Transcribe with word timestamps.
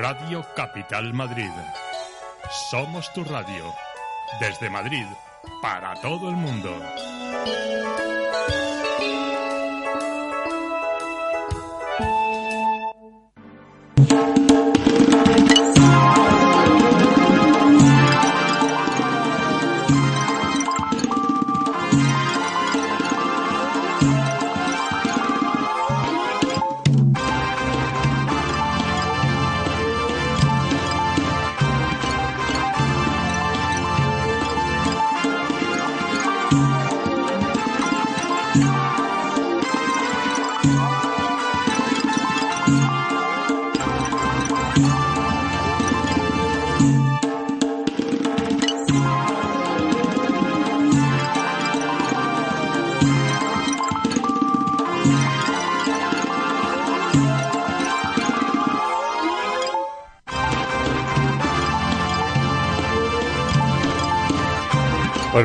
Radio 0.00 0.46
Capital 0.54 1.12
Madrid. 1.12 1.50
Somos 2.70 3.12
tu 3.12 3.24
radio. 3.24 3.74
Desde 4.38 4.70
Madrid, 4.70 5.06
para 5.60 6.00
todo 6.00 6.28
el 6.28 6.36
mundo. 6.36 6.70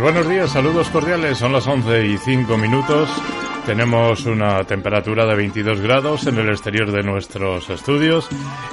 Buenos 0.03 0.27
días, 0.27 0.51
saludos 0.51 0.89
cordiales. 0.89 1.37
Son 1.37 1.53
las 1.53 1.65
11 1.65 2.07
y 2.07 2.17
5 2.17 2.57
minutos. 2.57 3.09
Tenemos 3.65 4.25
una 4.25 4.61
temperatura 4.65 5.25
de 5.25 5.33
22 5.33 5.79
grados 5.79 6.27
en 6.27 6.37
el 6.37 6.49
exterior 6.49 6.91
de 6.91 7.03
nuestros 7.03 7.69
estudios 7.69 8.27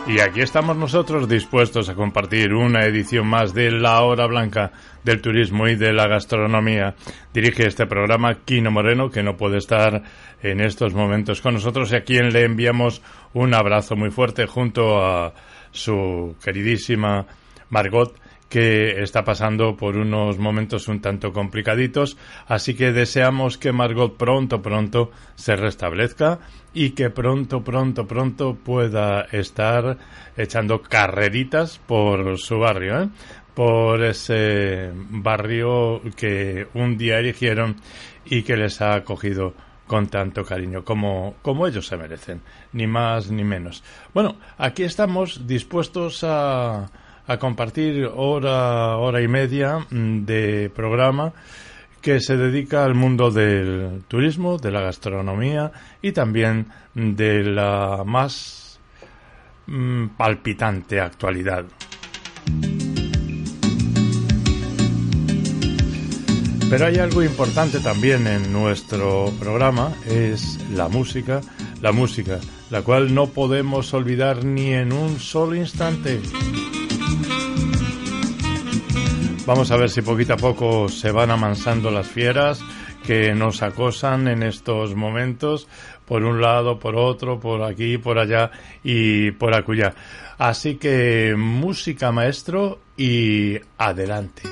y 0.08 0.18
aquí 0.18 0.40
estamos 0.40 0.76
nosotros 0.76 1.28
dispuestos 1.28 1.88
a 1.88 1.94
compartir 1.94 2.52
una 2.52 2.84
edición 2.84 3.28
más 3.28 3.54
de 3.54 3.70
La 3.70 4.02
Hora 4.02 4.26
Blanca 4.26 4.72
del 5.04 5.20
Turismo 5.20 5.68
y 5.68 5.76
de 5.76 5.92
la 5.92 6.08
Gastronomía. 6.08 6.96
Dirige 7.32 7.64
este 7.64 7.86
programa 7.86 8.38
Quino 8.44 8.72
Moreno, 8.72 9.08
que 9.08 9.22
no 9.22 9.36
puede 9.36 9.58
estar 9.58 10.02
en 10.42 10.60
estos 10.60 10.94
momentos 10.94 11.40
con 11.40 11.54
nosotros 11.54 11.92
y 11.92 11.96
a 11.96 12.02
quien 12.02 12.32
le 12.32 12.42
enviamos 12.42 13.02
un 13.34 13.54
abrazo 13.54 13.94
muy 13.94 14.10
fuerte 14.10 14.46
junto 14.46 15.00
a 15.00 15.32
su 15.70 16.34
queridísima 16.42 17.24
Margot 17.68 18.16
que 18.50 19.00
está 19.00 19.24
pasando 19.24 19.76
por 19.76 19.96
unos 19.96 20.38
momentos 20.38 20.88
un 20.88 21.00
tanto 21.00 21.32
complicaditos, 21.32 22.18
así 22.48 22.74
que 22.74 22.92
deseamos 22.92 23.56
que 23.56 23.72
Margot 23.72 24.16
pronto, 24.16 24.60
pronto 24.60 25.12
se 25.36 25.54
restablezca 25.54 26.40
y 26.74 26.90
que 26.90 27.10
pronto, 27.10 27.62
pronto, 27.62 28.08
pronto 28.08 28.56
pueda 28.56 29.22
estar 29.30 29.96
echando 30.36 30.82
carreritas 30.82 31.78
por 31.78 32.38
su 32.38 32.58
barrio, 32.58 33.04
¿eh? 33.04 33.08
por 33.54 34.02
ese 34.02 34.90
barrio 34.94 36.02
que 36.16 36.66
un 36.74 36.98
día 36.98 37.20
erigieron 37.20 37.76
y 38.24 38.42
que 38.42 38.56
les 38.56 38.80
ha 38.80 38.94
acogido 38.94 39.54
con 39.86 40.08
tanto 40.08 40.44
cariño 40.44 40.84
como, 40.84 41.36
como 41.42 41.66
ellos 41.68 41.86
se 41.86 41.96
merecen, 41.96 42.42
ni 42.72 42.86
más 42.88 43.30
ni 43.30 43.44
menos. 43.44 43.84
Bueno, 44.12 44.36
aquí 44.58 44.82
estamos 44.82 45.46
dispuestos 45.46 46.24
a 46.24 46.90
a 47.30 47.38
compartir 47.38 48.10
hora, 48.12 48.96
hora 48.96 49.22
y 49.22 49.28
media 49.28 49.86
mm, 49.88 50.24
de 50.24 50.68
programa 50.74 51.32
que 52.02 52.18
se 52.18 52.36
dedica 52.36 52.84
al 52.84 52.96
mundo 52.96 53.30
del 53.30 54.02
turismo, 54.08 54.58
de 54.58 54.72
la 54.72 54.80
gastronomía 54.80 55.70
y 56.02 56.10
también 56.10 56.66
de 56.92 57.44
la 57.44 58.02
más 58.04 58.80
mm, 59.68 60.08
palpitante 60.16 61.00
actualidad. 61.00 61.66
Pero 66.68 66.86
hay 66.86 66.96
algo 66.98 67.22
importante 67.22 67.78
también 67.78 68.26
en 68.26 68.52
nuestro 68.52 69.32
programa, 69.38 69.92
es 70.04 70.58
la 70.74 70.88
música, 70.88 71.40
la 71.80 71.92
música, 71.92 72.40
la 72.70 72.82
cual 72.82 73.14
no 73.14 73.28
podemos 73.28 73.94
olvidar 73.94 74.44
ni 74.44 74.72
en 74.72 74.92
un 74.92 75.20
solo 75.20 75.54
instante. 75.54 76.20
Vamos 79.50 79.72
a 79.72 79.76
ver 79.76 79.90
si 79.90 80.00
poquito 80.00 80.34
a 80.34 80.36
poco 80.36 80.88
se 80.88 81.10
van 81.10 81.32
amansando 81.32 81.90
las 81.90 82.06
fieras 82.06 82.62
que 83.04 83.34
nos 83.34 83.62
acosan 83.62 84.28
en 84.28 84.44
estos 84.44 84.94
momentos, 84.94 85.66
por 86.06 86.22
un 86.22 86.40
lado, 86.40 86.78
por 86.78 86.94
otro, 86.94 87.40
por 87.40 87.64
aquí, 87.64 87.98
por 87.98 88.20
allá 88.20 88.52
y 88.84 89.32
por 89.32 89.52
acullá. 89.52 89.92
Así 90.38 90.76
que 90.76 91.34
música 91.36 92.12
maestro 92.12 92.78
y 92.96 93.58
adelante. 93.76 94.42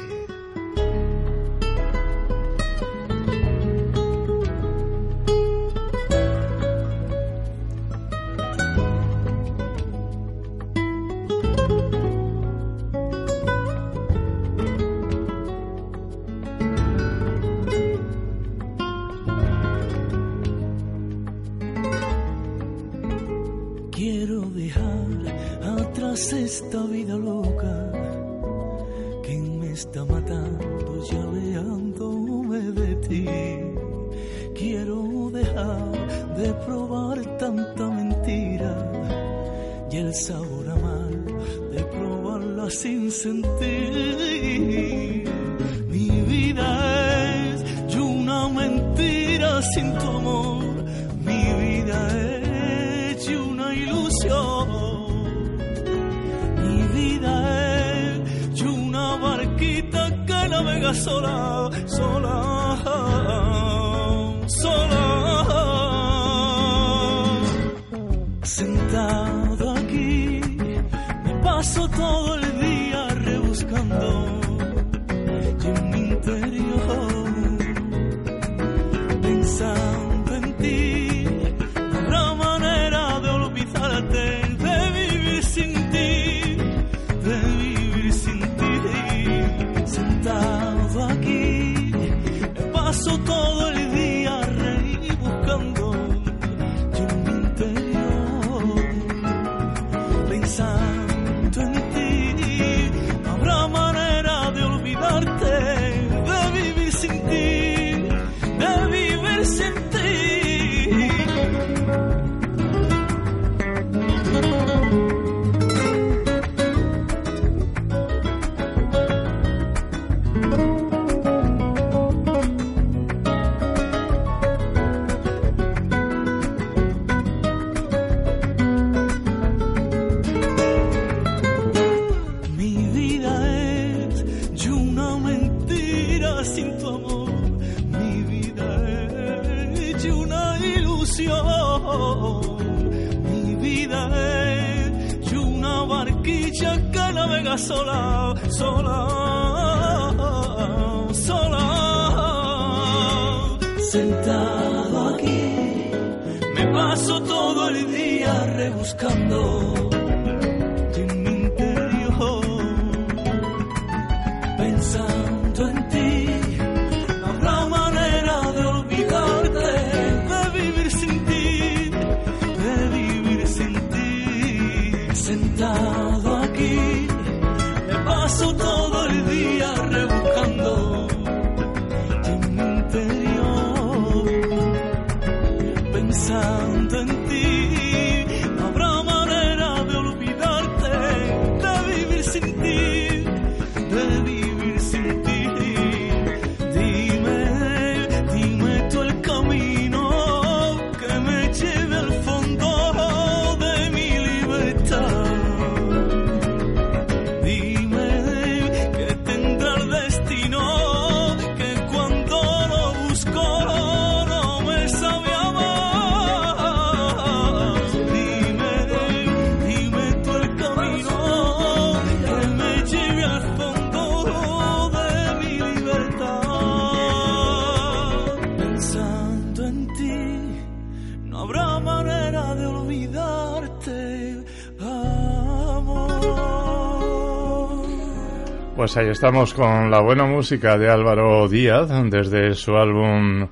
Pues 238.88 238.96
ahí 238.96 239.10
estamos 239.10 239.52
con 239.52 239.90
la 239.90 240.00
buena 240.00 240.24
música 240.24 240.78
de 240.78 240.88
Álvaro 240.88 241.46
Díaz 241.46 241.90
desde 242.08 242.54
su 242.54 242.74
álbum 242.74 243.46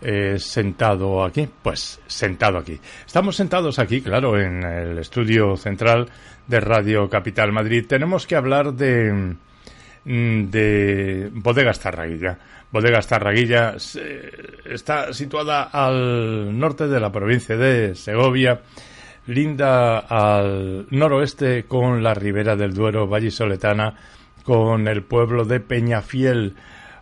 eh, 0.00 0.38
Sentado 0.38 1.22
aquí. 1.22 1.46
Pues 1.62 2.00
sentado 2.06 2.56
aquí. 2.56 2.80
Estamos 3.04 3.36
sentados 3.36 3.78
aquí, 3.78 4.00
claro, 4.00 4.40
en 4.40 4.64
el 4.64 4.98
estudio 4.98 5.54
central 5.58 6.08
de 6.46 6.60
Radio 6.60 7.10
Capital 7.10 7.52
Madrid. 7.52 7.84
Tenemos 7.86 8.26
que 8.26 8.36
hablar 8.36 8.72
de, 8.72 9.36
mm, 10.06 10.44
de 10.48 11.28
Bodegas 11.30 11.78
Tarraguilla. 11.78 12.38
Bodegas 12.72 13.06
Tarraguilla 13.06 13.74
está 14.64 15.12
situada 15.12 15.64
al 15.64 16.58
norte 16.58 16.88
de 16.88 17.00
la 17.00 17.12
provincia 17.12 17.54
de 17.58 17.94
Segovia 17.94 18.62
linda 19.26 19.98
al 19.98 20.86
noroeste 20.90 21.64
con 21.64 22.02
la 22.02 22.14
ribera 22.14 22.56
del 22.56 22.72
Duero 22.72 23.06
vallisoletana 23.06 23.94
con 24.50 24.88
el 24.88 25.04
pueblo 25.04 25.44
de 25.44 25.60
Peñafiel 25.60 26.56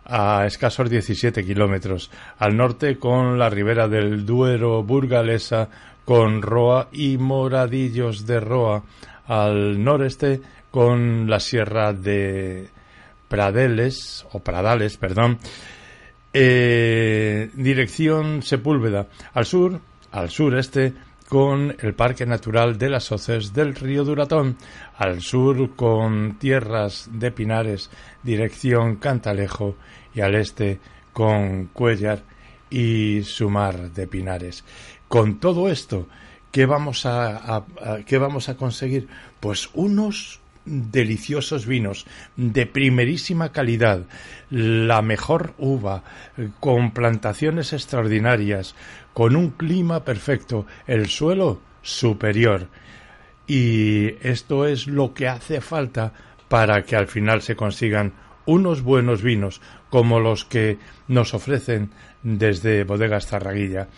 a 0.05 0.45
escasos 0.45 0.87
17 0.87 1.43
kilómetros, 1.43 2.11
al 2.37 2.55
norte 2.55 2.99
con 2.99 3.39
la 3.39 3.49
ribera 3.49 3.87
del 3.87 4.23
Duero 4.23 4.83
burgalesa 4.83 5.67
con 6.05 6.43
Roa 6.43 6.89
y 6.91 7.17
Moradillos 7.17 8.27
de 8.27 8.39
Roa, 8.39 8.83
al 9.25 9.83
noreste 9.83 10.41
con 10.69 11.27
la 11.27 11.39
sierra 11.39 11.91
de 11.91 12.69
Pradeles 13.27 14.27
o 14.31 14.41
Pradales, 14.41 14.97
perdón, 14.97 15.39
eh, 16.31 17.49
dirección 17.55 18.43
Sepúlveda, 18.43 19.07
al 19.33 19.47
sur, 19.47 19.79
al 20.11 20.29
sureste 20.29 20.93
con 21.29 21.77
el 21.79 21.93
Parque 21.93 22.25
Natural 22.25 22.79
de 22.79 22.89
las 22.89 23.11
Hoces 23.11 23.53
del 23.53 23.75
Río 23.75 24.03
Duratón, 24.03 24.57
al 24.97 25.21
sur 25.21 25.75
con 25.75 26.39
tierras 26.39 27.07
de 27.13 27.31
pinares, 27.31 27.91
dirección 28.23 28.95
Cantalejo, 28.95 29.75
y 30.13 30.21
al 30.21 30.33
este 30.33 30.79
con 31.13 31.67
Cuellar 31.67 32.23
y 32.71 33.21
Sumar 33.23 33.91
de 33.91 34.07
Pinares. 34.07 34.63
Con 35.07 35.39
todo 35.39 35.69
esto, 35.69 36.07
¿qué 36.51 36.65
vamos 36.65 37.05
a, 37.05 37.63
¿qué 38.07 38.17
vamos 38.17 38.49
a 38.49 38.57
conseguir? 38.57 39.07
Pues 39.39 39.69
unos 39.73 40.39
deliciosos 40.65 41.65
vinos 41.65 42.05
de 42.35 42.65
primerísima 42.65 43.51
calidad, 43.51 44.03
la 44.49 45.01
mejor 45.01 45.53
uva, 45.57 46.03
con 46.59 46.91
plantaciones 46.91 47.73
extraordinarias, 47.73 48.75
con 49.19 49.35
un 49.35 49.49
clima 49.49 50.05
perfecto, 50.05 50.65
el 50.87 51.09
suelo 51.09 51.59
superior. 51.81 52.69
Y 53.47 54.11
esto 54.25 54.65
es 54.65 54.87
lo 54.87 55.13
que 55.13 55.27
hace 55.27 55.59
falta 55.59 56.13
para 56.47 56.83
que 56.83 56.95
al 56.95 57.07
final 57.07 57.41
se 57.41 57.57
consigan 57.57 58.13
unos 58.45 58.81
buenos 58.81 59.21
vinos 59.21 59.59
como 59.89 60.21
los 60.21 60.45
que 60.45 60.77
nos 61.09 61.33
ofrecen 61.33 61.89
desde 62.23 62.85
Bodegas 62.85 63.27
Zarraguilla. 63.27 63.89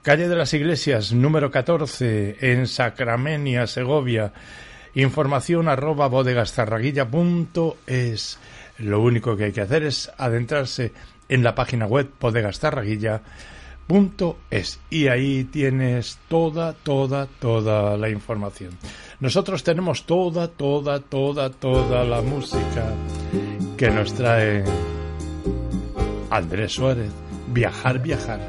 Calle 0.00 0.26
de 0.26 0.36
las 0.36 0.54
Iglesias, 0.54 1.12
número 1.12 1.50
14, 1.50 2.38
en 2.40 2.66
Sacramenia, 2.66 3.66
Segovia. 3.66 4.32
Información 4.94 5.68
arroba 5.68 6.08
bodegastarraguilla.es. 6.08 8.38
Lo 8.78 9.02
único 9.02 9.36
que 9.36 9.44
hay 9.44 9.52
que 9.52 9.60
hacer 9.60 9.82
es 9.82 10.10
adentrarse 10.16 10.92
en 11.28 11.42
la 11.42 11.54
página 11.54 11.84
web 11.84 12.08
bodegastarraguilla.es 13.88 14.80
y 14.90 15.08
ahí 15.08 15.44
tienes 15.44 16.18
toda, 16.28 16.72
toda, 16.72 17.26
toda 17.26 17.96
la 17.96 18.08
información. 18.08 18.76
Nosotros 19.20 19.62
tenemos 19.62 20.04
toda, 20.04 20.48
toda, 20.48 21.00
toda, 21.00 21.50
toda 21.50 22.04
la 22.04 22.20
música 22.20 22.92
que 23.76 23.90
nos 23.90 24.12
trae 24.14 24.64
Andrés 26.30 26.72
Suárez. 26.72 27.10
Viajar, 27.48 28.02
viajar. 28.02 28.40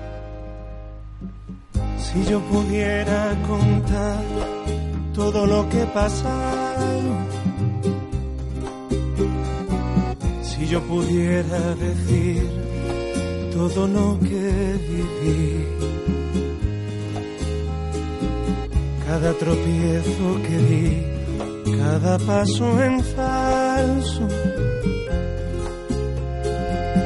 Si 1.98 2.26
yo 2.26 2.40
pudiera 2.42 3.36
contar 3.48 4.24
todo 5.14 5.46
lo 5.46 5.70
que 5.70 5.84
pasa. 5.94 6.76
Si 10.42 10.68
yo 10.68 10.82
pudiera 10.82 11.76
decir 11.76 12.67
todo 13.58 13.88
lo 13.88 14.20
que 14.20 14.46
viví, 14.88 15.66
cada 19.08 19.34
tropiezo 19.34 20.28
que 20.46 20.58
di, 20.70 20.88
cada 21.80 22.20
paso 22.20 22.66
en 22.84 22.96
falso, 23.16 24.28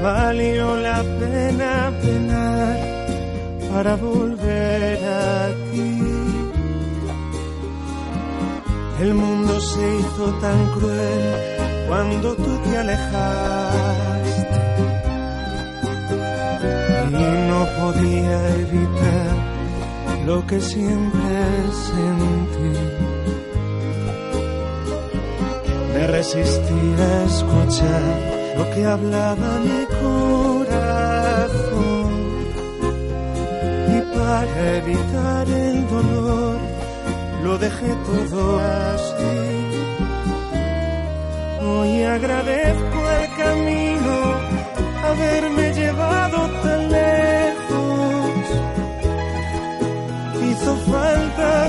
valió 0.04 0.76
la 0.88 1.00
pena 1.20 1.74
penar 2.02 2.78
para 3.72 3.96
volver 3.96 5.00
a 5.06 5.48
ti. 5.72 5.90
El 9.04 9.14
mundo 9.14 9.54
se 9.72 9.84
hizo 9.98 10.26
tan 10.44 10.60
cruel 10.74 11.24
cuando 11.88 12.36
tú 12.36 12.52
te 12.66 12.78
alejaste 12.78 14.31
no 17.62 17.68
podía 17.80 18.38
evitar 18.66 19.36
lo 20.26 20.38
que 20.48 20.60
siempre 20.60 21.38
sentí. 21.88 22.74
Me 25.94 26.04
resistí 26.08 26.84
a 27.10 27.14
escuchar 27.32 28.04
lo 28.58 28.64
que 28.74 28.82
hablaba 28.94 29.50
mi 29.70 29.84
corazón 30.06 31.32
y 33.96 34.00
para 34.16 34.62
evitar 34.82 35.46
el 35.66 35.78
dolor 35.88 36.58
lo 37.44 37.54
dejé 37.60 37.92
todo 38.10 38.42
así. 38.94 39.36
Hoy 41.64 41.92
agradezco 42.18 43.00
el 43.20 43.26
camino, 43.44 44.16
haberme 45.10 45.66
llevado 45.74 46.40
tan 46.64 46.81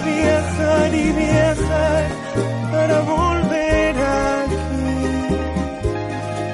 viajar 0.05 0.95
y 0.95 1.13
viajar 1.13 2.05
para 2.71 3.01
volver 3.03 3.97
aquí. 3.97 5.37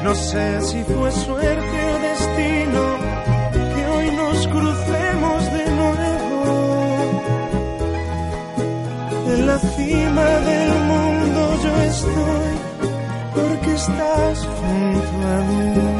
No 0.02 0.14
sé 0.14 0.60
si 0.62 0.84
fue 0.84 1.10
suerte 1.10 1.78
o 1.92 1.98
destino 2.08 2.82
que 3.74 3.86
hoy 3.86 4.10
nos 4.12 4.46
crucemos 4.48 5.44
de 5.56 5.64
nuevo. 5.80 6.40
En 9.32 9.46
la 9.46 9.58
cima 9.58 10.26
del 10.50 10.70
mundo 10.90 11.40
yo 11.64 11.72
estoy 11.92 12.50
porque 13.34 13.74
estás 13.74 14.38
junto 14.58 15.28
a 15.34 15.38
mí. 15.48 15.97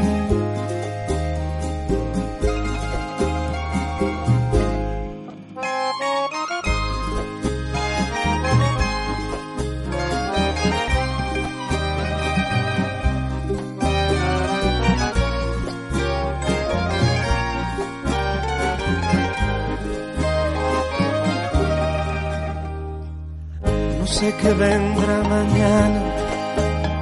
Que 24.41 24.53
vendrá 24.53 25.23
mañana, 25.23 26.01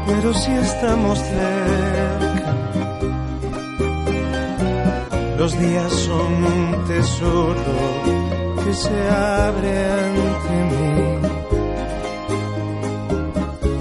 pero 0.08 0.34
si 0.34 0.52
estamos 0.52 1.20
cerca. 1.20 2.54
Los 5.38 5.52
días 5.60 5.92
son 6.08 6.32
un 6.56 6.86
tesoro 6.88 7.78
que 8.64 8.74
se 8.74 9.10
abre 9.10 9.74
ante 10.06 10.56
mí. 10.72 10.98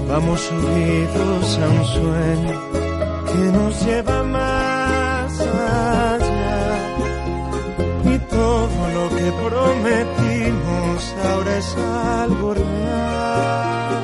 Vamos 0.07 0.51
unidos 0.51 1.59
a 1.63 1.67
un 1.77 1.85
sueño 1.85 2.55
que 3.31 3.43
nos 3.57 3.85
lleva 3.85 4.23
más 4.23 4.46
que 9.09 9.31
prometimos 9.31 11.15
ahora 11.23 11.57
es 11.57 11.75
algo 11.77 12.53
real. 12.53 14.03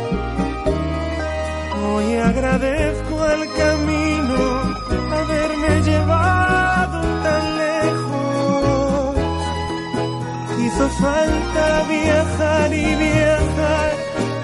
Hoy 1.85 2.15
agradezco 2.15 3.25
el 3.35 3.53
camino 3.53 4.39
haberme 5.19 5.81
llevado 5.81 7.01
tan 7.23 7.57
lejos. 7.57 9.15
Hizo 10.65 10.89
falta 10.89 11.83
viajar 11.89 12.73
y 12.73 12.95
viajar 12.95 13.91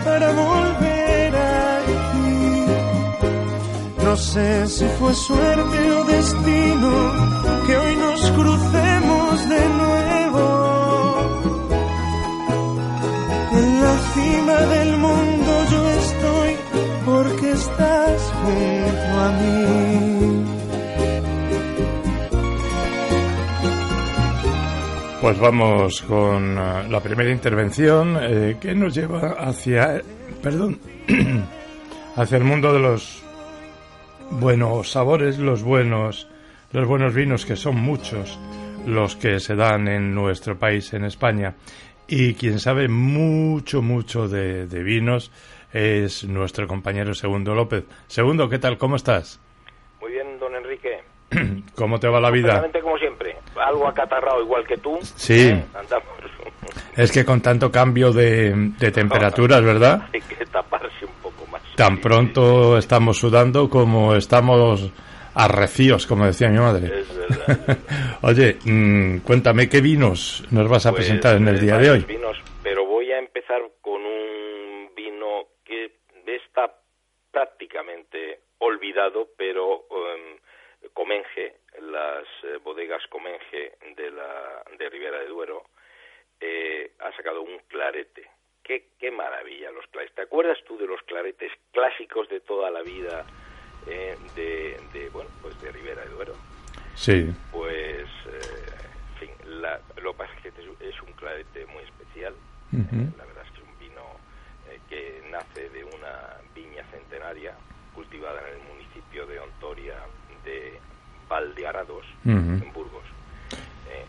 para 0.05 0.31
volver 0.31 1.35
aquí. 1.35 2.65
No 4.03 4.15
sé 4.17 4.67
si 4.67 4.85
fue 4.99 5.13
suerte 5.13 5.91
o 5.91 6.03
destino 6.05 6.91
que 7.65 7.77
hoy 7.77 7.95
nos 7.95 8.31
crucemos 8.31 8.78
del 14.49 14.97
mundo 14.97 15.51
yo 15.71 15.89
estoy 15.89 16.55
porque 17.05 17.51
estás 17.51 18.33
junto 18.41 19.19
a 19.19 19.31
mí. 19.39 20.45
Pues 25.21 25.39
vamos 25.39 26.01
con 26.03 26.57
uh, 26.57 26.89
la 26.89 26.99
primera 27.01 27.29
intervención 27.29 28.17
eh, 28.21 28.57
que 28.59 28.73
nos 28.73 28.95
lleva 28.95 29.35
hacia, 29.37 30.01
perdón, 30.41 30.79
hacia 32.15 32.37
el 32.37 32.43
mundo 32.43 32.73
de 32.73 32.79
los 32.79 33.21
buenos 34.31 34.91
sabores, 34.91 35.37
los 35.37 35.61
buenos, 35.61 36.27
los 36.71 36.87
buenos 36.87 37.13
vinos 37.13 37.45
que 37.45 37.55
son 37.55 37.75
muchos 37.75 38.39
los 38.85 39.15
que 39.15 39.39
se 39.39 39.55
dan 39.55 39.87
en 39.87 40.13
nuestro 40.13 40.57
país, 40.57 40.93
en 40.93 41.05
España. 41.05 41.55
Y 42.11 42.33
quien 42.33 42.59
sabe 42.59 42.87
mucho, 42.87 43.83
mucho 43.83 44.27
de, 44.27 44.65
de 44.65 44.81
vinos 44.81 45.31
es 45.71 46.23
nuestro 46.23 46.67
compañero 46.67 47.13
Segundo 47.13 47.53
López. 47.53 47.85
Segundo, 48.07 48.49
¿qué 48.49 48.57
tal? 48.57 48.79
¿Cómo 48.79 48.95
estás? 48.95 49.39
Muy 50.01 50.13
bien, 50.13 50.39
don 50.39 50.55
Enrique. 50.55 51.03
¿Cómo 51.75 51.99
te 51.99 52.07
va 52.07 52.19
la 52.19 52.31
vida? 52.31 52.53
Realmente 52.53 52.81
como 52.81 52.97
siempre, 52.97 53.35
algo 53.63 53.87
acatarrado 53.87 54.41
igual 54.41 54.65
que 54.65 54.77
tú. 54.77 54.97
Sí. 55.01 55.49
¿eh? 55.49 55.65
Andamos. 55.75 56.07
Es 56.95 57.11
que 57.11 57.23
con 57.23 57.41
tanto 57.41 57.71
cambio 57.71 58.11
de, 58.11 58.73
de 58.77 58.91
temperaturas, 58.91 59.63
¿verdad? 59.63 60.09
Hay 60.13 60.21
que 60.21 60.45
taparse 60.45 61.05
un 61.05 61.13
poco 61.21 61.45
más. 61.51 61.61
Tan 61.75 61.99
pronto 61.99 62.77
estamos 62.77 63.17
sudando 63.17 63.69
como 63.69 64.15
estamos 64.15 64.91
arrecíos, 65.39 66.05
como 66.05 66.25
decía 66.25 66.49
mi 66.49 66.59
madre. 66.59 66.99
Es 66.99 67.17
verdad. 67.17 67.49
es 67.49 67.67
verdad. 67.67 67.77
Oye, 68.23 68.57
mm, 68.65 69.19
cuéntame 69.19 69.69
qué 69.69 69.79
vinos 69.81 70.43
nos 70.51 70.67
vas 70.69 70.85
a 70.85 70.91
Pues, 70.91 71.05
presentar 71.05 71.37
en 71.37 71.47
el 71.47 71.55
eh, 71.55 71.59
día 71.59 71.77
de 71.77 71.91
hoy. 71.91 71.99
Vinos, 72.05 72.37
pero 72.61 72.85
voy 72.85 73.11
a 73.11 73.19
empezar 73.19 73.61
con 73.81 74.05
un 74.05 74.91
vino 74.95 75.47
que 75.63 75.93
está 76.25 76.73
prácticamente 77.31 78.41
olvidado, 78.59 79.29
pero 79.37 79.85
em, 79.91 80.37
Comenge, 80.93 81.55
las 81.81 82.25
eh, 82.43 82.57
bodegas 82.63 83.01
Comenge 83.09 83.73
de 83.95 84.11
la 84.11 84.63
de 84.77 84.89
Ribera 84.89 85.19
de 85.19 85.27
Duero, 85.27 85.63
eh, 86.41 86.91
ha 86.99 87.15
sacado 87.15 87.41
un 87.41 87.59
clarete. 87.67 88.29
Qué, 88.63 88.89
qué 88.99 89.09
maravilla 89.09 89.71
los 89.71 89.87
claretes. 89.87 90.15
¿Te 90.15 90.21
acuerdas 90.23 90.57
tú 90.67 90.77
de 90.77 90.85
los 90.85 91.01
claretes 91.03 91.51
clásicos 91.71 92.27
de 92.29 92.41
toda 92.41 92.69
la 92.69 92.81
vida 92.81 93.25
eh, 93.87 94.17
de, 94.35 94.79
de, 94.93 95.09
bueno, 95.09 95.29
pues 95.41 95.59
de 95.61 95.71
Ribera 95.71 96.01
de 96.03 96.09
Duero? 96.09 96.35
Sí, 96.95 97.33
Pues, 97.51 98.07
eh, 98.27 98.41
en 99.13 99.17
fin, 99.19 99.61
la- 99.61 99.79
lo 100.01 100.11
que 100.13 100.17
pasa 100.19 100.33
es 100.35 100.41
que 100.41 100.47
este 100.49 100.61
es, 100.89 101.01
un 101.01 101.13
clarete 101.13 101.65
muy 101.67 101.83
especial. 101.83 102.33
Eh, 102.73 103.09
la 103.17 103.25
verdad 103.25 103.43
es 103.45 103.51
que 103.51 103.61
es 103.61 103.67
un 103.67 103.79
vino 103.79 104.01
eh, 104.69 104.79
que 104.89 105.21
nace 105.31 105.69
de 105.69 105.83
una 105.83 106.37
viña 106.53 106.83
centenaria 106.91 107.53
cultivada 107.95 108.39
en 108.49 108.61
el 108.61 108.67
municipio 108.67 109.25
de 109.25 109.39
Ontoria 109.39 109.95
de 110.45 110.79
Valdearados, 111.27 112.05
Ujú. 112.25 112.33
en 112.63 112.73
Burgos. 112.73 113.03
Eh, 113.89 114.05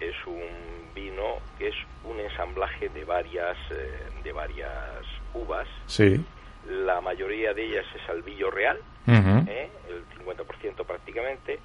es 0.00 0.14
un 0.26 0.94
vino 0.94 1.38
que 1.58 1.68
es 1.68 1.74
un 2.04 2.18
ensamblaje 2.20 2.88
de 2.90 3.04
varias, 3.04 3.56
eh, 3.70 3.98
de 4.22 4.32
varias 4.32 4.72
uvas. 5.34 5.66
sí. 5.86 6.24
La 6.68 7.00
mayoría 7.00 7.54
de 7.54 7.64
ellas 7.64 7.84
es 7.94 8.08
albillo 8.08 8.50
real, 8.50 8.78
Ujú. 9.06 9.50
¿eh? 9.50 9.70
el 9.88 10.04
50% 10.24 10.84
prácticamente, 10.84 11.58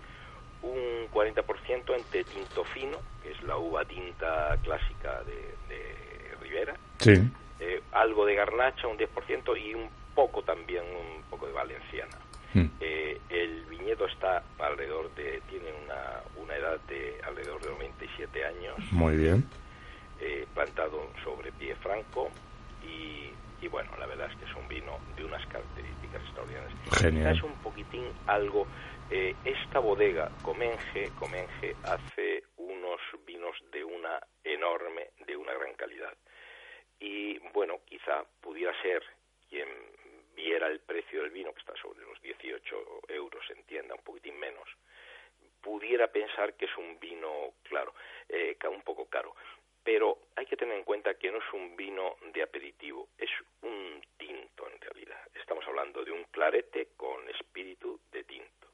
un 0.62 1.10
40% 1.12 1.96
entre 1.96 2.24
tinto 2.24 2.64
fino, 2.66 2.98
que 3.24 3.32
es 3.32 3.42
la 3.44 3.58
uva 3.58 3.84
tinta 3.86 4.58
clásica 4.64 5.22
de, 5.24 5.56
de 5.74 6.36
Ribera, 6.42 6.76
Sí. 7.00 7.14
eh, 7.60 7.82
algo 7.94 8.26
de 8.26 8.36
garnacha, 8.36 8.88
un 8.88 8.98
10%, 8.98 9.60
y 9.60 9.74
un 9.74 9.90
poco 10.14 10.44
también, 10.44 10.84
un 10.84 11.24
poco 11.30 11.48
de 11.48 11.54
valenciana. 11.54 12.16
Mm. 12.54 12.66
Eh, 12.80 13.20
el 13.30 13.66
viñedo 13.66 14.06
está 14.06 14.44
alrededor 14.60 15.10
de, 15.16 15.42
tiene 15.50 15.72
una, 15.86 16.22
una 16.44 16.56
edad 16.56 16.80
de 16.82 17.20
alrededor 17.26 17.62
de 17.62 17.70
97 17.72 18.46
años, 18.46 18.76
Muy 18.92 19.16
bien. 19.16 19.46
eh, 20.20 20.46
plantado 20.54 21.08
sobre 21.24 21.52
pie 21.54 21.76
franco 21.78 22.30
y, 22.84 23.32
y 23.62 23.68
bueno, 23.68 23.92
la 24.00 24.08
verdad 24.08 24.30
es 24.32 24.38
que 24.38 24.46
es 24.46 24.56
un 24.56 24.68
vino 24.68 25.00
de 25.16 25.24
unas 25.24 25.46
características 25.48 26.22
extraordinarias. 26.24 26.74
Genial. 27.00 27.36
Es 27.36 27.44
un 27.44 27.54
poquitín 27.62 28.12
algo, 28.28 28.68
eh, 29.10 29.36
esta 29.46 29.80
bodega 29.80 30.32
Comenge, 30.42 31.12
Comenge 31.20 31.76
hace 31.84 32.44
unos 32.58 33.00
vinos 33.26 33.56
de 33.72 33.84
una 33.84 34.20
enorme, 34.44 35.12
de 35.28 35.38
una 35.38 35.54
gran 35.54 35.74
calidad. 35.76 36.14
Y 37.00 37.38
bueno, 37.54 37.82
quizá 37.86 38.24
pudiera 38.42 38.74
ser 38.82 39.04
quien 39.48 39.68
viera 40.36 40.68
el 40.68 40.80
precio 40.80 41.22
del 41.22 41.32
vino, 41.32 41.54
que 41.54 41.60
está 41.60 41.74
sobre 41.76 42.02
los 42.02 42.20
18 42.22 43.02
euros 43.10 43.44
en 43.56 43.64
tienda, 43.64 43.96
un 43.96 44.02
poquitín 44.02 44.40
menos, 44.40 44.68
pudiera 45.62 46.08
pensar 46.08 46.56
que 46.56 46.66
es 46.66 46.78
un 46.78 47.00
vino, 47.00 47.54
claro, 47.64 47.94
eh, 48.28 48.58
un 48.70 48.82
poco 48.82 49.06
caro. 49.06 49.36
Pero 49.84 50.18
hay 50.36 50.46
que 50.46 50.56
tener 50.58 50.78
en 50.78 50.84
cuenta 50.84 51.16
que 51.16 51.32
no 51.32 51.40
es 51.40 51.54
un 51.54 51.76
vino 51.76 52.16
de 52.34 52.44
aperitivo, 52.44 53.10
es 53.18 53.30
un 53.64 54.02
tinto 54.18 54.68
en 54.70 54.80
realidad. 54.80 55.20
Estamos 55.34 55.66
hablando 55.68 56.04
de 56.04 56.12
un 56.12 56.24
clarete 56.26 56.90
con 56.96 57.28
espíritu 57.30 58.00
de 58.12 58.24
tinto. 58.24 58.68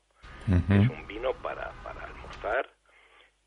Es 0.48 0.90
un 0.90 1.08
vino 1.08 1.34
para, 1.42 1.72
para 1.84 2.04
almorzar, 2.04 2.70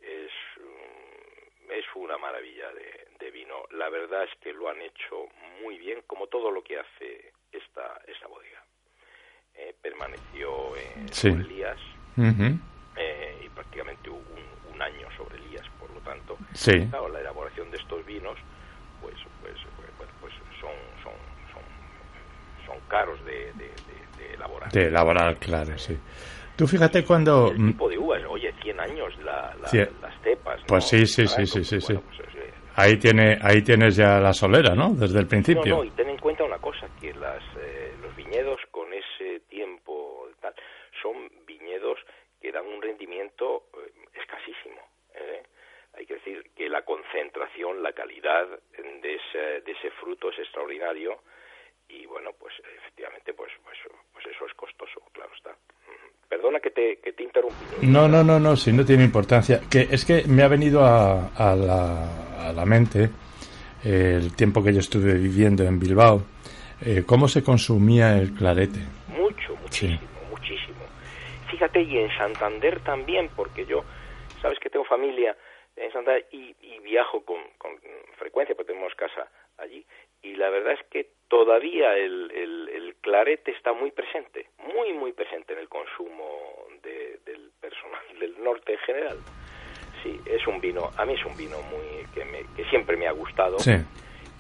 es, 0.01 0.31
mm, 0.59 1.71
es 1.73 1.85
una 1.95 2.19
maravilla 2.19 2.73
de, 2.73 3.09
de 3.19 3.31
vino. 3.31 3.65
La 3.71 3.89
verdad 3.89 4.25
es 4.25 4.31
que 4.41 4.53
lo 4.53 4.69
han 4.69 4.81
hecho 4.81 5.29
muy 5.63 5.79
bien, 5.79 6.03
como 6.07 6.27
todo 6.27 6.51
lo 6.51 6.63
que 6.63 6.79
hace 6.79 7.33
esta, 7.53 8.01
esta 8.07 8.27
bodega. 8.27 8.63
Eh, 9.55 9.75
permaneció 9.83 10.77
en 10.77 11.13
Sí. 11.13 11.29
Ujú. 11.29 12.59
eh, 12.97 13.43
y 13.45 13.49
prácticamente 13.51 14.09
un, 14.11 14.21
un 14.81 14.83
año 14.83 15.09
sobre 15.17 15.37
Elías, 15.37 15.67
por 15.79 15.91
lo 15.91 16.01
tanto, 16.01 16.37
Sí. 16.55 16.87
claro, 16.89 17.09
la 17.09 17.21
elaboración 17.21 17.71
de 17.71 17.77
estos 17.77 18.05
vinos, 18.07 18.37
pues, 19.01 19.15
pues, 19.43 19.55
pues, 19.99 20.11
pues 20.21 20.33
son, 20.61 20.71
son, 21.03 21.13
son, 21.53 21.63
son 22.67 22.77
caros 22.89 23.23
de, 23.25 23.53
de, 23.55 24.35
elaborar. 24.35 24.73
De 24.73 24.87
elaborar, 24.87 25.37
claro, 25.37 25.77
sí. 25.79 25.99
Tú 26.57 26.67
fíjate 26.67 27.05
cuando... 27.05 27.49
El 27.51 27.73
tipo 27.73 27.89
de 27.89 27.99
uvas, 27.99 28.23
oye, 28.29 28.53
100 28.63 28.81
años 28.81 29.17
la, 29.25 29.55
las 29.61 29.71
cepas. 30.23 30.61
Pues 30.67 30.85
sí, 30.85 31.07
sí, 31.07 31.27
sí, 31.27 31.47
sí, 31.47 31.65
sí, 31.65 31.81
sí. 31.81 31.95
Pues, 31.95 32.21
eh, 32.35 32.53
ahí, 32.77 32.97
tiene, 32.99 33.39
ahí 33.43 33.63
tienes 33.63 33.97
ya 33.97 34.19
la 34.19 34.33
solera, 34.33 34.75
¿no? 34.75 34.91
Desde 34.95 35.21
el 35.21 35.27
principio. 35.27 35.77
No, 35.77 35.77
no, 35.79 35.85
y 35.85 35.91
ten 35.91 36.09
en 36.09 36.19
cuenta 36.19 36.45
una 36.45 36.59
cosa, 36.59 36.87
que 37.01 37.13
las, 37.15 37.43
eh, 37.59 37.95
los 38.03 38.15
viñedos 38.17 38.61
con 38.71 38.89
ese 38.93 39.41
tiempo 39.49 40.29
tal, 40.41 40.55
son 41.03 41.31
viñedos 41.47 41.99
que 42.41 42.53
dan 42.53 42.67
un 42.67 42.81
rendimiento 42.83 43.65
eh, 44.41 44.53
escasísimo. 44.53 44.81
Hay 45.95 46.07
que 46.07 46.15
decir 46.15 46.51
que 46.57 46.69
la 46.69 46.83
concentración, 46.83 47.83
la 47.83 47.93
calidad 47.93 48.47
de 49.03 49.15
ese, 49.15 49.61
de 49.63 49.73
ese 49.73 49.91
fruto 50.01 50.31
es 50.31 50.39
extraordinario 50.39 51.19
y 51.89 52.07
bueno, 52.07 52.31
pues 52.39 52.55
efectivamente, 52.79 53.35
pues, 53.35 53.51
pues, 53.65 53.77
pues 54.13 54.25
eso 54.27 54.47
es 54.47 54.55
costoso, 54.55 55.03
claro 55.13 55.31
está. 55.35 55.57
Perdona 56.29 56.61
que 56.61 56.71
te, 56.71 56.99
que 56.99 57.13
te 57.13 57.25
interrumpí. 57.25 57.65
No, 57.83 58.07
no, 58.07 58.23
no, 58.23 58.39
no, 58.39 58.55
si 58.57 58.73
no 58.73 58.85
tiene 58.85 59.03
importancia. 59.03 59.61
Que 59.69 59.89
es 59.91 60.05
que 60.05 60.23
me 60.29 60.45
ha 60.45 60.49
venido 60.49 60.85
a, 60.85 61.31
a, 61.35 61.57
la, 61.57 62.49
a 62.49 62.53
la 62.53 62.65
mente 62.65 63.11
el 63.85 64.37
tiempo 64.37 64.63
que 64.63 64.73
yo 64.73 64.79
estuve 64.79 65.15
viviendo 65.15 65.65
en 65.65 65.81
Bilbao, 65.81 66.23
eh, 66.87 67.03
cómo 67.05 67.27
se 67.27 67.43
consumía 67.43 68.17
el 68.17 68.33
clarete. 68.33 68.79
Mucho, 69.09 69.57
muchísimo, 69.57 69.99
muchísimo. 70.31 70.79
Fíjate, 71.51 71.83
y 71.83 71.99
en 71.99 72.11
Santander 72.17 72.79
también, 72.81 73.29
porque 73.35 73.67
yo, 73.67 73.83
sabes 74.41 74.59
que 74.59 74.71
tengo 74.71 74.85
familia 74.85 75.37
en 75.77 75.93
Santander 75.93 76.27
y, 76.31 76.55
y 76.61 76.79
viajo 76.81 77.25
con, 77.25 77.41
con 77.59 77.79
frecuencia, 78.17 78.55
porque 78.55 78.73
tenemos 78.73 78.95
casa 78.95 79.31
allí, 79.59 79.85
y 80.23 80.35
la 80.35 80.51
verdad 80.51 80.75
es 80.75 80.87
que 80.91 81.09
todavía 81.29 81.97
el, 81.97 82.31
el, 82.33 82.97
clarete 83.01 83.53
está 83.53 83.73
muy 83.73 83.91
presente, 83.91 84.49
muy, 84.59 84.93
muy 84.93 85.13
presente 85.13 85.55
en 85.55 85.61
el 85.61 85.69
consumo 85.69 86.67
del 86.83 87.51
personal 87.61 88.01
del 88.21 88.43
norte 88.43 88.73
en 88.73 88.79
general. 88.81 89.19
Sí, 90.03 90.21
es 90.27 90.47
un 90.47 90.61
vino, 90.61 90.91
a 90.97 91.05
mí 91.07 91.15
es 91.15 91.25
un 91.25 91.37
vino 91.37 91.61
muy 91.63 92.05
que, 92.15 92.25
me, 92.25 92.45
que 92.55 92.65
siempre 92.69 92.97
me 92.97 93.07
ha 93.07 93.13
gustado. 93.13 93.57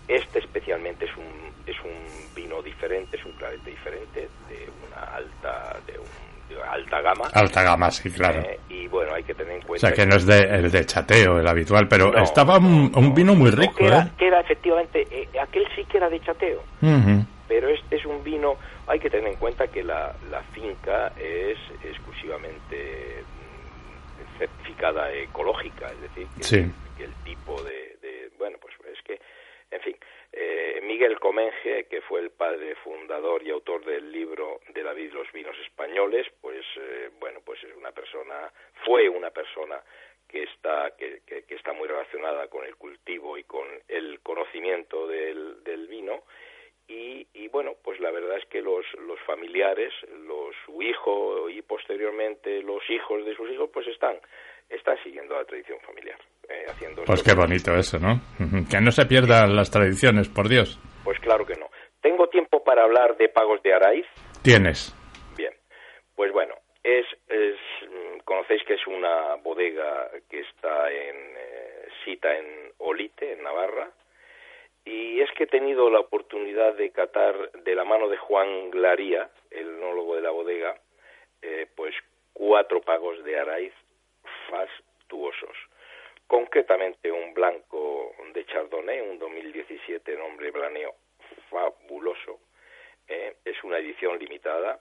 Este 0.09 0.41
especialmente 0.41 1.05
es 1.05 1.17
un, 1.17 1.55
es 1.67 1.77
un 1.81 2.35
vino 2.35 2.61
diferente, 2.63 3.17
es 3.17 3.25
un 3.25 3.33
clarete 3.33 3.71
diferente, 3.71 4.29
de 4.49 4.69
una 4.87 5.05
alta, 5.15 5.81
de 5.87 5.99
un 5.99 6.30
alta 6.71 7.01
gama. 7.01 7.29
Alta 7.33 7.63
gama, 7.63 7.91
sí, 7.91 8.11
claro. 8.11 8.41
Eh, 8.41 8.59
y 8.69 8.87
bueno, 8.89 9.15
hay 9.15 9.23
que 9.23 9.35
tener 9.35 9.55
en 9.55 9.63
cuenta. 9.63 9.87
O 9.87 9.91
sea, 9.91 9.93
que, 9.93 10.07
no 10.07 10.17
es 10.17 10.27
de, 10.27 10.41
el 10.41 10.71
de 10.71 10.85
chateo, 10.85 11.39
el 11.39 11.47
habitual, 11.47 11.89
pero 11.89 12.17
estaba 12.19 12.59
un, 12.59 13.15
vino 13.15 13.35
muy 13.35 13.51
rico. 13.51 13.75
Que 13.77 13.87
era, 13.87 14.03
¿eh? 14.03 14.11
que 14.19 14.27
era 14.27 14.41
efectivamente, 14.41 15.07
eh, 15.11 15.29
aquel 15.41 15.67
sí 15.75 15.85
que 15.85 15.97
era 15.99 16.09
de 16.09 16.21
chateo. 16.21 16.63
Pero 17.49 17.69
este 17.69 17.97
es 17.97 18.07
un 18.07 18.23
vino, 18.23 18.55
hay 18.87 19.01
que 19.01 19.11
tener 19.11 19.33
en 19.33 19.37
cuenta 19.37 19.67
que 19.67 19.83
la, 19.83 20.15
la 20.31 20.41
finca 20.53 21.13
es 21.19 21.59
exclusivamente 21.83 23.25
mm, 23.25 24.39
certificada 24.39 25.13
ecológica, 25.13 25.89
es 25.89 26.01
decir, 26.01 26.29
que, 26.97 27.05
el 27.05 27.13
tipo 27.25 27.61
de, 27.65 27.97
de, 28.01 28.31
bueno, 28.39 28.57
pues 28.61 28.75
es 28.97 29.03
que, 29.03 29.21
en 29.75 29.81
fin, 29.81 29.97
eh, 30.43 30.81
Miguel 30.83 31.21
Comenge, 31.21 31.85
que 31.85 32.01
fue 32.01 32.21
el 32.21 32.31
padre 32.31 32.75
fundador 32.77 33.43
y 33.43 33.51
autor 33.51 33.85
del 33.85 34.11
libro 34.11 34.61
de 34.69 34.83
David 34.83 35.13
los 35.13 35.31
vinos 35.33 35.55
españoles, 35.59 36.27
pues 36.41 36.65
eh, 36.77 37.11
bueno, 37.21 37.41
pues 37.45 37.63
es 37.63 37.77
una 37.77 37.93
persona, 37.93 38.51
fue 38.87 39.07
una 39.11 39.31
persona 39.31 39.83
que 40.27 40.45
está 40.45 40.97
que, 40.97 41.21
está 41.49 41.75
muy 41.75 41.89
relacionada 41.89 42.49
con 42.49 42.65
el 42.65 42.77
cultivo 42.77 43.37
y 43.37 43.45
con 43.45 43.67
el 43.87 44.21
conocimiento 44.21 45.07
del, 45.07 45.63
del 45.63 45.87
vino. 45.89 46.23
Y, 46.89 47.27
y, 47.35 47.49
bueno 47.49 47.75
pues 47.85 48.01
la 48.01 48.11
verdad 48.11 48.39
es 48.39 48.47
que 48.47 48.63
los, 48.63 48.85
los 49.07 49.21
familiares 49.21 49.93
los 50.25 50.57
su 50.65 50.81
hijo 50.83 51.49
y 51.51 51.63
posteriormente 51.63 52.63
los 52.63 52.83
hijos 52.89 53.25
de 53.27 53.37
sus 53.37 53.49
hijos 53.51 53.71
pues 53.73 53.87
están 53.89 54.19
están 54.71 54.97
siguiendo 55.03 55.37
la 55.37 55.45
tradición 55.45 55.79
familiar 55.81 56.19
eh, 56.51 56.67
pues 57.07 57.23
qué 57.23 57.35
bonito 57.35 57.75
eso, 57.75 57.99
¿no? 57.99 58.21
Que 58.69 58.81
no 58.81 58.91
se 58.91 59.07
pierdan 59.07 59.55
las 59.55 59.71
tradiciones, 59.71 60.29
por 60.29 60.49
Dios. 60.49 60.79
Pues 61.05 61.19
claro 61.21 61.47
que 61.47 61.55
no. 61.55 61.71
¿Tengo 62.01 62.29
tiempo 62.29 62.63
para 62.65 62.85
hablar 62.85 63.17
de 63.17 63.29
pagos 63.29 63.63
de 63.63 63.75
Araiz? 63.75 64.07
Tienes. 64.43 64.95
Bien. 65.37 65.53
Pues 66.17 66.33
bueno, 66.33 66.55
es, 66.83 67.07
es 67.29 67.57
conocéis 68.25 68.63
que 68.65 68.75
es 68.75 68.87
una 68.87 69.37
bodega 69.37 70.11
que 70.29 70.41
está 70.41 70.91
en 70.91 71.17
eh, 71.37 71.89
cita 72.05 72.37
en 72.37 72.73
Olite, 72.79 73.33
en 73.33 73.43
Navarra, 73.43 73.91
y 74.85 75.21
es 75.21 75.31
que 75.37 75.45
he 75.45 75.49
tenido 75.49 75.91
la 75.91 76.01
oportunidad 76.01 76.75
de 76.75 76.91
catar 76.91 77.53
de 77.53 77.75
la 77.75 77.85
mano 77.85 78.09
de 78.09 78.17
Juan 78.17 78.71
Glaría, 78.71 79.31
el 79.51 79.69
enólogo 79.69 80.17
de 80.17 80.23
la 80.23 80.31
bodega, 80.31 80.75
eh, 81.43 81.67
pues 81.77 81.95
cuatro 82.33 82.81
pagos 82.81 83.23
de 83.25 83.39
Araiz 83.39 83.75
fastuosos 84.49 85.57
concretamente 86.31 87.11
un 87.11 87.35
blanco 87.35 88.15
de 88.33 88.47
Chardonnay, 88.47 89.01
un 89.01 89.19
2017 89.19 90.17
nombre 90.17 90.53
blaneo 90.53 90.95
fabuloso. 91.51 92.39
Eh, 93.09 93.35
es 93.45 93.65
una 93.65 93.79
edición 93.79 94.17
limitada, 94.17 94.79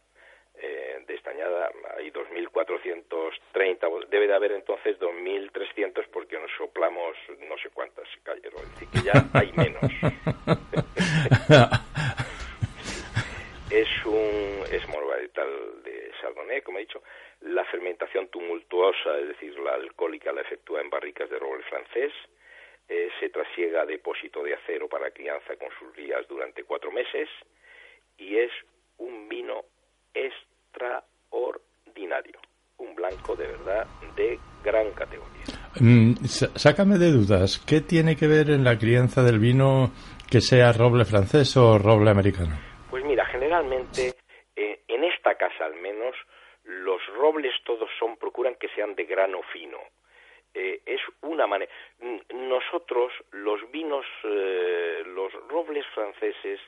eh, 0.54 1.04
destañada, 1.08 1.72
hay 1.98 2.12
2.430, 2.12 4.10
debe 4.10 4.28
de 4.28 4.36
haber 4.36 4.52
entonces 4.52 5.00
2.300 5.00 6.06
porque 6.14 6.38
nos 6.38 6.52
soplamos 6.56 7.18
no 7.40 7.58
sé 7.58 7.72
cuántas 7.72 8.08
cayeron, 8.22 8.62
decir, 8.74 8.88
que 8.90 9.02
ya 9.02 9.14
hay 9.34 9.52
menos. 9.54 9.82
es 13.72 14.06
un 14.06 14.64
es 14.72 14.88
morvaretal 14.88 15.82
de 15.84 16.12
Chardonnay, 16.22 16.62
como 16.62 16.78
he 16.78 16.82
dicho, 16.82 17.02
la 17.42 17.66
fermentación 17.66 18.28
tumultuosa, 18.28 19.18
es 19.20 19.28
decir, 19.30 19.58
la 19.60 19.74
alcohólica, 19.76 20.32
la 20.32 20.42
efectúa 20.42 20.82
en 20.82 20.90
barricas 20.90 21.30
de 21.30 21.38
roble 21.40 21.64
francés. 21.64 22.12
Eh, 22.88 23.10
se 23.20 23.30
trasiega 23.30 23.82
a 23.84 23.86
depósito 23.86 24.42
de 24.44 24.56
acero 24.56 24.88
para 24.88 25.12
crianza 25.12 25.56
con 25.58 25.70
sus 25.78 25.96
rías 25.96 26.28
durante 26.28 26.64
cuatro 26.64 26.92
meses 26.92 27.30
y 28.18 28.38
es 28.38 28.52
un 28.98 29.30
vino 29.30 29.64
extraordinario, 30.14 32.40
un 32.78 32.96
blanco 32.96 33.36
de 33.36 33.48
verdad 33.48 33.86
de 34.16 34.40
gran 34.64 34.92
categoría. 34.92 35.44
Mm, 35.80 36.16
sácame 36.26 36.98
de 36.98 37.12
dudas, 37.12 37.60
¿qué 37.60 37.82
tiene 37.82 38.16
que 38.16 38.26
ver 38.28 38.50
en 38.50 38.64
la 38.64 38.80
crianza 38.80 39.22
del 39.22 39.38
vino 39.38 39.92
que 40.30 40.42
sea 40.42 40.74
roble 40.74 41.06
francés 41.06 41.56
o 41.58 41.78
roble 41.78 42.10
americano? 42.10 42.58
Pues 42.90 43.06
mira, 43.06 43.24
generalmente 43.28 44.16
eh, 44.56 44.82
en 44.88 45.04
esta 45.04 45.36
casa 45.36 45.66
al 45.66 45.76
menos 45.76 46.16
los 46.80 47.06
robles 47.08 47.54
todos 47.64 47.90
son, 48.00 48.18
procuran 48.18 48.56
que 48.56 48.70
sean 48.70 48.96
de 48.96 49.06
grano 49.06 49.42
fino. 49.54 49.80
Eh, 50.54 50.82
es 50.86 51.02
una 51.22 51.46
manera. 51.46 51.72
Nosotros, 52.34 53.14
los 53.32 53.70
vinos, 53.72 54.06
eh, 54.24 55.04
los 55.06 55.32
robles 55.48 55.86
franceses 55.94 56.60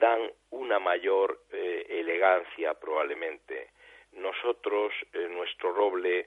dan 0.00 0.32
una 0.50 0.78
mayor 0.78 1.40
eh, 1.52 1.86
elegancia 1.88 2.74
probablemente. 2.74 3.70
Nosotros, 4.12 4.92
nuestro 5.30 5.72
roble 5.72 6.26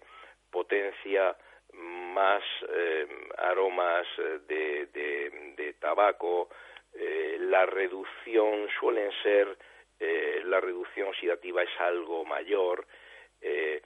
potencia 0.50 1.36
más 1.74 2.44
aromas 3.38 4.06
de, 4.48 4.86
de, 4.88 5.54
de 5.58 5.74
tabaco, 5.74 6.50
la 6.94 7.66
reducción 7.66 8.68
suelen 8.80 9.12
ser 9.24 9.58
eh, 10.04 10.42
la 10.46 10.60
reducción 10.60 11.10
oxidativa 11.10 11.62
es 11.62 11.80
algo 11.80 12.26
mayor. 12.26 12.88
Eh, 13.40 13.82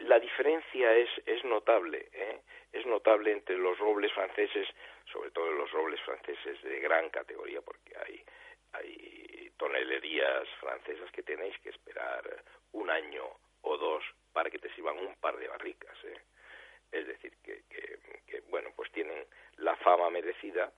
la 0.00 0.18
diferencia 0.18 0.96
es, 0.96 1.10
es 1.26 1.44
notable, 1.44 2.08
¿eh? 2.14 2.40
es 2.72 2.86
notable 2.86 3.30
entre 3.30 3.58
los 3.58 3.78
robles 3.78 4.10
franceses, 4.12 4.66
sobre 5.12 5.30
todo 5.32 5.50
los 5.50 5.70
robles 5.70 6.00
franceses 6.00 6.62
de 6.62 6.80
gran 6.80 7.10
categoría, 7.10 7.60
porque 7.60 7.92
hay, 7.94 8.24
hay 8.72 9.52
tonelerías 9.58 10.48
francesas 10.60 11.10
que 11.12 11.24
tenéis 11.24 11.58
que 11.58 11.68
esperar 11.68 12.42
un 12.72 12.88
año 12.88 13.24
o 13.60 13.76
dos 13.76 14.02
para 14.32 14.48
que 14.48 14.58
te 14.58 14.72
sirvan 14.74 14.98
un 14.98 15.14
par 15.16 15.36
de 15.36 15.48
barricas. 15.48 15.96
Es 16.90 17.06
decir, 17.06 17.34
que, 17.44 17.64
que, 17.68 18.40
bueno, 18.48 18.70
pues 18.74 18.90
tienen 18.92 19.26
la 19.58 19.76
fama 19.76 20.08
merecida 20.08 20.72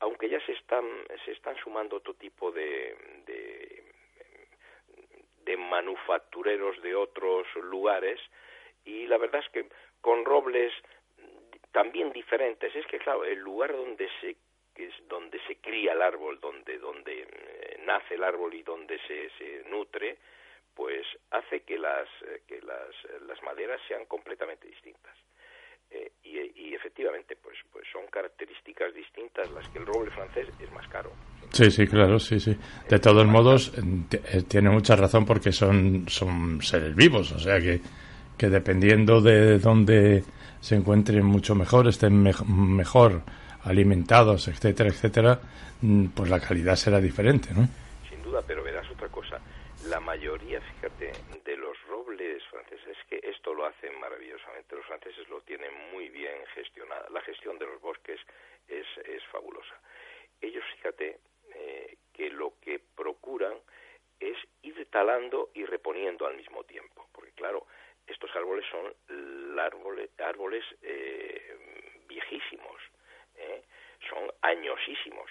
aunque 0.00 0.28
ya 0.28 0.40
se 0.44 0.52
están, 0.52 0.84
se 1.24 1.32
están 1.32 1.56
sumando 1.56 1.96
otro 1.96 2.14
tipo 2.14 2.50
de, 2.50 2.96
de, 3.26 3.84
manufactureros 5.56 6.80
de 6.82 6.96
otros 6.96 7.46
lugares 7.56 8.18
y 8.84 9.06
la 9.06 9.18
verdad 9.18 9.42
es 9.44 9.50
que 9.52 9.68
con 10.00 10.24
robles 10.24 10.72
también 11.70 12.12
diferentes. 12.12 12.74
Es 12.74 12.84
que 12.86 12.98
claro 12.98 13.24
el 13.24 13.38
lugar 13.38 13.72
donde 13.72 14.08
se 14.20 14.36
es 14.76 14.94
donde 15.08 15.38
se 15.46 15.56
cría 15.56 15.92
el 15.92 16.02
árbol 16.02 16.40
donde 16.40 16.78
donde 16.78 17.22
eh, 17.22 17.78
nace 17.84 18.14
el 18.14 18.24
árbol 18.24 18.54
y 18.54 18.62
donde 18.62 18.98
se, 19.06 19.30
se 19.38 19.68
nutre 19.68 20.16
pues 20.74 21.06
hace 21.30 21.60
que 21.60 21.78
las 21.78 22.08
que 22.48 22.60
las, 22.62 22.90
las 23.26 23.40
maderas 23.42 23.80
sean 23.86 24.06
completamente 24.06 24.66
distintas 24.66 25.14
eh, 25.90 26.12
y, 26.24 26.74
efectivamente 26.74 27.36
pues 27.36 27.56
pues 27.72 27.84
son 27.92 28.06
características 28.10 28.94
distintas 28.94 29.50
las 29.50 29.68
que 29.68 29.78
el 29.78 29.86
roble 29.86 30.10
francés 30.10 30.48
es 30.58 30.72
más 30.72 30.86
caro 30.88 31.12
Sí, 31.52 31.68
sí, 31.70 31.86
claro, 31.86 32.20
sí, 32.20 32.38
sí. 32.38 32.56
De 32.88 33.00
todos 33.00 33.26
modos, 33.26 33.72
eh, 33.76 34.42
tiene 34.46 34.70
mucha 34.70 34.94
razón 34.94 35.26
porque 35.26 35.50
son, 35.50 36.08
son 36.08 36.62
seres 36.62 36.94
vivos, 36.94 37.32
o 37.32 37.40
sea 37.40 37.58
que, 37.58 37.80
que 38.38 38.48
dependiendo 38.48 39.20
de 39.20 39.58
dónde 39.58 40.22
se 40.60 40.76
encuentren 40.76 41.24
mucho 41.24 41.54
mejor, 41.54 41.88
estén 41.88 42.22
mejor 42.22 43.22
alimentados, 43.64 44.48
etcétera, 44.48 44.90
etcétera, 44.90 45.40
mm, 45.80 46.06
pues 46.08 46.30
la 46.30 46.40
calidad 46.40 46.76
será 46.76 47.00
diferente, 47.00 47.52
¿no? 47.52 47.68
Sin 48.08 48.22
duda, 48.22 48.42
pero 48.46 48.62
verás 48.62 48.88
otra 48.90 49.08
cosa. 49.08 49.38
La 49.88 50.00
mayoría, 50.00 50.60
fíjate, 50.60 51.12
de 51.44 51.56
los 51.56 51.76
robles 51.88 52.42
franceses, 52.50 52.96
que 53.08 53.20
esto 53.22 53.54
lo 53.54 53.66
maravillosamente, 53.98 54.76
los 54.76 54.86
franceses 54.86 55.28
lo 55.28 55.40
tienen 55.42 55.72
muy 55.92 56.08
bien 56.08 56.46
gestionado. 56.54 57.08
La 57.10 57.20
gestión 57.22 57.58
de 57.58 57.66
los 57.66 57.80
bosques 57.80 58.20
es, 58.68 58.86
es 59.04 59.24
fabulosa. 59.26 59.80
Ellos, 60.40 60.64
fíjate, 60.76 61.18
eh, 61.54 61.96
que 62.12 62.30
lo 62.30 62.54
que 62.60 62.80
procuran 62.94 63.58
es 64.18 64.36
ir 64.62 64.86
talando 64.90 65.50
y 65.54 65.64
reponiendo 65.64 66.26
al 66.26 66.36
mismo 66.36 66.64
tiempo, 66.64 67.08
porque 67.12 67.32
claro, 67.32 67.66
estos 68.06 68.34
árboles 68.36 68.64
son 68.70 68.94
árboles, 69.58 70.10
árboles 70.18 70.64
eh, 70.82 71.56
viejísimos, 72.06 72.80
¿eh? 73.36 73.62
son 74.08 74.30
añosísimos. 74.42 75.30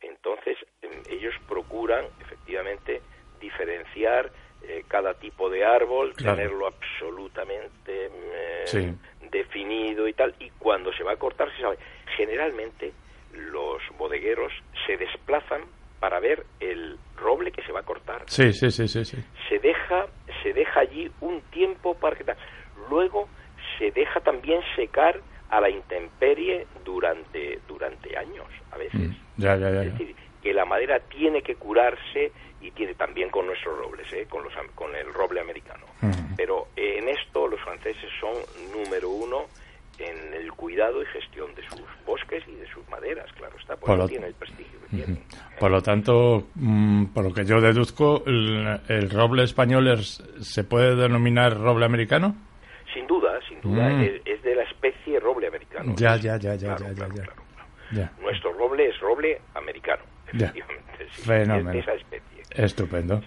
Entonces, 0.00 0.58
em, 0.82 1.02
ellos 1.08 1.34
procuran 1.46 2.06
efectivamente 2.20 3.02
diferenciar 3.40 4.32
eh, 4.62 4.84
cada 4.88 5.14
tipo 5.14 5.48
de 5.48 5.64
árbol, 5.64 6.14
tenerlo 6.14 6.66
absolutamente 6.66 8.10
definido 9.30 10.08
y 10.08 10.12
tal, 10.12 10.34
y 10.38 10.50
cuando 10.58 10.92
se 10.92 11.02
va 11.04 11.12
a 11.12 11.16
cortar 11.16 11.50
se 11.54 11.62
sabe. 11.62 11.78
Generalmente 12.16 12.92
los 13.32 13.82
bodegueros 13.98 14.52
se 14.86 14.96
desplazan 14.96 15.62
para 16.00 16.20
ver 16.20 16.44
el 16.60 16.96
roble 17.16 17.50
que 17.50 17.62
se 17.62 17.72
va 17.72 17.80
a 17.80 17.82
cortar. 17.82 18.22
Sí, 18.26 18.52
sí, 18.52 18.70
sí, 18.70 18.86
sí, 18.88 19.04
Se 19.48 19.58
deja, 19.58 20.06
se 20.42 20.52
deja 20.52 20.80
allí 20.80 21.10
un 21.20 21.40
tiempo 21.50 21.94
para 21.94 22.16
que 22.16 22.24
luego 22.88 23.28
se 23.78 23.90
deja 23.90 24.20
también 24.20 24.60
secar 24.76 25.20
a 25.50 25.60
la 25.60 25.70
intemperie 25.70 26.66
durante 26.84 27.60
durante 27.66 28.16
años 28.16 28.46
a 28.70 28.76
veces. 28.76 29.00
Mm, 29.00 29.12
ya, 29.38 29.56
ya, 29.56 29.70
ya, 29.70 29.82
Es 29.82 29.92
decir, 29.92 30.14
que 30.42 30.52
la 30.52 30.64
madera 30.64 31.00
tiene 31.00 31.42
que 31.42 31.56
curarse 31.56 32.32
y 32.60 32.70
tiene 32.72 32.94
también 32.94 33.30
con 33.30 33.46
nuestros 33.46 33.78
robles, 33.78 34.12
¿eh? 34.12 34.26
con 34.28 34.42
los 34.44 34.52
con 34.74 34.94
el 34.94 35.12
roble 35.12 35.40
americano. 35.40 35.86
Pero 36.36 36.68
en 36.76 37.08
esto 37.08 37.48
los 37.48 37.60
franceses 37.60 38.10
son 38.20 38.34
número 38.72 39.10
uno 39.10 39.46
en 39.98 40.34
el 40.34 40.52
cuidado 40.52 41.02
y 41.02 41.06
gestión 41.06 41.54
de 41.54 41.62
sus 41.68 41.82
bosques 42.06 42.44
y 42.46 42.54
de 42.54 42.66
sus 42.68 42.88
maderas, 42.88 43.30
claro 43.32 43.56
está, 43.58 43.74
porque 43.74 43.86
por 43.86 43.98
lo, 43.98 44.08
tiene 44.08 44.26
el 44.28 44.34
prestigio 44.34 44.78
que 44.82 44.96
tiene. 44.96 45.18
Por 45.58 45.70
lo 45.70 45.82
tanto, 45.82 46.44
mm, 46.54 47.06
por 47.06 47.24
lo 47.24 47.34
que 47.34 47.44
yo 47.44 47.60
deduzco, 47.60 48.22
el, 48.26 49.10
roble 49.10 49.42
español 49.42 49.98
se 49.98 50.64
puede 50.64 50.94
denominar 50.94 51.58
roble 51.58 51.84
americano. 51.84 52.36
Sin 52.94 53.06
duda, 53.06 53.40
sin 53.48 53.60
duda, 53.60 53.88
mm. 53.88 54.02
es, 54.24 54.42
de 54.42 54.54
la 54.54 54.62
especie 54.62 55.18
roble 55.18 55.48
americano. 55.48 55.94
Ya, 55.96 56.16
ya, 56.16 56.36
ya, 56.36 56.54
ya, 56.54 56.76
ya, 56.76 56.92
ya, 57.90 58.12
Nuestro 58.20 58.52
roble 58.52 58.88
es 58.88 59.00
roble 59.00 59.40
americano, 59.54 60.02
efectivamente. 60.32 61.06
Fenómeno. 61.10 61.78
esa 61.78 61.94
especie. 61.94 62.42
Estupendo. 62.50 63.22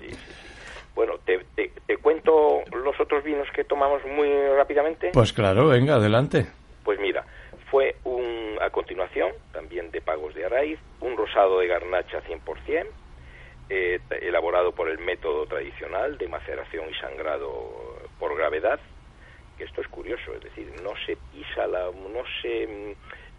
Bueno, 0.95 1.17
te, 1.25 1.39
te 1.55 1.97
cuento 1.97 2.61
los 2.71 2.99
otros 2.99 3.23
vinos 3.23 3.47
que 3.53 3.63
tomamos 3.63 4.03
muy 4.05 4.29
rápidamente. 4.55 5.11
Pues 5.13 5.33
claro, 5.33 5.67
venga, 5.67 5.95
adelante. 5.95 6.47
Pues 6.83 6.99
mira, 6.99 7.25
fue 7.71 7.95
un, 8.03 8.57
a 8.61 8.69
continuación, 8.69 9.31
también 9.53 9.91
de 9.91 10.01
Pagos 10.01 10.35
de 10.35 10.45
Araiz, 10.45 10.79
un 10.99 11.15
rosado 11.15 11.59
de 11.59 11.67
garnacha 11.67 12.21
100%, 12.21 12.85
eh, 13.69 13.99
elaborado 14.21 14.73
por 14.73 14.89
el 14.89 14.99
método 14.99 15.45
tradicional 15.45 16.17
de 16.17 16.27
maceración 16.27 16.89
y 16.89 16.93
sangrado 16.95 17.71
por 18.19 18.35
gravedad, 18.35 18.79
que 19.57 19.63
esto 19.63 19.79
es 19.79 19.87
curioso, 19.87 20.33
es 20.35 20.43
decir, 20.43 20.69
no 20.83 20.91
se 21.05 21.17
pisa 21.31 21.65
la, 21.67 21.85
no 21.85 22.23
se 22.41 22.67
mm, 22.67 22.93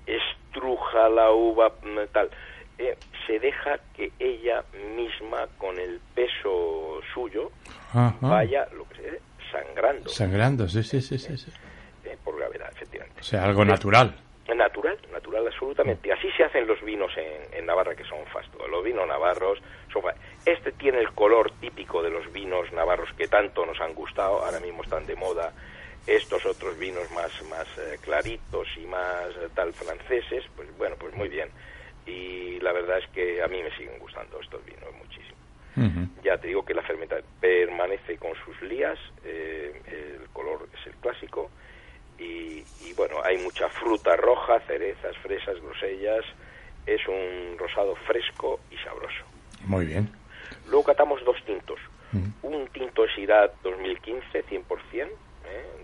estruja 0.06 1.10
la 1.10 1.30
uva 1.32 1.74
mm, 1.82 1.98
tal, 2.12 2.30
eh, 2.78 2.96
se 3.26 3.38
deja 3.38 3.78
que 3.94 4.12
ella 4.18 4.64
misma 4.96 5.46
con 5.58 5.78
el 5.78 6.00
peso 6.14 7.00
suyo 7.14 7.50
vaya 8.20 8.66
lo 8.76 8.88
que 8.88 8.96
se 8.96 9.20
sangrando. 9.52 10.08
Sangrando, 10.08 10.68
sí, 10.68 10.82
sí, 10.82 11.00
sí, 11.00 11.18
sí. 11.18 11.52
Eh, 12.04 12.16
por 12.24 12.36
gravedad, 12.38 12.70
efectivamente. 12.72 13.20
O 13.20 13.24
sea, 13.24 13.44
algo 13.44 13.64
natural. 13.64 14.16
Natural, 14.54 14.98
natural 15.12 15.46
absolutamente. 15.46 16.12
Así 16.12 16.30
se 16.36 16.44
hacen 16.44 16.66
los 16.66 16.82
vinos 16.82 17.10
en, 17.16 17.64
Navarra 17.64 17.94
que 17.94 18.04
son 18.04 18.24
fastos. 18.26 18.68
Los 18.68 18.84
vinos 18.84 19.06
navarros 19.06 19.62
son 19.92 20.02
Este 20.44 20.72
tiene 20.72 20.98
el 20.98 21.12
color 21.12 21.52
típico 21.60 22.02
de 22.02 22.10
los 22.10 22.30
vinos 22.32 22.70
navarros 22.72 23.08
que 23.16 23.28
tanto 23.28 23.64
nos 23.64 23.80
han 23.80 23.94
gustado, 23.94 24.44
ahora 24.44 24.60
mismo 24.60 24.82
están 24.82 25.06
de 25.06 25.14
moda. 25.14 25.52
Estos 26.06 26.44
otros 26.44 26.76
vinos 26.78 27.08
más, 27.12 27.30
más 27.48 27.66
eh, 27.78 27.96
claritos 28.00 28.66
y 28.76 28.84
más 28.86 29.28
eh, 29.40 29.48
tal 29.54 29.72
franceses, 29.72 30.44
pues 30.56 30.76
bueno, 30.76 30.96
pues 30.98 31.14
muy 31.14 31.28
bien. 31.28 31.48
Y 32.06 32.58
la 32.60 32.72
verdad 32.72 32.98
es 32.98 33.08
que 33.10 33.42
a 33.42 33.48
mí 33.48 33.62
me 33.62 33.70
siguen 33.76 33.98
gustando 33.98 34.40
estos 34.40 34.64
vinos 34.64 34.92
muchísimo. 34.98 35.36
Ya 36.22 36.36
te 36.36 36.48
digo 36.48 36.64
que 36.64 36.74
la 36.74 36.82
fermentación 36.82 37.26
permanece 37.40 38.18
con 38.18 38.32
sus 38.44 38.60
lías, 38.62 38.98
el 39.24 40.28
color 40.32 40.68
es 40.72 40.86
el 40.86 40.92
clásico, 40.96 41.50
y, 42.22 42.92
bueno, 42.96 43.16
hay 43.24 43.38
mucha 43.38 43.68
fruta 43.68 44.16
roja, 44.16 44.60
cerezas, 44.60 45.16
fresas, 45.18 45.60
grosellas. 45.60 46.24
Es 46.86 47.00
un 47.08 47.56
rosado 47.58 47.94
fresco 48.06 48.60
y 48.70 48.76
sabroso. 48.78 49.24
Muy 49.64 49.86
bien. 49.86 50.10
Luego 50.68 50.84
catamos 50.84 51.24
dos 51.24 51.36
tintos. 51.44 51.78
Mm. 52.12 52.30
Un 52.42 52.66
tinto 52.68 53.06
Syrah 53.14 53.50
2015, 53.62 54.44
100%, 54.44 54.62
¿eh? 54.94 55.08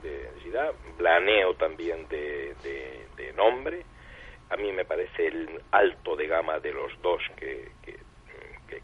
de 0.03 0.31
Syrah. 0.43 0.73
Blaneo 0.99 1.55
también 1.55 2.07
de, 2.09 2.55
de, 3.17 3.33
nombre. 3.35 3.85
A 4.51 4.57
mí 4.57 4.73
me 4.73 4.85
parece 4.85 5.27
el 5.27 5.61
alto 5.71 6.17
de 6.17 6.27
gama 6.27 6.59
de 6.59 6.73
los 6.73 6.91
dos 7.03 7.23
que, 7.37 7.71
que, 7.83 7.99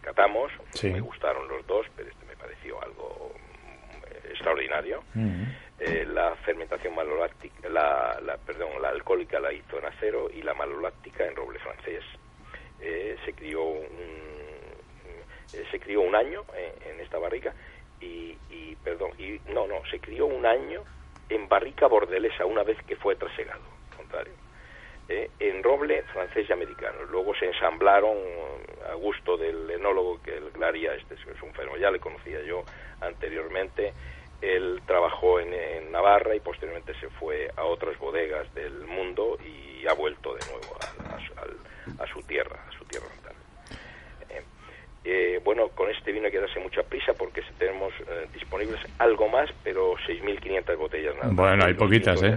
catamos. 0.01 0.53
Me 0.83 1.01
gustaron 1.01 1.49
los 1.49 1.67
dos, 1.67 1.87
pero 1.97 2.11
este 2.11 2.27
me 2.27 2.37
pareció 2.37 2.83
algo 2.83 3.33
mm, 3.35 4.31
extraordinario. 4.31 5.03
Mm. 5.15 5.45
Eh, 5.81 6.07
la 6.07 6.35
fermentación 6.37 6.95
maloláctica, 6.95 7.69
la, 7.69 8.39
perdón, 8.47 8.81
la 8.81 8.91
alcohólica 8.91 9.41
la 9.41 9.53
hizo 9.53 9.79
en 9.79 9.87
acero 9.87 10.31
y 10.31 10.43
la 10.43 10.55
maloláctica 10.55 11.27
en 11.27 11.35
roble 11.35 11.59
francés. 11.59 12.05
Eh, 12.81 13.17
se 13.25 13.33
crió 13.33 13.63
un, 13.63 13.85
eh, 15.55 15.65
se 15.71 15.81
crió 15.81 16.03
un 16.03 16.15
año 16.15 16.45
en 16.85 17.01
esta 17.01 17.19
barrica 17.19 17.55
y, 18.01 18.77
perdón 18.83 19.13
y 19.19 19.41
no 19.51 19.67
no 19.67 19.85
se 19.91 19.99
crió 19.99 20.27
un 20.27 20.45
año 20.45 20.83
en 21.29 21.49
barrica 21.49 21.87
bordelesa 21.87 22.45
una 22.45 22.63
vez 22.63 22.77
que 22.87 22.97
fue 22.97 23.17
trasegado 23.17 23.63
contrario 23.97 24.33
en 25.09 25.63
roble 25.63 26.03
francés 26.05 26.47
y 26.49 26.53
americano 26.53 27.05
luego 27.11 27.35
se 27.35 27.47
ensamblaron 27.47 28.17
a 28.91 28.95
gusto 28.95 29.37
del 29.37 29.71
enólogo 29.71 30.23
que 30.23 30.37
el 30.37 30.51
Glaria 30.51 30.95
este 30.95 31.15
es 31.15 31.43
un 31.43 31.53
fenómeno 31.53 31.77
ya 31.77 31.91
le 31.91 32.01
conocía 32.01 32.41
yo 32.43 32.65
anteriormente 33.01 33.93
él 34.45 34.81
trabajó 34.87 35.41
en, 35.41 35.55
Navarra 35.91 36.35
y 36.35 36.41
posteriormente 36.41 36.93
se 36.99 37.09
fue 37.09 37.49
a 37.57 37.65
otras 37.65 37.97
bodegas 37.99 38.53
del 38.53 38.85
mundo 38.87 39.39
y 39.45 39.87
ha 39.87 39.95
vuelto 39.95 40.35
de 40.35 40.41
nuevo 40.51 40.77
a, 41.99 42.07
su 42.09 42.21
tierra, 42.23 42.59
a 42.69 42.73
su 42.77 42.85
tierra. 42.87 43.07
Eh, 43.07 43.24
eh, 45.05 45.39
bueno, 45.45 45.69
con 45.69 45.91
este 45.91 46.13
vino 46.13 46.27
hay 46.27 46.33
que 46.33 46.41
darse 46.41 46.59
mucha 46.61 46.83
prisa 46.83 47.13
porque 47.13 47.43
tenemos 47.59 47.93
eh, 48.01 48.27
disponibles 48.33 48.81
algo 48.99 49.29
más, 49.29 49.51
pero 49.63 49.95
6.500 49.97 50.79
botellas 50.79 51.15
nada 51.17 51.29
Bueno, 51.31 51.65
hay 51.65 51.75
poquitas, 51.75 52.23
¿eh? 52.23 52.37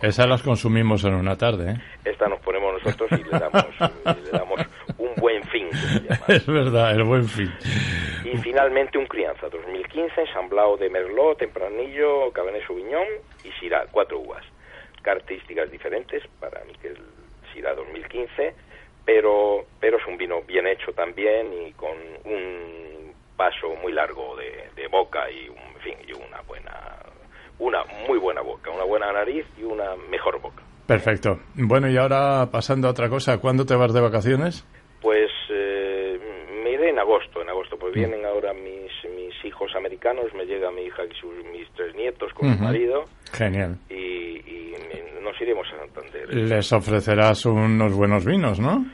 Esas 0.00 0.26
las 0.26 0.42
consumimos 0.42 1.04
en 1.04 1.14
una 1.14 1.36
tarde, 1.36 1.72
¿eh? 1.72 1.76
Esta 2.06 2.26
nos 2.28 2.40
ponemos 2.40 2.82
nosotros 2.82 3.10
y 3.12 3.24
le 3.24 3.38
damos, 3.38 3.66
le 4.24 4.30
damos 4.30 4.60
un 4.96 5.14
buen 5.16 5.42
fin. 5.44 5.68
es 6.28 6.46
verdad, 6.46 6.94
el 6.94 7.04
buen 7.04 7.28
fin. 7.28 7.52
Y 8.24 8.36
finalmente 8.38 8.96
un 8.96 9.06
crianza 9.06 9.48
2015, 9.50 10.22
ensamblado 10.22 10.78
de 10.78 10.88
Merlot, 10.88 11.38
Tempranillo, 11.38 12.30
Cabernet 12.32 12.66
Sauvignon 12.66 13.06
y 13.44 13.50
Syrah, 13.60 13.86
cuatro 13.90 14.20
uvas. 14.20 14.44
Características 15.02 15.70
diferentes 15.70 16.22
para 16.40 16.64
mí 16.64 16.72
que 16.80 16.88
el 16.88 16.98
Syrah 17.52 17.74
2015, 17.74 18.54
pero, 19.08 19.64
pero 19.80 19.96
es 19.96 20.06
un 20.06 20.18
vino 20.18 20.42
bien 20.42 20.66
hecho 20.66 20.92
también 20.92 21.50
y 21.66 21.72
con 21.72 21.96
un 22.26 23.14
paso 23.38 23.74
muy 23.80 23.90
largo 23.90 24.36
de, 24.36 24.86
boca 24.88 25.30
y, 25.30 25.48
un, 25.48 25.56
en 25.56 25.80
fin, 25.80 25.94
y 26.06 26.12
una 26.12 26.42
buena, 26.42 26.74
una 27.58 27.84
muy 28.06 28.18
buena 28.18 28.42
boca, 28.42 28.70
una 28.70 28.84
buena 28.84 29.10
nariz 29.10 29.46
y 29.58 29.62
una 29.62 29.96
mejor 30.10 30.38
boca. 30.42 30.62
Perfecto. 30.86 31.38
Bueno, 31.54 31.88
y 31.88 31.96
ahora 31.96 32.50
pasando 32.52 32.86
a 32.86 32.90
otra 32.90 33.08
cosa, 33.08 33.38
¿cuándo 33.38 33.64
te 33.64 33.74
vas 33.76 33.94
de 33.94 34.02
vacaciones? 34.02 34.66
Pues 35.00 35.30
eh, 35.48 36.18
me 36.62 36.72
iré 36.72 36.90
en 36.90 36.98
agosto, 36.98 37.40
en 37.40 37.48
agosto, 37.48 37.78
pues 37.78 37.94
vienen 37.94 38.26
ahora 38.26 38.52
mis, 38.52 38.92
mis 39.16 39.42
hijos 39.42 39.74
americanos, 39.74 40.26
me 40.34 40.44
llega 40.44 40.70
mi 40.70 40.82
hija 40.82 41.04
y 41.04 41.14
sus, 41.18 41.32
mis 41.50 41.66
tres 41.72 41.94
nietos 41.94 42.30
con 42.34 42.50
mi 42.50 42.56
marido. 42.58 43.04
Genial. 43.32 43.78
Y, 43.88 44.18
nos 45.22 45.38
iremos 45.42 45.66
a 45.74 45.78
Santander. 45.78 46.34
Les 46.34 46.72
ofrecerás 46.72 47.44
unos 47.44 47.92
buenos 47.94 48.24
vinos, 48.24 48.58
¿no? 48.58 48.86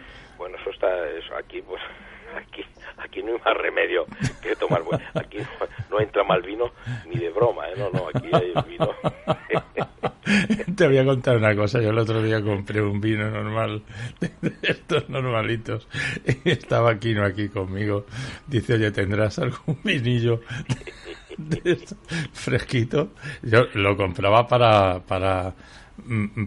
Bueno, 0.45 0.59
eso 0.61 0.69
está, 0.73 1.09
eso 1.09 1.35
aquí 1.37 1.63
pues 1.63 1.81
aquí 2.99 3.23
no 3.23 3.33
hay 3.33 3.39
más 3.43 3.57
remedio 3.57 4.05
que 4.43 4.55
tomar 4.57 4.83
bueno. 4.83 5.03
Aquí 5.15 5.39
no, 5.91 5.99
entra 5.99 6.23
mal 6.23 6.43
vino 6.43 6.71
ni 7.07 7.19
de 7.19 7.31
broma, 7.31 7.67
¿eh? 7.71 7.73
No, 7.79 7.89
no, 7.89 8.09
aquí 8.15 8.29
hay 8.31 8.53
vino. 8.69 8.91
Te 10.77 10.87
voy 10.87 10.99
a 10.99 11.05
contar 11.07 11.39
una 11.39 11.57
cosa. 11.57 11.81
Yo 11.81 11.89
el 11.89 11.99
otro 11.99 12.23
día 12.23 12.43
compré 12.43 12.83
un 12.83 13.01
vino 13.01 13.31
normal, 13.31 13.85
de 14.21 14.53
estos 14.61 15.09
normalitos, 15.09 15.89
y 16.27 16.51
estaba 16.51 16.91
aquí, 16.91 17.15
no 17.15 17.25
aquí 17.25 17.49
conmigo. 17.49 18.05
Dice, 18.47 18.75
oye, 18.75 18.91
¿tendrás 18.91 19.39
algún 19.39 19.79
vinillo 19.83 20.43
fresquito? 22.35 23.15
Yo 23.41 23.65
lo 23.73 23.97
compraba 23.97 24.47
para, 24.47 25.01
para 25.01 25.55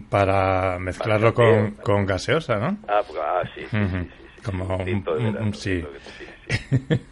para 0.08 0.78
mezclarlo 0.78 1.34
con, 1.34 1.72
con 1.82 2.06
gaseosa, 2.06 2.56
¿no? 2.56 2.78
Ah, 2.88 3.02
pues, 3.06 3.18
ah 3.20 3.42
sí, 3.54 3.62
sí, 3.70 3.78
sí, 3.90 4.08
Como 4.44 4.76
un, 4.76 5.54
sí. 5.54 5.84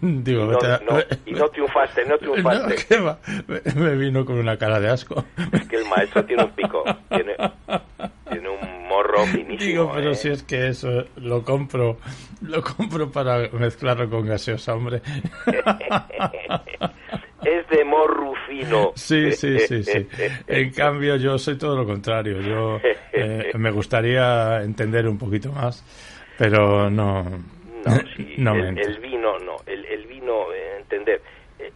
Digo, 0.00 0.44
y 0.44 0.48
no, 0.48 0.58
no, 0.90 1.00
y 1.26 1.32
no 1.32 1.48
triunfaste, 1.48 2.04
no 2.06 2.18
triunfaste. 2.20 2.98
No, 2.98 3.18
me, 3.74 3.94
vino 3.96 4.24
con 4.24 4.38
una 4.38 4.56
cara 4.56 4.80
de 4.80 4.88
asco. 4.88 5.24
Es 5.52 5.68
que 5.68 5.76
el 5.76 5.84
maestro 5.86 6.24
tiene 6.24 6.44
un 6.44 6.50
pico, 6.52 6.82
tiene, 7.10 7.36
tiene 8.30 8.48
un 8.48 8.88
morro 8.88 9.24
finísimo. 9.26 9.58
Digo, 9.58 9.92
pero 9.94 10.10
¿eh? 10.12 10.14
si 10.14 10.28
es 10.28 10.42
que 10.42 10.68
eso 10.68 11.04
lo 11.16 11.44
compro, 11.44 11.98
lo 12.40 12.62
compro 12.62 13.10
para 13.10 13.48
mezclarlo 13.50 14.08
con 14.08 14.26
gaseosa, 14.26 14.74
hombre. 14.74 15.02
es 17.46 17.68
de 17.68 17.84
morro 17.84 18.34
fino. 18.48 18.92
Sí, 18.96 19.32
sí, 19.32 19.58
sí, 19.60 19.82
sí. 19.84 20.08
En 20.46 20.70
cambio, 20.72 21.16
yo 21.16 21.38
soy 21.38 21.56
todo 21.56 21.76
lo 21.76 21.86
contrario. 21.86 22.40
Yo 22.40 22.80
eh, 23.12 23.52
me 23.54 23.70
gustaría 23.70 24.62
entender 24.62 25.06
un 25.06 25.18
poquito 25.18 25.52
más, 25.52 25.84
pero 26.38 26.90
no. 26.90 27.22
No, 27.24 27.94
sí, 28.16 28.34
el, 28.36 28.98
vino, 28.98 29.38
no. 29.38 29.56
El, 29.64 30.06
vino, 30.06 30.52
eh, 30.52 30.78
entender. 30.80 31.22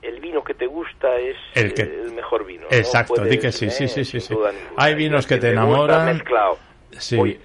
El 0.02 0.18
vino 0.20 0.42
que 0.42 0.54
te 0.54 0.66
gusta 0.66 1.16
es 1.16 1.36
el, 1.54 2.12
mejor 2.12 2.44
vino. 2.44 2.66
Exacto, 2.70 3.24
di 3.24 3.38
que 3.38 3.52
sí, 3.52 3.70
sí, 3.70 3.86
sí, 3.86 4.04
sí. 4.04 4.20
sí. 4.20 4.34
Hay 4.76 4.94
vinos 4.94 5.26
que, 5.26 5.38
te 5.38 5.50
enamoran. 5.50 6.16
Mezclado. 6.16 6.58
Sí. 6.98 7.38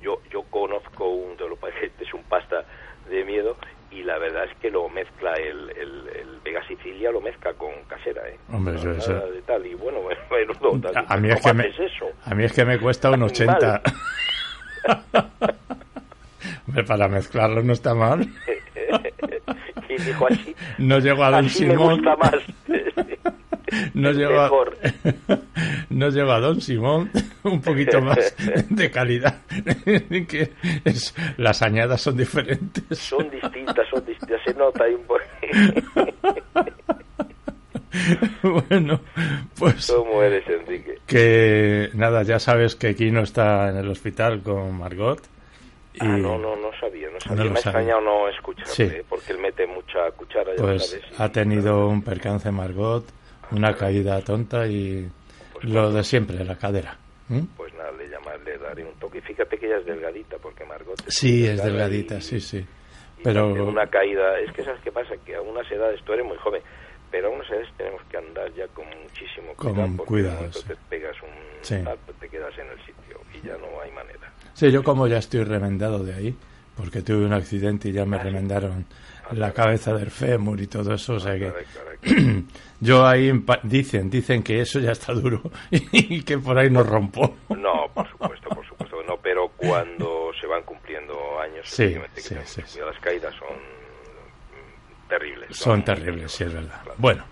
yo, 0.00 0.22
yo 0.32 0.42
conozco 0.44 1.08
un, 1.08 1.36
de 1.36 1.46
lo 1.46 1.58
es 2.00 2.14
un 2.14 2.22
pasta 2.24 2.64
de 3.10 3.24
miedo 3.24 3.56
y 3.90 4.02
la 4.02 4.18
verdad 4.18 4.44
es 4.44 4.56
que 4.58 4.70
lo 4.70 4.88
mezcla 4.88 5.32
el, 5.34 5.70
el, 5.70 6.35
Vega 6.46 6.62
Sicilia 6.68 7.10
lo 7.10 7.20
mezcla 7.20 7.52
con 7.54 7.72
casera 7.88 8.22
¿eh? 8.28 8.38
hombre 8.52 8.78
yo 8.80 8.92
eso 8.92 9.12
de 9.12 9.42
tal 9.42 9.66
y 9.66 9.74
bueno, 9.74 9.98
bueno 10.30 10.52
tal, 10.80 11.04
a, 11.08 11.16
mí 11.16 11.28
es 11.28 11.40
que 11.40 11.52
me, 11.52 11.66
eso? 11.66 12.06
a 12.24 12.34
mí 12.36 12.44
es 12.44 12.52
que 12.52 12.64
me 12.64 12.78
cuesta 12.78 13.10
un 13.10 13.24
80 13.24 13.82
hombre 16.68 16.84
para 16.84 17.08
mezclarlo 17.08 17.62
no 17.62 17.72
está 17.72 17.94
mal. 17.94 18.20
Y 19.88 20.02
dijo 20.02 20.26
así 20.26 20.54
no 20.78 20.98
llego 20.98 21.24
a 21.24 21.30
Don 21.30 21.48
Simón 21.48 22.02
me 22.02 22.10
gusta 22.10 22.16
más 22.16 22.34
no 23.94 24.12
llego, 24.12 24.40
a, 24.40 24.50
no 25.90 26.08
llego 26.08 26.30
a 26.30 26.40
Don 26.40 26.60
Simón 26.60 27.10
un 27.42 27.60
poquito 27.60 28.00
más 28.00 28.34
de 28.70 28.90
calidad. 28.90 29.42
Que 30.28 30.52
las 31.36 31.62
añadas 31.62 32.00
son 32.00 32.16
diferentes. 32.16 32.98
Son 32.98 33.28
distintas 33.30 33.88
son 33.90 34.04
distintas. 34.04 34.40
Se 34.44 34.54
nota 34.54 34.84
ahí 34.84 34.94
un 34.94 35.04
bueno, 38.42 39.00
pues. 39.58 39.92
¿Cómo 39.94 40.22
eres, 40.22 40.46
Enrique? 40.48 40.98
Que 41.06 41.90
nada, 41.94 42.22
ya 42.22 42.38
sabes 42.38 42.76
que 42.76 42.94
Kino 42.94 43.22
está 43.22 43.70
en 43.70 43.78
el 43.78 43.88
hospital 43.88 44.42
con 44.42 44.78
Margot. 44.78 45.20
Y... 45.94 45.98
Ah, 46.00 46.16
no, 46.16 46.38
no, 46.38 46.54
no 46.56 46.70
sabía, 46.78 47.08
no 47.10 47.18
sabía. 47.20 47.44
me 47.44 47.50
ha 47.50 47.54
extrañado 47.54 48.00
no 48.02 48.28
escucharle, 48.28 49.04
porque 49.08 49.32
él 49.32 49.38
mete 49.38 49.66
mucha 49.66 50.10
cuchara. 50.10 50.52
pues 50.56 51.00
ha 51.16 51.32
tenido 51.32 51.88
un 51.88 52.02
percance 52.02 52.50
Margot, 52.50 53.06
una 53.50 53.74
caída 53.74 54.20
tonta 54.20 54.66
y 54.66 55.08
pues 55.54 55.64
lo 55.64 55.90
de 55.90 56.04
siempre, 56.04 56.44
la 56.44 56.56
cadera. 56.56 56.98
Pues 57.56 57.72
nada, 57.74 57.90
le 57.92 58.08
llamarle, 58.08 58.52
le 58.52 58.58
daré 58.58 58.84
un 58.84 58.94
toque. 58.94 59.20
Fíjate 59.22 59.58
que 59.58 59.66
ella 59.66 59.78
es 59.78 59.86
delgadita, 59.86 60.36
porque 60.36 60.64
Margot. 60.64 61.02
sí, 61.08 61.46
es 61.46 61.64
delgadita, 61.64 62.20
sí, 62.20 62.40
sí. 62.40 62.64
Pero. 63.26 63.52
Una 63.66 63.88
caída. 63.88 64.38
Es 64.38 64.52
que, 64.52 64.62
¿sabes 64.62 64.80
qué 64.82 64.92
pasa? 64.92 65.16
Que 65.24 65.34
a 65.34 65.42
unas 65.42 65.68
edades, 65.68 66.00
tú 66.04 66.12
eres 66.12 66.24
muy 66.24 66.36
joven, 66.36 66.62
pero 67.10 67.26
a 67.26 67.30
unas 67.30 67.50
edades 67.50 67.68
tenemos 67.76 68.00
que 68.04 68.18
andar 68.18 68.52
ya 68.54 68.68
con 68.68 68.84
muchísimo 69.02 69.52
cuidado. 69.56 69.96
Con 69.96 69.96
cuidado. 70.06 70.44
Entonces 70.44 70.78
pegas 70.88 71.16
un 71.22 71.30
sí. 71.62 71.76
te 72.20 72.28
quedas 72.28 72.56
en 72.56 72.68
el 72.68 72.78
sitio 72.78 73.20
y 73.34 73.44
ya 73.44 73.56
no 73.58 73.80
hay 73.82 73.90
manera. 73.90 74.32
Sí, 74.54 74.70
yo 74.70 74.84
como 74.84 75.08
ya 75.08 75.18
estoy 75.18 75.42
remendado 75.42 76.04
de 76.04 76.14
ahí, 76.14 76.36
porque 76.76 77.02
tuve 77.02 77.26
un 77.26 77.32
accidente 77.32 77.88
y 77.88 77.92
ya 77.92 78.04
me 78.04 78.16
ah, 78.16 78.22
remendaron 78.22 78.86
la 79.32 79.52
cabeza 79.52 79.92
del 79.92 80.12
fémur 80.12 80.60
y 80.60 80.68
todo 80.68 80.94
eso, 80.94 81.14
o 81.14 81.20
sea 81.20 81.36
que 81.36 81.52
yo 82.80 83.04
ahí 83.04 83.32
dicen, 83.64 84.08
dicen 84.08 84.44
que 84.44 84.60
eso 84.60 84.78
ya 84.78 84.92
está 84.92 85.12
duro 85.12 85.42
y 85.70 86.22
que 86.22 86.38
por 86.38 86.56
ahí 86.56 86.70
no 86.70 86.84
rompo. 86.84 87.38
No, 87.48 87.88
por 87.92 88.08
supuesto, 88.08 88.48
por 88.50 88.64
supuesto 88.64 88.96
no, 89.06 89.16
pero 89.18 89.48
cuando 89.66 90.30
se 90.40 90.46
van 90.46 90.62
cumpliendo 90.62 91.40
años, 91.40 91.68
sí, 91.68 91.96
sí, 92.16 92.34
sí, 92.64 92.80
las 92.80 92.98
caídas 93.00 93.34
son 93.36 93.56
terribles. 95.08 95.56
Son, 95.56 95.84
terribles, 95.84 96.32
sí, 96.32 96.44
es 96.44 96.52
verdad. 96.52 96.80
Bueno, 96.98 97.24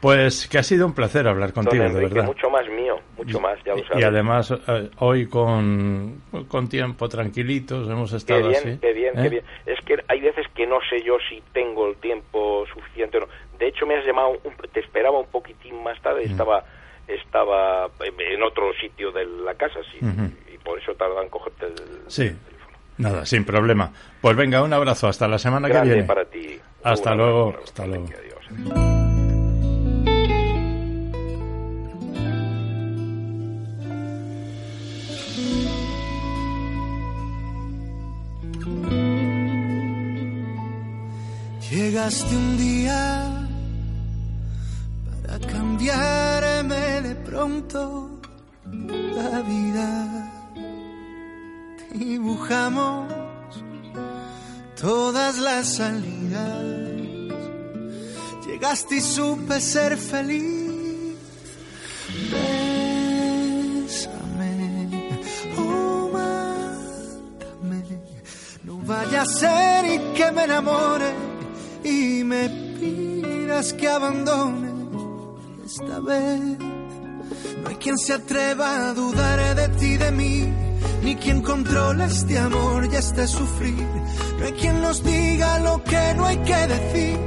pues 0.00 0.48
que 0.48 0.58
ha 0.58 0.62
sido 0.62 0.86
un 0.86 0.94
placer 0.94 1.28
hablar 1.28 1.52
contigo, 1.52 1.84
de 1.84 1.92
verdad. 1.92 2.24
Mucho 2.24 2.50
más 2.50 2.68
mío, 2.68 2.98
mucho 3.16 3.38
más, 3.38 3.58
ya 3.64 3.74
lo 3.74 3.84
sabes. 3.84 4.00
Y 4.00 4.04
además, 4.04 4.50
eh, 4.50 4.90
hoy 4.98 5.28
con, 5.28 6.22
con 6.48 6.68
tiempo 6.68 7.08
tranquilitos 7.08 7.88
hemos 7.88 8.12
estado 8.12 8.42
qué 8.42 8.48
bien, 8.48 8.60
así. 8.60 8.78
Qué 8.80 8.92
bien, 8.92 9.14
qué 9.14 9.26
¿eh? 9.26 9.28
bien. 9.28 9.44
Es 9.66 9.80
que 9.84 10.02
hay 10.08 10.20
veces 10.20 10.46
que 10.54 10.66
no 10.66 10.78
sé 10.90 11.02
yo 11.02 11.18
si 11.28 11.40
tengo 11.52 11.88
el 11.88 11.96
tiempo 11.96 12.64
suficiente 12.74 13.18
o 13.18 13.20
no. 13.20 13.28
De 13.58 13.68
hecho, 13.68 13.86
me 13.86 13.96
has 13.96 14.04
llamado, 14.04 14.38
te 14.72 14.80
esperaba 14.80 15.20
un 15.20 15.28
poquitín 15.28 15.82
más 15.84 16.00
tarde, 16.02 16.26
mm. 16.26 16.30
estaba 16.30 16.64
estaba 17.06 17.90
en 18.00 18.42
otro 18.42 18.72
sitio 18.80 19.10
de 19.12 19.26
la 19.26 19.54
casa, 19.54 19.80
sí, 19.90 19.98
por 20.64 20.78
eso 20.78 20.94
tardan 20.94 21.24
en 21.24 21.28
cogerte 21.30 21.66
el, 21.66 21.74
sí. 22.08 22.32
Nada, 22.98 23.24
sin 23.26 23.44
problema. 23.44 23.92
Pues 24.20 24.36
venga, 24.36 24.62
un 24.62 24.72
abrazo. 24.72 25.08
Hasta 25.08 25.26
la 25.26 25.38
semana 25.38 25.68
que 25.68 25.80
viene. 25.80 26.04
para 26.04 26.24
ti. 26.24 26.60
Hasta 26.84 27.14
luego. 27.14 27.56
Hasta 27.64 27.86
luego. 27.86 28.06
Llegaste 41.70 42.36
un 42.36 42.58
día 42.58 43.48
para 45.22 45.38
cambiarme 45.38 47.00
de 47.00 47.14
pronto 47.14 48.20
la 48.66 49.40
vida 49.40 50.31
dibujamos 51.92 53.12
todas 54.80 55.38
las 55.38 55.76
salidas. 55.76 56.64
Llegaste 58.46 58.96
y 58.96 59.00
supe 59.00 59.60
ser 59.60 59.96
feliz. 59.96 61.16
Bésame, 62.30 64.10
oh, 65.56 66.10
mátame. 66.12 67.84
No 68.64 68.78
vaya 68.78 69.22
a 69.22 69.26
ser 69.26 69.84
y 69.86 69.98
que 70.14 70.32
me 70.32 70.44
enamore 70.44 71.12
y 71.84 72.24
me 72.24 72.48
pidas 72.78 73.72
que 73.74 73.88
abandone 73.88 74.70
esta 75.64 76.00
vez. 76.00 76.58
No 77.62 77.68
hay 77.68 77.76
quien 77.76 77.96
se 77.98 78.14
atreva 78.14 78.88
a 78.88 78.94
dudar 78.94 79.54
de 79.54 79.68
ti, 79.78 79.96
de 79.96 80.10
mí 80.10 80.71
ni 81.02 81.16
quien 81.16 81.42
controla 81.42 82.06
este 82.06 82.38
amor 82.38 82.88
y 82.90 82.96
este 82.96 83.26
sufrir. 83.26 83.86
No 84.38 84.44
hay 84.44 84.52
quien 84.52 84.80
nos 84.80 85.02
diga 85.02 85.58
lo 85.60 85.82
que 85.82 86.14
no 86.16 86.26
hay 86.26 86.36
que 86.38 86.66
decir. 86.66 87.18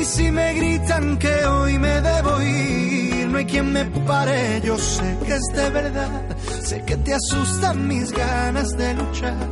Y 0.00 0.04
si 0.04 0.30
me 0.30 0.54
gritan 0.54 1.18
que 1.18 1.44
hoy 1.46 1.78
me 1.78 2.00
debo 2.00 2.42
ir, 2.42 3.28
no 3.28 3.38
hay 3.38 3.46
quien 3.46 3.72
me 3.72 3.84
pare. 3.84 4.60
Yo 4.64 4.78
sé 4.78 5.18
que 5.26 5.34
es 5.34 5.46
de 5.54 5.70
verdad, 5.70 6.36
sé 6.62 6.82
que 6.84 6.96
te 6.96 7.14
asustan 7.14 7.86
mis 7.86 8.10
ganas 8.12 8.68
de 8.76 8.94
luchar. 8.94 9.48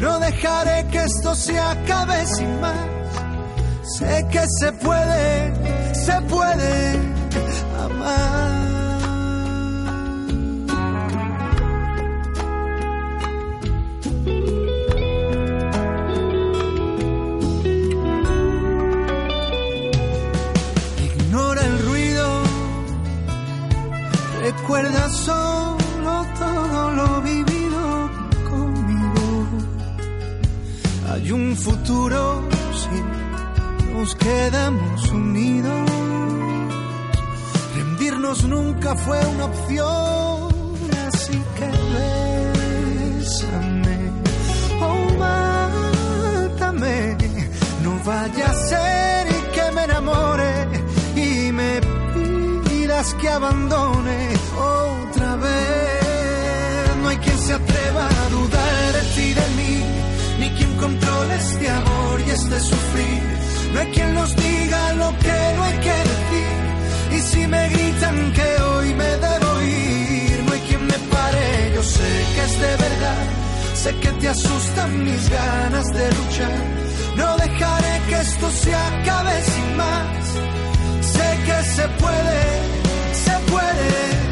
No 0.00 0.18
dejaré 0.18 0.86
que 0.88 1.04
esto 1.04 1.34
se 1.34 1.58
acabe 1.58 2.26
sin 2.26 2.60
más. 2.60 3.00
Sé 3.98 4.26
que 4.30 4.46
se 4.58 4.72
puede, 4.72 5.94
se 5.94 6.20
puede 6.22 7.00
amar. 7.78 8.69
Solo 25.10 26.26
todo 26.38 26.90
lo 26.92 27.20
vivido 27.22 28.10
conmigo. 28.48 29.46
Hay 31.10 31.32
un 31.32 31.56
futuro 31.56 32.42
sin 32.74 33.20
nos 34.00 34.14
quedamos 34.14 35.10
unidos. 35.10 35.90
Rendirnos 37.76 38.44
nunca 38.44 38.96
fue 38.96 39.18
una 39.26 39.44
opción, 39.44 40.48
así 41.06 41.42
que 41.56 41.68
bésame, 43.12 43.98
oh 44.80 45.04
mátame, 45.18 47.16
no 47.82 47.92
vaya 48.04 48.46
a 48.50 48.54
ser 48.54 49.26
y 49.28 49.40
que 49.54 49.70
me 49.74 49.84
enamore 49.84 50.52
y 51.14 51.52
me 51.52 51.80
pidas 52.64 53.14
que 53.14 53.28
abandone 53.28 54.39
No 57.02 57.08
hay 57.08 57.16
quien 57.18 57.38
se 57.38 57.52
atreva 57.54 58.06
a 58.06 58.28
dudar 58.28 58.92
de 58.92 59.02
ti, 59.14 59.34
de 59.34 59.48
mí, 59.56 59.84
ni 60.40 60.50
quien 60.50 60.76
controle 60.76 61.34
este 61.36 61.68
amor 61.70 62.20
y 62.26 62.30
este 62.30 62.60
sufrir 62.60 63.40
no 63.72 63.78
hay 63.80 63.86
quien 63.92 64.14
nos 64.14 64.34
diga 64.34 64.92
lo 64.94 65.16
que 65.18 65.38
no 65.56 65.62
hay 65.62 65.78
que 65.78 65.96
decir. 66.10 67.16
Y 67.16 67.20
si 67.20 67.46
me 67.46 67.68
gritan 67.68 68.32
que 68.32 68.62
hoy 68.62 68.94
me 68.94 69.10
debo 69.26 69.62
ir, 69.62 70.44
no 70.44 70.52
hay 70.52 70.60
quien 70.60 70.86
me 70.86 70.98
pare. 71.14 71.72
Yo 71.74 71.82
sé 71.82 72.10
que 72.34 72.44
es 72.44 72.60
de 72.60 72.76
verdad. 72.84 73.26
Sé 73.74 73.94
que 73.96 74.12
te 74.20 74.28
asustan 74.28 75.04
mis 75.04 75.30
ganas 75.30 75.86
de 75.92 76.06
luchar. 76.18 76.58
No 77.16 77.36
dejaré 77.36 78.00
que 78.08 78.20
esto 78.20 78.50
se 78.50 78.74
acabe 78.74 79.42
sin 79.42 79.76
más. 79.76 80.24
Sé 81.14 81.28
que 81.46 81.62
se 81.76 81.88
puede, 82.02 82.42
se 83.24 83.34
puede 83.52 84.29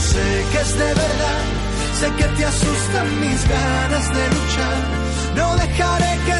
sé 0.00 0.44
que 0.52 0.60
es 0.60 0.78
de 0.78 0.94
verdad, 0.94 1.59
sé 2.00 2.10
que 2.16 2.24
te 2.36 2.44
asustan 2.46 3.20
mis 3.20 3.40
ganas 3.46 4.06
de 4.16 4.24
luchar. 4.36 4.76
No 5.36 5.56
dejaré 5.56 6.12
que 6.24 6.32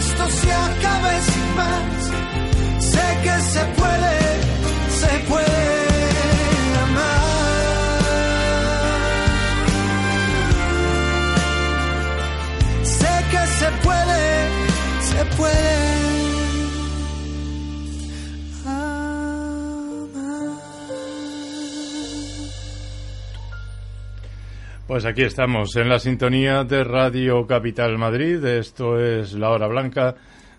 Pues 24.91 25.05
aquí 25.05 25.23
estamos 25.23 25.77
en 25.77 25.89
la 25.89 26.01
sintonía 26.01 26.65
de 26.65 26.83
Radio 26.83 27.47
Capital 27.47 27.97
Madrid. 27.97 28.45
Esto 28.45 28.99
es 28.99 29.35
la 29.35 29.51
hora 29.51 29.69
blanca 29.69 30.17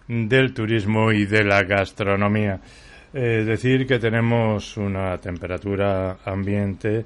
del 0.08 0.54
turismo 0.54 1.12
y 1.12 1.26
de 1.26 1.44
la 1.44 1.64
gastronomía. 1.64 2.62
Es 3.12 3.46
decir, 3.46 3.86
que 3.86 4.00
tenemos 4.00 4.78
una 4.78 5.18
temperatura 5.18 6.20
ambiente 6.24 7.06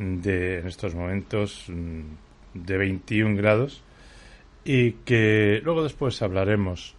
de 0.00 0.58
en 0.58 0.66
estos 0.66 0.96
momentos 0.96 1.66
mm, 1.68 2.00
de 2.54 2.76
21 2.76 3.36
grados 3.36 3.80
y 4.64 4.94
que 5.04 5.60
luego 5.62 5.84
después 5.84 6.20
hablaremos, 6.22 6.96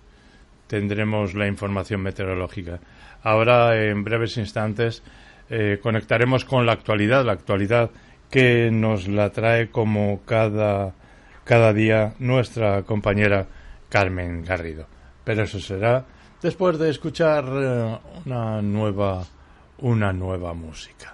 tendremos 0.67 1.33
la 1.33 1.47
información 1.47 1.99
meteorológica. 1.99 2.79
Ahora, 3.23 3.75
en 3.75 4.05
breves 4.05 4.37
instantes, 4.37 5.03
eh, 5.49 5.79
conectaremos 5.83 6.45
con 6.45 6.65
la 6.65 6.71
actualidad, 6.71 7.25
la 7.25 7.33
actualidad 7.33 7.91
que 8.29 8.69
nos 8.71 9.07
la 9.07 9.31
trae 9.31 9.69
como 9.69 10.21
cada, 10.25 10.93
cada 11.43 11.73
día 11.73 12.13
nuestra 12.19 12.83
compañera 12.83 13.47
Carmen 13.89 14.43
Garrido. 14.43 14.85
Pero 15.23 15.43
eso 15.43 15.59
será 15.59 16.05
después 16.41 16.77
de 16.77 16.89
escuchar 16.89 17.45
eh, 17.47 17.99
una 18.25 18.61
nueva, 18.61 19.25
una 19.79 20.13
nueva 20.13 20.53
música. 20.53 21.13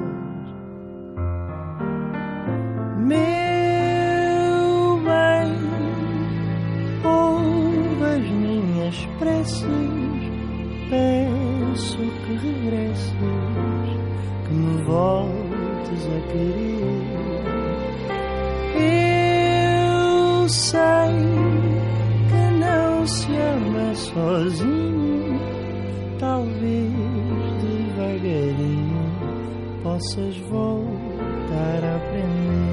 Meu 3.03 3.17
bem, 4.99 5.49
ouve 7.03 8.03
as 8.03 8.29
minhas 8.29 8.95
preces, 9.17 9.65
peço 10.87 11.97
que 11.97 12.33
regresses, 12.35 13.15
que 14.45 14.53
me 14.53 14.83
voltes 14.83 16.05
a 16.05 16.19
querer. 16.31 17.09
Eu 18.77 20.47
sei 20.47 21.17
que 22.29 22.43
não 22.59 23.07
se 23.07 23.31
ama 23.35 23.95
sozinho, 23.95 25.39
talvez 26.19 26.91
devagarinho 27.63 29.01
possas 29.81 30.37
voltar 30.49 31.83
a 31.83 31.95
aprender. 31.95 32.70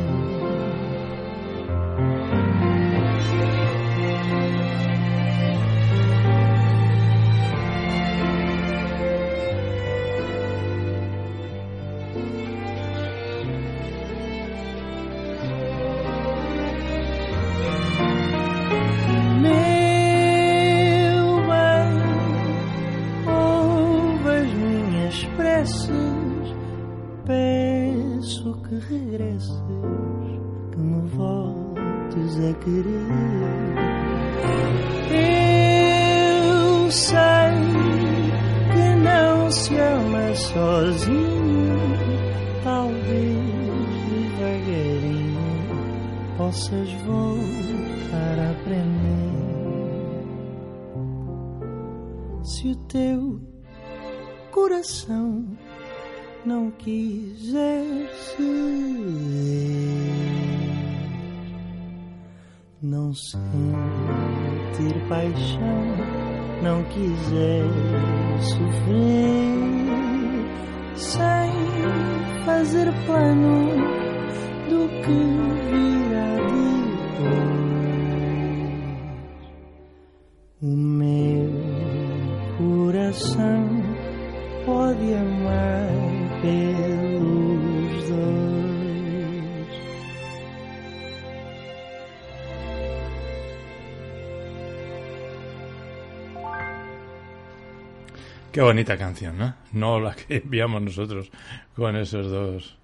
Qué 98.58 98.62
bonita 98.62 98.98
canción, 98.98 99.38
¿no? 99.38 99.54
No 99.70 100.00
la 100.00 100.16
que 100.16 100.38
enviamos 100.38 100.82
nosotros 100.82 101.30
con 101.76 101.94
esos 101.94 102.28
dos. 102.28 102.76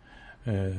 eh, 0.46 0.72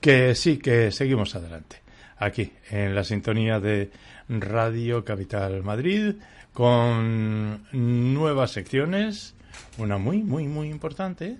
que 0.00 0.34
sí, 0.34 0.56
que 0.56 0.90
seguimos 0.90 1.34
adelante. 1.34 1.82
Aquí, 2.16 2.50
en 2.70 2.94
la 2.94 3.04
sintonía 3.04 3.60
de 3.60 3.90
Radio 4.30 5.04
Capital 5.04 5.62
Madrid, 5.62 6.14
con 6.54 7.66
nuevas 7.72 8.52
secciones. 8.52 9.34
Una 9.76 9.98
muy, 9.98 10.22
muy, 10.22 10.48
muy 10.48 10.70
importante, 10.70 11.36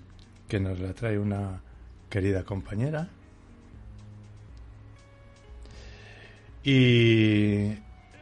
que 0.47 0.59
nos 0.59 0.79
la 0.79 0.93
trae 0.93 1.17
una 1.17 1.61
querida 2.11 2.43
compañera. 2.43 3.07
Y. 6.63 7.73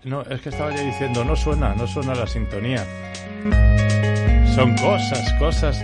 No, 0.06 0.22
es 0.22 0.40
que 0.40 0.48
estaba 0.48 0.74
ya 0.74 0.82
diciendo, 0.82 1.26
no 1.26 1.36
suena, 1.36 1.76
no 1.76 1.86
suena 1.88 2.16
la 2.16 2.26
sintonía. 2.26 2.86
Son 4.56 4.76
cosas, 4.78 5.34
cosas. 5.40 5.84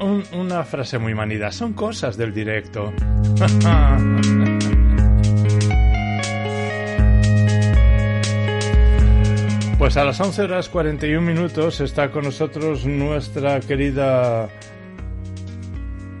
Un- 0.00 0.24
una 0.32 0.64
frase 0.64 0.98
muy 0.98 1.14
manida. 1.14 1.50
Son 1.52 1.72
cosas 1.72 2.16
del 2.16 2.32
directo. 2.34 2.92
Pues 9.78 9.96
a 9.96 10.04
las 10.04 10.20
11 10.20 10.42
horas 10.42 10.68
41 10.68 11.20
minutos 11.24 11.80
está 11.80 12.10
con 12.10 12.24
nosotros 12.24 12.84
nuestra 12.84 13.60
querida 13.60 14.48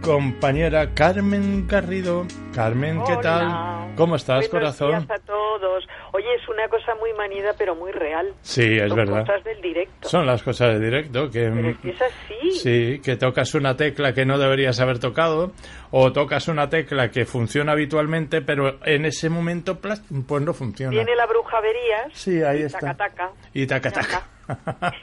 compañera 0.00 0.94
Carmen 0.94 1.66
Garrido. 1.66 2.24
Carmen, 2.54 3.00
¿qué 3.04 3.12
Hola. 3.14 3.20
tal? 3.20 3.77
¿Cómo 3.98 4.16
estás, 4.16 4.48
Buenos 4.50 4.76
corazón? 4.78 5.04
días 5.06 5.20
a 5.20 5.26
todos. 5.26 5.84
Oye, 6.12 6.34
es 6.36 6.48
una 6.48 6.66
cosa 6.68 6.94
muy 6.94 7.12
manida, 7.12 7.52
pero 7.58 7.74
muy 7.74 7.92
real. 7.92 8.32
Sí, 8.40 8.78
es 8.78 8.88
Son 8.88 8.96
verdad. 8.96 9.20
cosas 9.26 9.44
del 9.44 9.60
directo. 9.60 10.08
Son 10.08 10.24
las 10.26 10.42
cosas 10.42 10.78
de 10.78 10.84
directo 10.84 11.30
que 11.30 11.50
Pero 11.50 11.68
es 11.68 11.78
que 11.78 11.90
es 11.90 12.00
así. 12.02 12.50
sí, 12.52 13.00
que 13.04 13.16
tocas 13.16 13.54
una 13.54 13.76
tecla 13.76 14.14
que 14.14 14.24
no 14.24 14.38
deberías 14.38 14.80
haber 14.80 14.98
tocado 14.98 15.52
o 15.90 16.12
tocas 16.12 16.48
una 16.48 16.68
tecla 16.70 17.10
que 17.10 17.24
funciona 17.26 17.72
habitualmente, 17.72 18.40
pero 18.40 18.78
en 18.86 19.04
ese 19.04 19.28
momento 19.28 19.78
pues 19.80 20.00
no 20.10 20.54
funciona. 20.54 20.90
Viene 20.92 21.14
la 21.14 21.26
bruja 21.26 21.60
Verías. 21.60 22.12
Sí, 22.12 22.42
ahí 22.42 22.60
y 22.60 22.62
está. 22.62 22.78
Taca, 22.94 22.96
taca. 23.08 23.30
Y 23.52 23.66
taca 23.66 23.90
Ya 23.90 24.00
taca. 24.48 24.94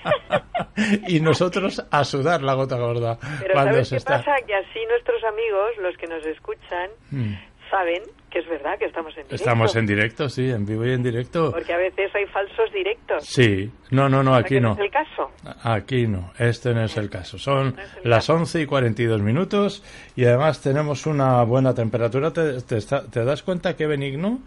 y 1.07 1.19
nosotros 1.19 1.85
a 1.91 2.03
sudar 2.03 2.41
la 2.41 2.53
gota 2.55 2.77
gorda 2.77 3.17
Pero 3.41 3.53
¿sabes 3.53 3.89
qué 3.89 3.95
está. 3.97 4.17
pasa? 4.17 4.31
Que 4.47 4.55
así 4.55 4.79
nuestros 4.89 5.23
amigos, 5.23 5.69
los 5.81 5.95
que 5.97 6.07
nos 6.07 6.25
escuchan, 6.25 6.89
Mm. 7.11 7.33
Saben 7.69 8.01
que 8.29 8.39
es 8.39 8.47
verdad 8.49 8.77
que 8.77 8.85
estamos 8.85 9.11
en 9.11 9.23
directo. 9.23 9.35
Estamos 9.35 9.75
en 9.77 9.85
directo, 9.85 10.29
sí, 10.29 10.49
en 10.49 10.65
vivo 10.65 10.85
y 10.85 10.91
en 10.91 11.01
directo. 11.03 11.51
Porque 11.51 11.73
a 11.73 11.77
veces 11.77 12.13
hay 12.13 12.25
falsos 12.25 12.71
directos. 12.73 13.23
Sí, 13.25 13.71
no, 13.91 14.09
no, 14.09 14.23
no, 14.23 14.35
aquí 14.35 14.59
no. 14.59 14.73
es 14.73 14.79
el 14.79 14.91
caso. 14.91 15.31
Aquí 15.63 16.05
no, 16.07 16.31
este 16.37 16.73
no 16.73 16.83
es 16.83 16.97
el 16.97 17.09
caso. 17.09 17.37
Son 17.37 17.75
No 17.75 17.81
el 18.03 18.09
las 18.09 18.25
caso. 18.27 18.35
11 18.35 18.61
y 18.61 18.65
42 18.65 19.21
minutos 19.21 19.83
y 20.17 20.25
además 20.25 20.61
tenemos 20.61 21.05
una 21.05 21.43
buena 21.43 21.73
temperatura. 21.73 22.31
¿Te, 22.31 22.61
te 22.61 22.79
te 22.81 23.23
das 23.23 23.41
cuenta 23.43 23.75
que 23.77 23.87
benigno? 23.87 24.39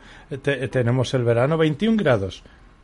Te- 0.43 0.69
tenemos 0.69 1.15
el 1.15 1.25
verano 1.25 1.57
21 1.57 1.97
grados. 1.97 2.43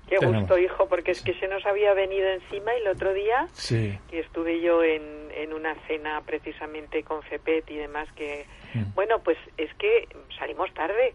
Qué 0.08 0.16
Tenemos. 0.18 0.40
gusto, 0.42 0.58
hijo, 0.58 0.86
porque 0.88 1.12
es 1.12 1.22
que 1.22 1.32
se 1.34 1.48
nos 1.48 1.64
había 1.66 1.94
venido 1.94 2.28
encima 2.28 2.74
y 2.76 2.80
el 2.82 2.88
otro 2.88 3.12
día 3.14 3.46
Sí. 3.52 3.98
que 4.10 4.20
estuve 4.20 4.60
yo 4.60 4.82
en, 4.82 5.30
en 5.34 5.52
una 5.52 5.74
cena 5.86 6.20
precisamente 6.26 7.02
con 7.02 7.22
FEPET 7.22 7.70
y 7.70 7.76
demás 7.76 8.08
que 8.14 8.46
Mm. 8.74 8.92
bueno 8.94 9.20
pues 9.20 9.38
es 9.56 9.72
que 9.74 10.08
salimos 10.36 10.72
tarde 10.74 11.14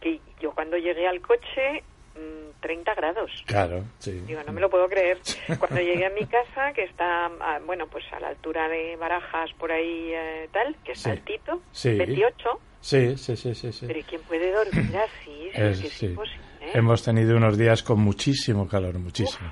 que 0.00 0.20
yo 0.40 0.50
cuando 0.52 0.76
llegué 0.76 1.06
al 1.06 1.20
coche 1.20 1.84
mm, 2.16 2.60
30 2.60 2.94
grados 2.96 3.30
Claro, 3.46 3.84
sí. 3.98 4.20
digo 4.26 4.40
no 4.44 4.52
me 4.52 4.60
lo 4.60 4.68
puedo 4.68 4.88
creer 4.88 5.18
cuando 5.60 5.80
llegué 5.80 6.06
a 6.06 6.10
mi 6.10 6.26
casa 6.26 6.72
que 6.72 6.82
está 6.82 7.30
bueno 7.66 7.86
pues 7.86 8.04
a 8.12 8.18
la 8.18 8.28
altura 8.28 8.68
de 8.68 8.96
Barajas 8.96 9.52
por 9.54 9.70
ahí 9.70 10.10
eh, 10.12 10.48
tal 10.52 10.74
que 10.84 10.92
es 10.92 10.98
Sí. 11.00 11.10
altito 11.10 11.62
Sí. 11.70 11.96
28 11.96 12.60
Sí, 12.80 13.16
sí, 13.16 13.36
sí, 13.36 13.54
sí. 13.54 13.72
sí. 13.72 13.86
pero 13.86 13.98
¿y 14.00 14.02
quién 14.02 14.20
puede 14.22 14.50
dormir 14.52 14.96
así? 14.96 15.50
Es- 15.54 15.58
es 15.58 15.80
que 15.80 15.86
es 15.86 15.92
sí. 15.94 16.06
imposible 16.06 16.44
¿eh? 16.60 16.70
Hemos 16.74 17.02
tenido 17.02 17.36
unos 17.36 17.56
días 17.58 17.82
con 17.82 18.00
muchísimo 18.00 18.66
calor, 18.68 18.98
muchísimo. 18.98 19.50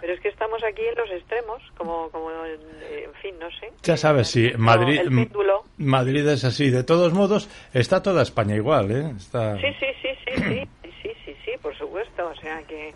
pero 0.00 0.14
es 0.14 0.20
que 0.20 0.28
estamos 0.28 0.62
aquí 0.64 0.82
en 0.82 0.94
los 0.96 1.10
extremos 1.10 1.62
como 1.76 2.08
como 2.10 2.30
en 2.30 3.12
fin 3.22 3.34
no 3.38 3.48
sé 3.50 3.70
Ya 3.82 3.96
sabes, 3.96 4.28
sí, 4.28 4.50
Madrid, 4.56 5.00
péndulo 5.04 5.64
Madrid 5.78 6.26
es 6.28 6.44
así. 6.44 6.70
De 6.70 6.84
todos 6.84 7.12
modos, 7.12 7.48
está 7.72 8.02
toda 8.02 8.22
España 8.22 8.54
igual, 8.56 8.90
¿eh? 8.90 9.12
Está... 9.16 9.56
Sí, 9.56 9.66
sí, 9.78 9.86
sí, 10.02 10.08
sí, 10.26 10.32
sí, 10.42 10.68
sí, 11.02 11.10
sí, 11.24 11.34
sí, 11.44 11.50
por 11.62 11.76
supuesto. 11.76 12.28
O 12.28 12.34
sea 12.34 12.62
que, 12.64 12.92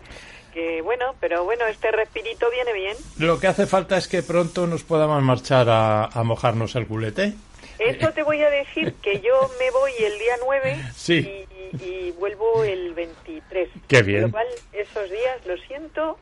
que 0.53 0.81
bueno, 0.83 1.15
pero 1.19 1.43
bueno, 1.45 1.65
este 1.65 1.91
respirito 1.91 2.45
viene 2.51 2.73
bien. 2.73 2.95
Lo 3.17 3.39
que 3.39 3.47
hace 3.47 3.65
falta 3.65 3.97
es 3.97 4.07
que 4.07 4.21
pronto 4.21 4.67
nos 4.67 4.83
podamos 4.83 5.21
marchar 5.23 5.67
a, 5.69 6.05
a 6.05 6.23
mojarnos 6.23 6.75
el 6.75 6.85
culete. 6.85 7.33
Eso 7.79 8.11
te 8.11 8.23
voy 8.23 8.41
a 8.41 8.49
decir 8.49 8.93
que 9.01 9.19
yo 9.21 9.49
me 9.59 9.71
voy 9.71 9.91
el 9.99 10.17
día 10.19 10.33
9 10.45 10.81
Sí. 10.93 11.45
y, 11.73 11.83
y 11.83 12.11
vuelvo 12.17 12.63
el 12.63 12.93
23. 12.93 13.69
Qué 13.87 14.01
bien. 14.03 14.21
Lo 14.23 14.31
cual, 14.31 14.47
esos 14.71 15.09
días, 15.09 15.45
lo 15.45 15.57
siento, 15.57 16.17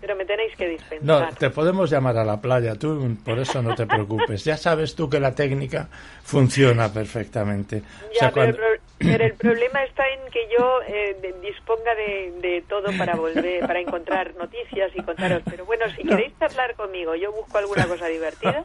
pero 0.00 0.14
me 0.16 0.24
tenéis 0.24 0.54
que 0.56 0.64
No, 0.66 0.70
dispensar. 0.72 1.34
te 1.36 1.50
podemos 1.50 1.90
llamar 1.90 2.16
a 2.18 2.24
la 2.24 2.40
playa, 2.40 2.74
tú 2.76 3.16
por 3.24 3.38
eso 3.38 3.62
no 3.62 3.74
te 3.74 3.86
preocupes. 3.86 4.44
Ya 4.44 4.56
sabes 4.56 4.94
tú 4.94 5.10
que 5.10 5.18
la 5.20 5.34
técnica 5.34 5.88
funciona 6.22 6.92
perfectamente. 6.92 7.78
O 7.78 8.12
Ya, 8.14 8.18
sea, 8.20 8.30
pero, 8.32 8.46
el 8.46 8.56
cuando- 8.56 8.56
pro- 8.56 8.82
pero 9.04 9.24
el 9.24 9.34
problema 9.34 9.82
está 9.84 10.04
en 10.08 10.30
que 10.30 10.40
yo 10.56 10.80
eh, 10.88 11.16
disponga 11.42 11.94
de, 11.94 12.32
de 12.48 12.62
todo 12.68 12.96
para 12.96 13.16
volver, 13.16 13.66
para 13.66 13.80
encontrar 13.80 14.34
noticias 14.36 14.90
y 14.94 15.00
contaros. 15.02 15.42
Pero 15.48 15.64
bueno, 15.66 15.84
si 15.96 16.04
queréis 16.04 16.38
charlar 16.38 16.74
conmigo, 16.76 17.14
yo 17.14 17.32
busco 17.32 17.58
alguna 17.58 17.86
cosa 17.86 18.06
divertida. 18.06 18.62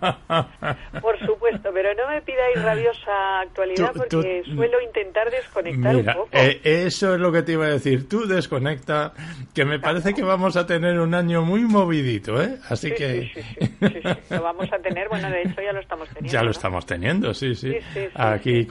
Por 1.02 1.20
supuesto, 1.26 1.70
pero 1.74 1.94
no 1.96 2.08
me 2.10 2.22
pidáis 2.22 2.62
rabiosa 2.62 3.40
actualidad 3.42 3.94
Tú- 3.94 4.00
tú- 4.04 4.10
porque 4.10 4.44
suelo 4.56 4.82
intentar 4.82 5.30
desconectar 5.32 5.96
Mira, 5.96 6.12
un 6.14 6.18
poco. 6.26 6.38
eh, 6.38 6.62
eso 6.64 7.14
es 7.14 7.20
lo 7.20 7.32
que 7.32 7.42
te 7.44 7.54
iba 7.54 7.66
a 7.66 7.70
decir. 7.70 8.08
Tú 8.10 8.28
desconecta, 8.28 9.14
que 9.54 9.66
me 9.66 9.80
parece 9.80 10.14
que 10.14 10.24
vamos 10.24 10.56
a 10.58 10.66
tener 10.66 11.00
un 11.00 11.14
año 11.14 11.42
muy 11.44 11.62
movidito, 11.62 12.42
¿eh? 12.42 12.58
Así 12.70 12.90
Sí, 12.90 12.96
que 12.96 13.22
sí, 13.34 13.42
sí, 13.42 13.42
sí, 13.56 13.62
sí, 13.94 14.02
sí. 14.02 14.36
Lo 14.36 14.42
vamos 14.44 14.72
a 14.72 14.80
tener, 14.80 15.08
bueno, 15.10 15.30
de 15.30 15.44
hecho 15.44 15.62
ya 15.62 15.72
lo 15.74 15.80
estamos 15.80 16.08
teniendo. 16.10 16.32
ya 16.32 16.40
lo 16.42 16.46
¿no? 16.46 16.52
estamos 16.52 16.86
teniendo, 16.86 17.34
sí, 17.34 17.56
sí. 17.56 17.72
Sí, 17.74 17.80
sí, 17.94 18.00
sí, 18.08 18.12
Aquí 18.16 18.62
sí. 18.64 18.68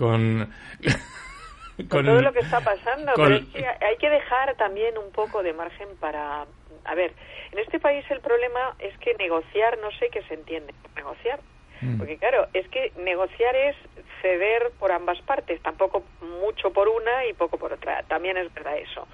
Con... 1.76 1.88
Con 1.88 2.06
todo 2.06 2.22
lo 2.22 2.32
que 2.32 2.40
está 2.40 2.60
pasando, 2.60 3.12
con- 3.14 3.24
pero 3.24 3.36
es 3.36 3.46
que 3.46 3.84
hay 3.84 3.96
que 3.98 4.10
dejar 4.10 4.54
también 4.56 4.96
un 4.98 5.10
poco 5.12 5.42
de 5.42 5.52
margen 5.52 5.88
para... 6.00 6.46
A 6.84 6.94
ver, 6.94 7.12
en 7.52 7.58
este 7.58 7.80
país 7.80 8.04
el 8.10 8.20
problema 8.20 8.74
es 8.78 8.96
que 8.98 9.14
negociar, 9.14 9.78
no 9.78 9.90
sé 9.92 10.08
qué 10.10 10.22
se 10.22 10.34
entiende 10.34 10.72
por 10.82 10.94
negociar. 10.94 11.40
Mm. 11.80 11.98
Porque 11.98 12.16
claro, 12.16 12.46
es 12.54 12.66
que 12.68 12.92
negociar 12.96 13.54
es 13.54 13.76
ceder 14.22 14.70
por 14.78 14.92
ambas 14.92 15.20
partes, 15.22 15.60
tampoco 15.62 16.04
mucho 16.20 16.72
por 16.72 16.88
una 16.88 17.26
y 17.26 17.34
poco 17.34 17.58
por 17.58 17.72
otra. 17.72 18.02
También 18.04 18.36
es 18.36 18.52
verdad 18.54 18.78
eso. 18.78 19.06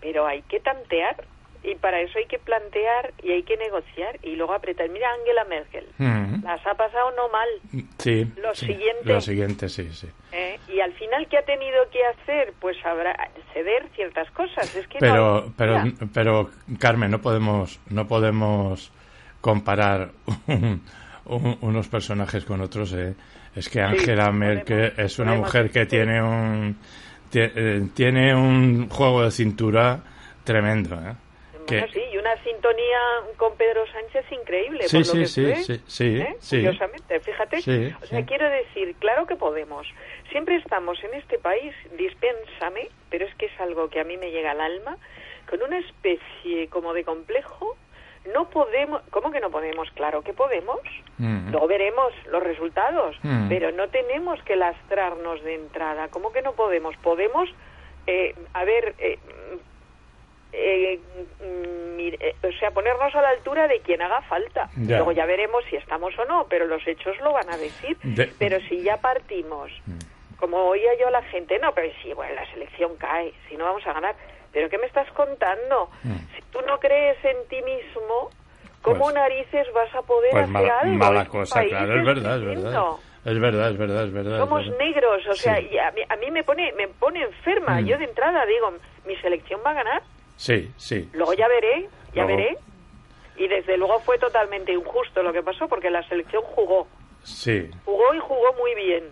Pero 0.00 0.26
hay 0.26 0.42
que 0.42 0.60
tantear 0.60 1.16
y 1.64 1.74
para 1.76 2.00
eso 2.00 2.18
hay 2.18 2.26
que 2.26 2.38
plantear 2.38 3.12
y 3.22 3.32
hay 3.32 3.42
que 3.42 3.56
negociar 3.56 4.18
y 4.22 4.36
luego 4.36 4.52
apretar. 4.52 4.88
Mira 4.90 5.08
Angela 5.18 5.44
Merkel, 5.44 5.86
las 6.44 6.64
ha 6.66 6.74
pasado 6.74 7.10
no 7.16 7.28
mal. 7.30 7.48
sí. 7.98 8.30
Lo 8.42 8.54
sí, 8.54 8.66
siguiente. 8.66 9.04
Lo 9.12 9.20
siguiente, 9.20 9.68
sí, 9.68 9.88
sí. 9.92 10.08
¿eh? 10.32 10.58
Y 10.68 10.80
al 10.80 10.92
final, 10.92 11.26
¿qué 11.28 11.38
ha 11.38 11.44
tenido 11.44 11.88
que 11.90 12.04
hacer? 12.04 12.52
Pues 12.60 12.76
habrá 12.84 13.16
ceder 13.52 13.88
ciertas 13.94 14.30
cosas. 14.32 14.74
Es 14.76 14.86
que 14.88 14.98
Pero, 14.98 15.46
no- 15.46 15.54
pero, 15.56 15.82
pero, 16.12 16.50
Carmen, 16.78 17.10
no 17.10 17.20
podemos, 17.20 17.80
no 17.90 18.06
podemos 18.06 18.92
comparar 19.40 20.10
un- 20.46 20.82
un- 21.26 21.58
unos 21.62 21.88
personajes 21.88 22.44
con 22.44 22.60
otros. 22.60 22.92
¿eh? 22.92 23.14
Es 23.56 23.68
que 23.68 23.80
Angela 23.80 24.30
Merkel 24.32 24.92
es 24.98 25.18
una 25.18 25.30
podemos, 25.30 25.46
mujer 25.48 25.70
que 25.70 25.84
sí. 25.84 25.88
tiene 25.90 26.22
un 26.22 26.76
eh, 27.36 27.88
tiene 27.94 28.32
un 28.34 28.88
juego 28.88 29.22
de 29.24 29.30
cintura 29.32 30.00
tremendo. 30.44 30.94
¿eh? 30.96 31.14
Bueno, 31.66 31.86
sí, 31.92 32.00
y 32.12 32.16
una 32.18 32.36
sintonía 32.42 32.98
con 33.36 33.56
Pedro 33.56 33.86
Sánchez 33.92 34.24
increíble. 34.32 34.88
Sí, 34.88 34.98
por 34.98 35.06
lo 35.06 35.12
sí, 35.12 35.18
que 35.18 35.26
sí, 35.26 35.42
fue, 35.44 35.56
sí, 35.56 35.82
sí, 35.86 36.20
¿eh? 36.20 36.36
sí. 36.40 36.56
Curiosamente, 36.58 37.20
fíjate. 37.20 37.56
O 38.02 38.06
sea, 38.06 38.24
quiero 38.26 38.48
decir, 38.48 38.94
claro 38.98 39.26
que 39.26 39.36
podemos. 39.36 39.86
Siempre 40.30 40.56
estamos 40.56 41.02
en 41.04 41.14
este 41.14 41.38
país, 41.38 41.74
dispénsame, 41.96 42.88
pero 43.10 43.26
es 43.26 43.34
que 43.36 43.46
es 43.46 43.60
algo 43.60 43.88
que 43.88 44.00
a 44.00 44.04
mí 44.04 44.16
me 44.16 44.30
llega 44.30 44.52
al 44.52 44.60
alma, 44.60 44.96
con 45.48 45.62
una 45.62 45.78
especie 45.78 46.68
como 46.68 46.92
de 46.94 47.04
complejo 47.04 47.76
no 48.32 48.48
podemos, 48.48 49.02
¿cómo 49.10 49.30
que 49.30 49.40
no 49.40 49.50
podemos? 49.50 49.90
Claro 49.90 50.22
que 50.22 50.32
podemos. 50.32 50.80
Mm. 51.18 51.50
Luego 51.50 51.66
veremos 51.66 52.12
los 52.30 52.42
resultados, 52.42 53.16
Mm. 53.22 53.48
pero 53.48 53.70
no 53.72 53.88
tenemos 53.88 54.42
que 54.44 54.56
lastrarnos 54.56 55.42
de 55.42 55.56
entrada. 55.56 56.08
¿Cómo 56.08 56.32
que 56.32 56.40
no 56.40 56.52
podemos? 56.54 56.96
Podemos, 57.02 57.48
eh, 58.06 58.34
a 58.54 58.64
ver, 58.64 58.94
eh, 58.98 59.18
eh, 60.56 61.00
mm, 61.40 61.96
mire, 61.96 62.18
eh, 62.20 62.34
o 62.46 62.52
sea, 62.58 62.70
ponernos 62.70 63.14
a 63.14 63.20
la 63.22 63.30
altura 63.30 63.66
de 63.68 63.80
quien 63.80 64.00
haga 64.02 64.22
falta. 64.22 64.68
Ya. 64.76 64.96
Luego 64.96 65.12
ya 65.12 65.26
veremos 65.26 65.64
si 65.70 65.76
estamos 65.76 66.16
o 66.18 66.24
no, 66.26 66.46
pero 66.48 66.66
los 66.66 66.86
hechos 66.86 67.16
lo 67.20 67.32
van 67.32 67.50
a 67.50 67.56
decir. 67.56 67.96
De- 68.02 68.32
Pero 68.38 68.58
si 68.68 68.82
ya 68.82 68.96
partimos, 68.98 69.70
como 70.38 70.58
oía 70.64 70.90
yo 71.00 71.08
a 71.08 71.10
la 71.10 71.22
gente, 71.24 71.58
no, 71.58 71.72
pero 71.72 71.92
sí, 72.02 72.12
bueno, 72.12 72.34
la 72.34 72.46
selección 72.52 72.96
cae, 72.96 73.32
si 73.48 73.56
no 73.56 73.64
vamos 73.64 73.86
a 73.86 73.92
ganar. 73.92 74.14
¿Pero 74.52 74.68
qué 74.70 74.78
me 74.78 74.86
estás 74.86 75.10
contando? 75.12 75.90
Si 76.36 76.42
tú 76.52 76.60
no 76.66 76.78
crees 76.78 77.16
en 77.24 77.36
ti 77.48 77.60
mismo, 77.62 78.30
¿cómo 78.82 79.00
Pues- 79.06 79.14
narices 79.14 79.66
vas 79.72 79.92
a 79.94 80.02
poder 80.02 80.30
Pues 80.30 80.44
hacer 80.44 80.52
mala, 80.52 81.20
algo? 81.20 81.32
cosa, 81.32 81.64
claro, 81.64 81.96
es 81.98 82.04
verdad, 82.04 82.38
es 82.38 82.44
verdad. 82.44 82.84
Es 83.24 83.40
verdad, 83.40 83.70
es 83.70 83.78
verdad, 83.78 84.04
es 84.04 84.12
verdad. 84.12 84.32
es 84.34 84.38
Somos 84.40 84.64
verdad. 84.68 84.78
negros, 84.84 85.26
o 85.28 85.32
sea, 85.34 85.56
Sí. 85.56 85.68
y 85.72 85.78
a, 85.78 85.90
mí, 85.92 86.02
a 86.06 86.16
mí 86.16 86.30
me 86.30 86.44
pone 86.44 86.72
me 86.74 86.88
pone 86.88 87.22
enferma. 87.22 87.80
Mm. 87.80 87.86
Yo 87.86 87.96
de 87.98 88.04
entrada 88.04 88.44
digo, 88.44 88.70
mi 89.06 89.16
selección 89.16 89.60
va 89.66 89.70
a 89.70 89.74
ganar, 89.74 90.02
Sí, 90.36 90.70
sí. 90.76 91.08
luego 91.12 91.32
ya 91.34 91.48
veré, 91.48 91.88
ya 92.14 92.24
Luego- 92.24 92.28
veré. 92.36 92.58
Y 93.36 93.48
desde 93.48 93.76
luego 93.76 93.98
fue 94.00 94.16
totalmente 94.18 94.72
injusto 94.72 95.22
lo 95.22 95.32
que 95.32 95.42
pasó 95.42 95.66
porque 95.68 95.90
la 95.90 96.06
selección 96.08 96.42
jugó, 96.42 96.86
Sí. 97.24 97.68
jugó 97.84 98.14
y 98.14 98.18
jugó 98.20 98.52
muy 98.54 98.74
bien. 98.74 99.04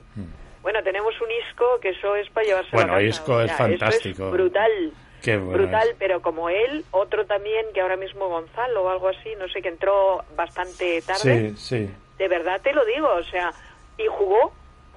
Bueno, 0.63 0.81
tenemos 0.85 1.13
un 1.21 1.29
Isco 1.31 1.81
que 1.81 1.89
eso 1.89 2.15
es 2.15 2.31
para 2.31 2.47
llevarse 2.47 2.69
Mm. 2.71 2.77
Bueno, 2.77 2.93
a 2.93 2.97
casa. 2.97 3.07
Isco 3.09 3.41
es 3.41 3.53
fantástico. 3.53 4.27
Es 4.27 4.33
brutal. 4.33 4.93
Qué 5.23 5.37
bueno 5.37 5.53
brutal, 5.59 5.89
es. 5.89 5.97
pero 5.99 6.21
como 6.23 6.49
él, 6.51 6.85
otro 6.93 7.27
también 7.27 7.67
que 7.75 7.81
ahora 7.81 7.97
mismo 7.97 8.29
Gonzalo 8.29 8.83
o 8.85 8.89
algo 8.89 9.09
así, 9.09 9.31
no 9.39 9.49
sé, 9.49 9.61
que 9.63 9.69
entró 9.69 10.25
bastante 10.37 11.01
tarde. 11.03 11.51
Sí, 11.51 11.57
sí. 11.57 11.91
De 12.19 12.29
verdad 12.29 12.61
te 12.61 12.73
lo 12.73 12.85
digo, 12.85 13.09
o 13.09 13.23
sea, 13.25 13.53
y 13.99 14.07
jugó, 14.07 14.53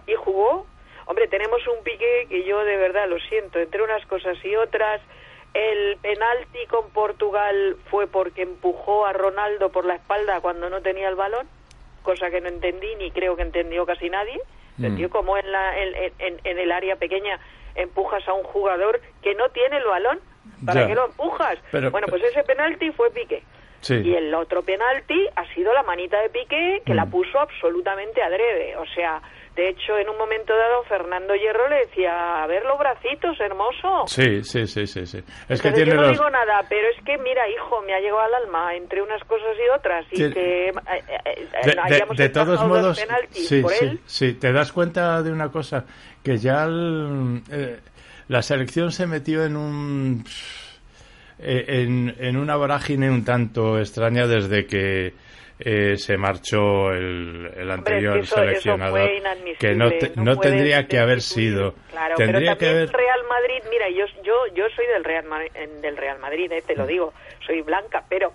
y 0.07 0.13
jugó. 0.13 0.65
Hombre, 1.07 1.28
tenemos 1.28 1.61
un 1.67 1.84
pique 1.84 2.26
que 2.30 2.43
yo 2.43 2.63
de 2.63 2.78
verdad 2.78 3.07
lo 3.07 3.17
siento, 3.19 3.59
entre 3.59 3.82
unas 3.84 4.05
cosas 4.07 4.38
y 4.43 4.55
otras. 4.55 5.01
El 5.56 5.97
penalti 6.01 6.66
con 6.68 6.89
Portugal 6.89 7.78
fue 7.89 8.08
porque 8.08 8.41
empujó 8.41 9.06
a 9.06 9.14
Ronaldo 9.14 9.70
por 9.72 9.86
la 9.86 9.95
espalda 9.95 10.41
cuando 10.41 10.70
no 10.70 10.82
tenía 10.82 11.08
el 11.08 11.16
balón, 11.16 11.47
cosa 12.03 12.30
que 12.30 12.41
no 12.41 12.49
entendí 12.49 12.93
ni 12.97 13.10
creo 13.12 13.38
que 13.38 13.41
entendió 13.43 13.86
casi 13.86 14.10
nadie. 14.10 14.38
Mm. 14.78 15.06
Como 15.06 15.38
en, 15.38 15.49
la, 15.51 15.80
en, 15.82 16.12
en- 16.20 16.39
en 16.43 16.60
el 16.60 16.72
área 16.74 16.97
pequeña 16.97 17.39
empujas 17.76 18.28
a 18.28 18.34
un 18.34 18.43
jugador 18.43 18.99
que 19.24 19.34
no 19.36 19.47
tiene 19.49 19.78
el 19.78 19.86
balón. 19.86 20.20
¿Para 20.66 20.82
Ya. 20.82 20.88
qué 20.88 20.95
lo 20.95 21.06
empujas? 21.06 21.58
Pero- 21.72 21.89
bueno, 21.89 22.08
pues 22.10 22.22
ese 22.24 22.43
penalti 22.43 22.91
fue 22.91 23.10
Piqué. 23.12 23.41
Sí. 23.80 23.93
Y 24.03 24.14
el 24.16 24.34
otro 24.34 24.62
penalti 24.64 25.28
ha 25.38 25.45
sido 25.53 25.74
la 25.74 25.84
manita 25.84 26.20
de 26.22 26.30
Piqué 26.30 26.82
que 26.86 26.93
la 26.93 27.06
Mm. 27.06 27.12
puso 27.12 27.39
absolutamente 27.39 28.22
adrede. 28.22 28.76
O 28.76 28.86
sea, 28.88 29.22
de 29.56 29.70
hecho, 29.70 29.97
en 29.97 30.10
un 30.10 30.18
momento 30.18 30.53
dado, 30.56 30.84
Fernando 30.84 31.34
Hierro 31.36 31.70
le 31.70 31.78
decía, 31.88 32.43
a 32.43 32.47
ver 32.47 32.64
los 32.66 32.78
bracitos, 32.78 33.39
hermoso. 33.39 34.03
Sí, 34.08 34.43
sí, 34.43 34.68
sí, 34.68 34.86
sí, 34.86 35.06
sí. 35.06 35.24
Es 35.47 35.62
que 35.62 35.72
tiene 35.72 35.91
yo 35.91 35.95
no 35.95 36.01
los... 36.03 36.12
digo 36.12 36.30
nada, 36.30 36.66
pero 36.68 36.88
es 36.89 37.03
que, 37.06 37.18
mira, 37.20 37.47
hijo, 37.49 37.82
me 37.84 37.93
ha 37.93 37.99
llegado 37.99 38.20
al 38.22 38.34
alma 38.43 38.76
entre 38.76 39.01
unas 39.01 39.24
cosas 39.24 39.56
y 39.58 39.70
otras. 39.78 40.06
Y 40.12 40.16
Tiene- 40.18 40.34
que 40.34 40.68
eh, 40.70 40.74
eh, 40.89 41.20
eh, 41.26 41.47
De, 41.64 41.72
de- 41.72 41.80
hayamos 41.82 42.18
de 42.18 42.30
todos 42.30 42.66
modos, 42.68 42.99
sí, 43.32 43.62
por 43.62 43.72
sí, 43.72 43.86
él. 43.86 43.99
sí, 44.06 44.34
te 44.34 44.51
das 44.51 44.72
cuenta 44.74 45.24
de 45.24 45.32
una 45.32 45.49
cosa, 45.49 45.86
que 46.24 46.38
ya 46.38 46.66
el- 46.66 47.41
eh, 47.51 47.80
la 48.28 48.41
selección 48.41 48.91
se 48.91 49.08
metió 49.08 49.45
en 49.45 49.56
un 49.56 50.26
en, 51.39 52.16
en 52.18 52.38
una 52.38 52.56
vorágine 52.56 53.10
un 53.10 53.26
tanto 53.26 53.78
extraña 53.80 54.26
desde 54.26 54.66
que 54.66 55.14
eh, 55.60 55.95
se 55.97 56.18
marchó 56.18 56.91
el, 56.91 57.49
el 57.56 57.72
anterior 57.72 58.18
eso- 58.18 58.36
seleccionador, 58.36 59.10
que 59.60 59.74
no, 59.76 59.89
te- 59.89 60.12
no 60.16 60.38
tendría 60.38 60.88
que 60.88 60.99
haber 60.99 61.22
sido. 61.22 61.76
Claro, 61.91 62.16
tendría 62.16 62.56
pero 62.56 62.58
que 62.60 62.68
haber... 62.70 62.82
el 62.84 62.89
Real 62.93 63.20
Madrid, 63.30 63.64
mira, 63.70 63.89
yo 63.89 64.06
yo 64.24 64.34
yo 64.53 64.66
soy 64.76 64.86
del 64.88 65.03
Real 65.03 65.26
del 65.82 65.97
Real 65.97 66.20
Madrid, 66.20 66.51
eh, 66.51 66.62
Mm. 66.64 66.68
te 66.68 66.76
lo 66.76 66.86
digo, 66.86 67.14
soy 67.45 67.62
blanca, 67.62 68.03
pero 68.10 68.34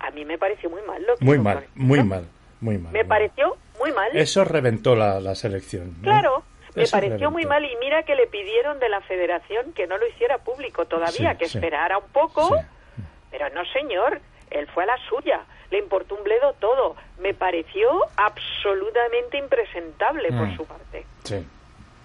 a 0.00 0.10
mí 0.10 0.24
me 0.24 0.36
pareció 0.38 0.68
muy 0.70 0.82
mal 0.82 1.02
lo 1.06 1.16
que 1.16 1.24
Muy 1.24 1.38
mal, 1.38 1.64
muy 1.74 2.02
mal, 2.02 2.26
muy 2.60 2.76
mal. 2.78 2.92
Me 2.92 3.00
muy 3.00 3.08
pareció 3.08 3.56
muy 3.78 3.92
mal. 3.92 4.14
Eso 4.14 4.44
reventó 4.44 4.94
la, 4.94 5.18
la 5.20 5.34
selección. 5.34 5.94
Claro, 6.02 6.42
me 6.74 6.82
Eso 6.82 6.96
pareció 6.96 7.30
muy 7.30 7.46
mal 7.46 7.64
y 7.64 7.74
mira 7.76 8.02
que 8.02 8.14
le 8.14 8.26
pidieron 8.26 8.78
de 8.78 8.88
la 8.90 9.00
federación 9.00 9.72
que 9.72 9.86
no 9.86 9.96
lo 9.96 10.06
hiciera 10.06 10.36
público 10.38 10.84
todavía, 10.84 11.32
Sí, 11.32 11.38
que 11.38 11.48
sí. 11.48 11.56
esperara 11.58 11.96
un 11.98 12.08
poco, 12.12 12.48
Sí. 12.48 13.02
pero 13.30 13.48
no 13.50 13.64
señor, 13.72 14.20
él 14.50 14.66
fue 14.74 14.82
a 14.84 14.86
la 14.88 14.96
suya, 15.08 15.40
le 15.70 15.78
importó 15.78 16.14
un 16.16 16.24
bledo 16.24 16.54
todo, 16.58 16.96
me 17.20 17.32
pareció 17.34 17.88
absolutamente 18.16 19.38
impresentable 19.38 20.28
por 20.32 20.46
Mm. 20.48 20.56
su 20.56 20.64
parte. 20.66 21.06
Sí. 21.24 21.46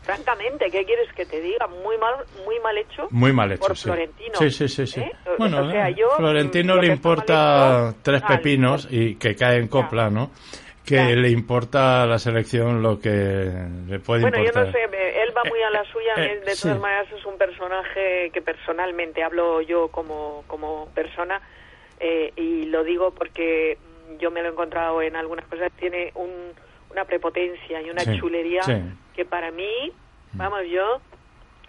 Francamente, 0.03 0.69
¿qué 0.69 0.85
quieres 0.85 1.11
que 1.13 1.25
te 1.25 1.41
diga? 1.41 1.65
Muy 1.65 1.97
mal, 1.97 2.13
muy 2.45 2.59
mal 2.59 2.77
hecho. 2.77 3.07
Muy 3.09 3.33
mal 3.33 3.51
hecho, 3.51 3.61
Por 3.67 3.75
sí. 3.75 3.83
Florentino. 3.85 4.35
Sí, 4.37 4.51
sí, 4.51 4.67
sí, 4.67 4.85
sí. 4.85 4.99
¿Eh? 4.99 5.11
Bueno, 5.39 5.65
o 5.65 5.71
sea, 5.71 5.89
eh, 5.89 5.95
yo, 5.97 6.11
Florentino 6.17 6.75
mm, 6.75 6.79
le 6.79 6.87
importa 6.87 7.87
hecho, 7.89 7.97
tres 8.03 8.21
ah, 8.23 8.27
pepinos 8.27 8.87
y 8.91 9.15
que 9.15 9.35
cae 9.35 9.57
en 9.57 9.67
copla, 9.67 10.11
¿no? 10.11 10.29
Que 10.85 11.15
le 11.15 11.29
importa 11.31 12.03
a 12.03 12.05
la 12.05 12.19
selección 12.19 12.83
lo 12.83 12.99
que 12.99 13.09
le 13.09 13.97
puede 13.99 14.21
Bueno, 14.21 14.37
yo 14.37 14.43
importar. 14.43 14.67
no 14.67 14.71
sé, 14.71 14.87
me- 14.89 15.23
él 15.23 15.33
va 15.35 15.41
muy 15.49 15.59
a 15.63 15.71
la 15.71 15.83
suya, 15.85 16.13
eh, 16.17 16.35
me- 16.39 16.45
de 16.45 16.55
sí. 16.55 16.61
todas 16.67 16.79
maneras 16.79 17.07
es 17.11 17.25
un 17.25 17.39
personaje 17.39 18.29
que 18.31 18.41
personalmente 18.43 19.23
hablo 19.23 19.61
yo 19.61 19.87
como, 19.87 20.43
como 20.45 20.87
persona 20.93 21.41
eh, 22.07 22.33
y 22.35 22.65
lo 22.65 22.83
digo 22.83 23.11
porque 23.11 23.77
mm, 24.11 24.17
yo 24.19 24.29
me 24.31 24.41
lo 24.41 24.49
he 24.49 24.51
encontrado 24.51 25.01
en 25.01 25.15
algunas 25.15 25.45
cosas, 25.47 25.71
tiene 25.79 26.11
un, 26.15 26.31
una 26.91 27.05
prepotencia 27.05 27.81
y 27.81 27.89
una 27.89 28.01
Sí, 28.01 28.19
chulería 28.19 28.61
sí. 28.63 28.73
que 29.15 29.25
para 29.25 29.51
mí, 29.51 29.91
vamos, 30.33 30.61
yo 30.69 31.01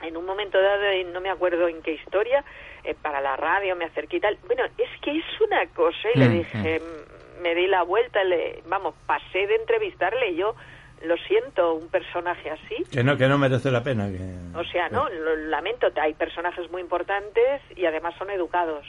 en 0.03 0.17
un 0.17 0.27
momento 0.27 0.61
dado, 0.61 0.93
y 0.93 1.05
no 1.05 1.21
me 1.21 1.31
acuerdo 1.31 1.69
en 1.69 1.81
qué 1.83 1.93
historia, 1.95 2.45
eh, 2.85 2.95
para 3.01 3.21
la 3.23 3.35
radio 3.37 3.75
me 3.77 3.87
acerqué 3.87 4.19
y 4.19 4.21
tal, 4.21 4.37
bueno, 4.47 4.65
es 4.77 5.01
que 5.01 5.11
es 5.17 5.25
una 5.41 5.67
cosa 5.69 6.09
y 6.15 6.19
le 6.19 6.29
Mm, 6.29 6.33
dije, 6.33 6.81
mm, 6.81 7.43
me 7.43 7.55
di 7.55 7.67
la 7.67 7.83
vuelta, 7.83 8.23
le, 8.25 8.63
vamos, 8.67 8.95
pasé 9.07 9.47
de 9.47 9.55
entrevistarle 9.57 10.31
y 10.33 10.37
yo 10.37 10.55
lo 11.03 11.17
siento, 11.29 11.75
un 11.75 11.89
personaje 11.89 12.51
así. 12.51 12.77
Que 12.91 13.03
no, 13.05 13.17
que 13.17 13.27
no 13.29 13.37
merece 13.39 13.71
la 13.71 13.83
pena. 13.83 14.09
Que... 14.09 14.19
O 14.59 14.65
sea, 14.65 14.89
no, 14.89 15.09
lo 15.11 15.37
lamento, 15.37 15.87
hay 16.01 16.15
personajes 16.15 16.71
muy 16.71 16.81
importantes 16.83 17.61
y 17.77 17.85
además 17.87 18.15
son 18.19 18.31
educados. 18.31 18.85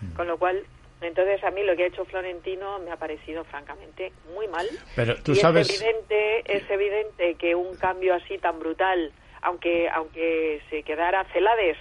Mm. 0.00 0.14
Con 0.14 0.26
lo 0.28 0.38
cual, 0.38 0.62
entonces 1.00 1.42
a 1.44 1.50
mí 1.50 1.62
lo 1.64 1.76
que 1.76 1.84
ha 1.84 1.86
hecho 1.86 2.04
Florentino 2.04 2.78
me 2.80 2.90
ha 2.90 2.96
parecido 2.96 3.44
francamente 3.44 4.12
muy 4.34 4.48
mal. 4.48 4.66
Pero 4.96 5.16
tú 5.22 5.32
y 5.32 5.36
sabes... 5.36 5.68
es 5.70 5.80
evidente, 5.80 6.56
es 6.56 6.70
evidente 6.70 7.34
que 7.36 7.54
un 7.54 7.76
cambio 7.76 8.14
así 8.14 8.38
tan 8.38 8.58
brutal, 8.58 9.12
aunque 9.42 9.88
aunque 9.90 10.60
se 10.70 10.82
quedara 10.82 11.24
Celades, 11.32 11.76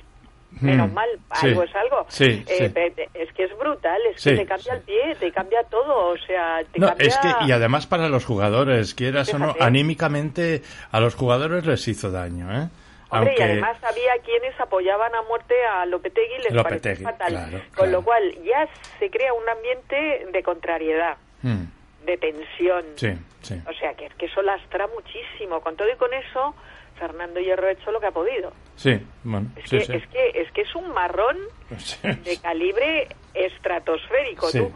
menos 0.62 0.90
Mm, 0.90 0.94
mal, 0.94 1.10
sí, 1.36 1.48
algo 1.48 1.64
es 1.64 1.76
algo. 1.76 2.06
sí, 2.10 2.44
Eh, 2.48 2.72
sí. 2.74 3.04
Es 3.14 3.34
que 3.34 3.44
es 3.44 3.58
brutal, 3.58 4.00
es 4.16 4.24
que 4.24 4.38
te 4.38 4.46
cambia 4.46 4.74
el 4.74 4.82
pie, 4.82 5.16
te 5.20 5.32
cambia 5.32 5.64
todo, 5.64 6.10
o 6.14 6.18
sea, 6.18 6.64
te 6.72 6.80
No, 6.80 6.88
cambia... 6.88 7.08
es 7.08 7.18
que, 7.18 7.28
y 7.48 7.52
además 7.52 7.86
para 7.86 8.10
los 8.10 8.26
jugadores, 8.26 8.94
quieras 8.94 9.34
o 9.34 9.40
no, 9.40 9.56
anímicamente 9.60 10.62
a 10.92 11.00
los 11.00 11.16
jugadores 11.16 11.66
les 11.66 11.88
hizo 11.88 12.12
daño, 12.12 12.52
¿eh? 12.52 12.70
Hombre, 13.10 13.30
Aunque- 13.32 13.40
y 13.40 13.44
además 13.44 13.78
había 13.84 14.14
quienes 14.24 14.60
apoyaban 14.60 15.16
a 15.16 15.22
muerte 15.24 15.56
a 15.66 15.86
Lopetegui 15.86 16.34
y 16.40 16.44
les 16.44 16.54
Lopetegui, 16.54 17.04
pareció 17.04 17.10
fatal. 17.10 17.28
claro, 17.30 17.52
Con 17.68 17.72
claro. 17.74 17.92
lo 17.92 18.02
cual 18.04 18.44
ya 18.44 18.68
se 19.00 19.10
crea 19.10 19.34
un 19.34 19.48
ambiente 19.48 20.28
de 20.32 20.44
contrariedad, 20.44 21.18
Mm, 21.42 21.64
de 22.06 22.18
tensión. 22.18 22.86
sí, 22.96 23.14
sí. 23.42 23.62
O 23.68 23.74
sea, 23.74 23.94
que 23.94 24.10
que 24.18 24.26
eso 24.26 24.42
lastra 24.42 24.88
muchísimo. 24.88 25.62
Con 25.62 25.76
todo 25.78 25.90
y 25.90 25.96
con 25.96 26.14
eso, 26.14 26.54
Fernando 27.00 27.40
Hierro 27.40 27.68
ha 27.68 27.72
hecho 27.72 27.92
lo 27.92 28.00
que 28.00 28.08
ha 28.08 28.12
podido. 28.12 28.52
Sí, 28.76 29.00
bueno, 29.24 29.48
Es, 29.56 29.70
sí, 29.70 29.78
que, 29.80 29.86
sí. 29.86 29.94
es 29.94 30.08
que 30.08 30.42
es 30.42 30.52
que 30.52 30.62
es 30.62 30.76
un 30.76 30.90
marrón 30.92 31.38
Sí, 31.78 32.00
de 32.08 32.38
calibre 32.42 33.08
estratosférico, 33.34 34.52
tú. 34.52 34.72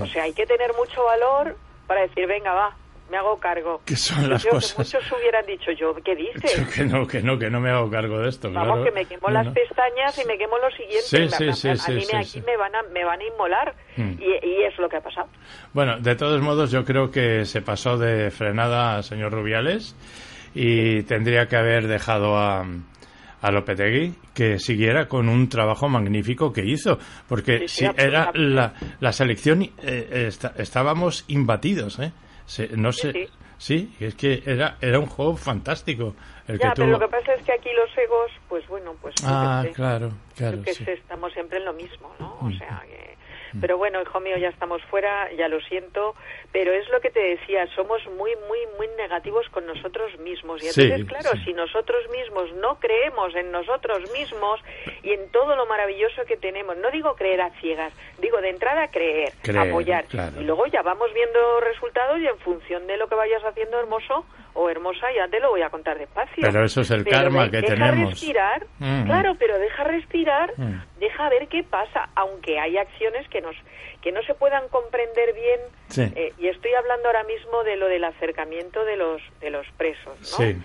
O 0.00 0.06
sea, 0.06 0.24
hay 0.24 0.32
que 0.32 0.46
tener 0.46 0.72
mucho 0.74 1.04
valor 1.04 1.56
para 1.86 2.02
decir, 2.02 2.26
venga, 2.26 2.52
va, 2.54 2.76
me 3.10 3.16
hago 3.18 3.38
cargo. 3.38 3.82
Que 3.84 3.96
son 3.96 4.28
las 4.30 4.42
creo 4.42 4.54
cosas. 4.54 4.72
que 4.90 4.96
muchos 4.98 5.12
hubieran 5.12 5.44
dicho 5.46 5.70
yo, 5.72 5.94
¿qué 6.04 6.14
dices? 6.16 6.66
Que 6.74 6.84
no, 6.84 7.06
que 7.06 7.20
no, 7.22 7.38
que 7.38 7.50
no 7.50 7.60
me 7.60 7.70
hago 7.70 7.90
cargo 7.90 8.18
de 8.20 8.28
esto, 8.30 8.50
Vamos, 8.50 8.78
claro. 8.78 8.84
que 8.84 8.90
me 8.92 9.04
quemo 9.04 9.28
No, 9.28 9.34
las 9.34 9.48
pestañas 9.52 10.18
y 10.18 10.24
me 10.26 10.38
quemo 10.38 10.56
lo 10.58 10.70
siguiente. 10.70 11.02
Sí, 11.02 11.28
sí, 11.28 11.44
me- 11.46 11.52
sí, 11.54 11.68
a 11.68 11.76
sí, 11.76 11.92
mí 11.92 12.04
me, 12.12 12.18
aquí 12.18 12.40
me 12.40 12.56
van 12.56 12.74
a, 12.74 12.82
me 12.92 13.04
van 13.04 13.20
a 13.20 13.24
inmolar. 13.24 13.74
Mm. 13.96 14.12
Y, 14.18 14.46
y 14.46 14.62
es 14.64 14.78
lo 14.78 14.88
que 14.88 14.96
ha 14.96 15.00
pasado. 15.02 15.28
Bueno, 15.74 15.98
de 16.00 16.16
todos 16.16 16.40
modos, 16.40 16.70
yo 16.70 16.84
creo 16.84 17.10
que 17.10 17.44
se 17.44 17.60
pasó 17.62 17.98
de 17.98 18.30
frenada 18.30 19.02
señor 19.02 19.32
Rubiales 19.32 19.94
y 20.54 21.02
tendría 21.02 21.46
que 21.48 21.56
haber 21.56 21.86
dejado 21.88 22.36
a, 22.38 22.64
a 23.42 23.50
Lopetegui 23.50 24.14
que 24.34 24.58
siguiera 24.58 25.08
con 25.08 25.28
un 25.28 25.48
trabajo 25.48 25.88
magnífico 25.88 26.52
que 26.52 26.64
hizo, 26.64 26.98
porque 27.28 27.68
si 27.68 27.84
era 27.84 28.30
la, 28.34 28.72
la 29.00 29.12
selección, 29.12 29.62
eh, 29.82 30.26
esta- 30.28 30.54
estábamos 30.56 31.24
imbatidos, 31.28 31.98
¿eh? 31.98 32.12
Se- 32.52 32.68
no 32.76 32.92
Sí, 32.92 33.00
sé, 33.00 33.12
sí. 33.12 33.28
sí, 33.56 33.96
es 34.04 34.14
que 34.14 34.42
era, 34.44 34.76
era 34.82 34.98
un 34.98 35.06
juego 35.06 35.36
fantástico 35.38 36.14
el 36.46 36.58
Ya, 36.58 36.68
que 36.74 36.82
pero 36.82 36.90
lo 36.90 36.98
que 36.98 37.08
pasa 37.08 37.32
es 37.32 37.42
que 37.46 37.52
aquí 37.52 37.70
los 37.74 37.88
egos, 37.96 38.30
pues 38.46 38.66
bueno, 38.68 38.94
pues 39.00 39.14
Ah, 39.24 39.62
sé. 39.64 39.72
claro, 39.72 40.10
claro, 40.36 40.58
sí. 40.66 40.84
sé, 40.84 40.92
estamos 40.92 41.32
siempre 41.32 41.56
en 41.60 41.64
lo 41.64 41.72
mismo, 41.72 42.12
¿no? 42.20 42.36
O 42.40 42.50
Mm. 42.50 42.58
sea, 42.58 42.82
que 42.86 43.16
Pero 43.60 43.76
bueno, 43.78 44.00
hijo 44.00 44.20
mío, 44.20 44.36
ya 44.38 44.48
estamos 44.48 44.82
fuera, 44.84 45.30
ya 45.32 45.48
lo 45.48 45.60
siento, 45.60 46.14
pero 46.52 46.72
es 46.72 46.88
lo 46.90 47.00
que 47.00 47.10
te 47.10 47.20
decía, 47.20 47.66
somos 47.74 48.04
muy, 48.16 48.34
muy, 48.48 48.58
muy 48.78 48.88
negativos 48.96 49.48
con 49.50 49.66
nosotros 49.66 50.18
mismos. 50.20 50.62
Y 50.62 50.68
entonces, 50.68 51.00
Sí, 51.00 51.06
claro, 51.06 51.30
sí. 51.32 51.44
si 51.46 51.52
nosotros 51.52 52.08
mismos 52.10 52.52
no 52.54 52.78
creemos 52.80 53.34
en 53.34 53.50
nosotros 53.52 54.10
mismos 54.12 54.60
y 55.02 55.12
en 55.12 55.28
todo 55.30 55.54
lo 55.56 55.66
maravilloso 55.66 56.24
que 56.26 56.36
tenemos, 56.36 56.76
no 56.78 56.90
digo 56.90 57.14
creer 57.16 57.40
a 57.42 57.50
ciegas, 57.60 57.92
digo 58.18 58.40
de 58.40 58.50
entrada 58.50 58.88
creer, 58.88 59.32
Creer, 59.42 59.68
apoyar. 59.70 60.04
claro. 60.06 60.40
Y 60.40 60.44
luego 60.44 60.66
ya 60.66 60.82
vamos 60.82 61.12
viendo 61.12 61.60
resultados 61.60 62.18
y 62.20 62.26
en 62.26 62.38
función 62.38 62.86
de 62.86 62.96
lo 62.96 63.08
que 63.08 63.14
vayas 63.14 63.42
haciendo 63.44 63.78
hermoso 63.78 64.24
o 64.54 64.68
hermosa, 64.68 65.06
ya 65.16 65.28
te 65.28 65.40
lo 65.40 65.50
voy 65.50 65.62
a 65.62 65.70
contar 65.70 65.98
despacio. 65.98 66.36
Pero 66.40 66.64
eso 66.64 66.82
es 66.82 66.90
el 66.90 67.04
Pero 67.04 67.16
karma 67.16 67.44
de- 67.44 67.50
que 67.50 67.56
deja 67.62 67.74
tenemos. 67.74 68.10
respirar, 68.10 68.66
claro, 69.06 69.34
pero 69.38 69.58
deja 69.58 69.84
respirar, 69.84 70.52
deja 70.98 71.28
ver 71.30 71.48
qué 71.48 71.62
pasa, 71.62 72.08
aunque 72.14 72.58
hay 72.60 72.76
acciones 72.78 73.26
que 73.28 73.40
nos 73.40 73.56
que 74.02 74.10
no 74.12 74.20
se 74.24 74.34
puedan 74.34 74.68
comprender 74.68 75.32
bien. 75.32 75.60
Sí. 75.88 76.10
eh, 76.16 76.32
y 76.38 76.48
estoy 76.48 76.72
hablando 76.74 77.06
ahora 77.06 77.22
mismo 77.24 77.62
de 77.64 77.76
lo 77.76 77.86
del 77.88 78.04
acercamiento 78.04 78.84
de 78.84 78.96
los 78.96 79.22
de 79.40 79.50
los 79.50 79.66
presos, 79.76 80.18
¿no? 80.18 80.24
Sí. 80.38 80.56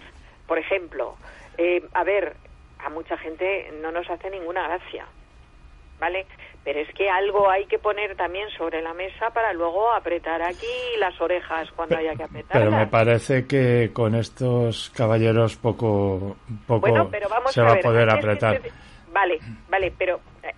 Por 0.48 0.58
ejemplo, 0.58 1.16
eh, 1.58 1.84
a 1.94 2.04
ver, 2.04 2.34
a 2.80 2.90
mucha 2.90 3.18
gente 3.18 3.72
no 3.82 3.92
nos 3.92 4.10
hace 4.10 4.30
ninguna 4.30 4.64
gracia, 4.68 5.06
¿vale? 6.00 6.26
Pero 6.68 6.82
es 6.82 6.94
que 6.96 7.10
algo 7.10 7.50
hay 7.50 7.66
que 7.68 7.80
poner 7.80 8.18
también 8.18 8.50
sobre 8.58 8.82
la 8.82 8.94
mesa 8.94 9.30
para 9.30 9.54
luego 9.54 9.90
apretar 9.94 10.42
aquí 10.42 10.68
las 11.00 11.18
orejas 11.22 11.72
cuando 11.72 11.96
haya 11.96 12.14
que 12.14 12.24
apretar. 12.24 12.60
Pero 12.62 12.72
me 12.72 12.88
parece 12.88 13.48
que 13.48 13.92
con 13.94 14.16
estos 14.16 14.90
caballeros 14.90 15.56
poco, 15.56 16.36
poco 16.68 16.82
Bueno, 16.82 17.08
pero 17.10 17.30
vamos 17.30 17.54
se 17.54 17.62
a 17.62 17.64
va 17.64 17.70
ver, 17.72 17.80
a 17.80 17.82
poder 17.84 18.10
apretar. 18.10 18.62
Vale, 19.14 19.40
vale, 19.70 19.94
pero 19.98 20.20
eh, 20.44 20.52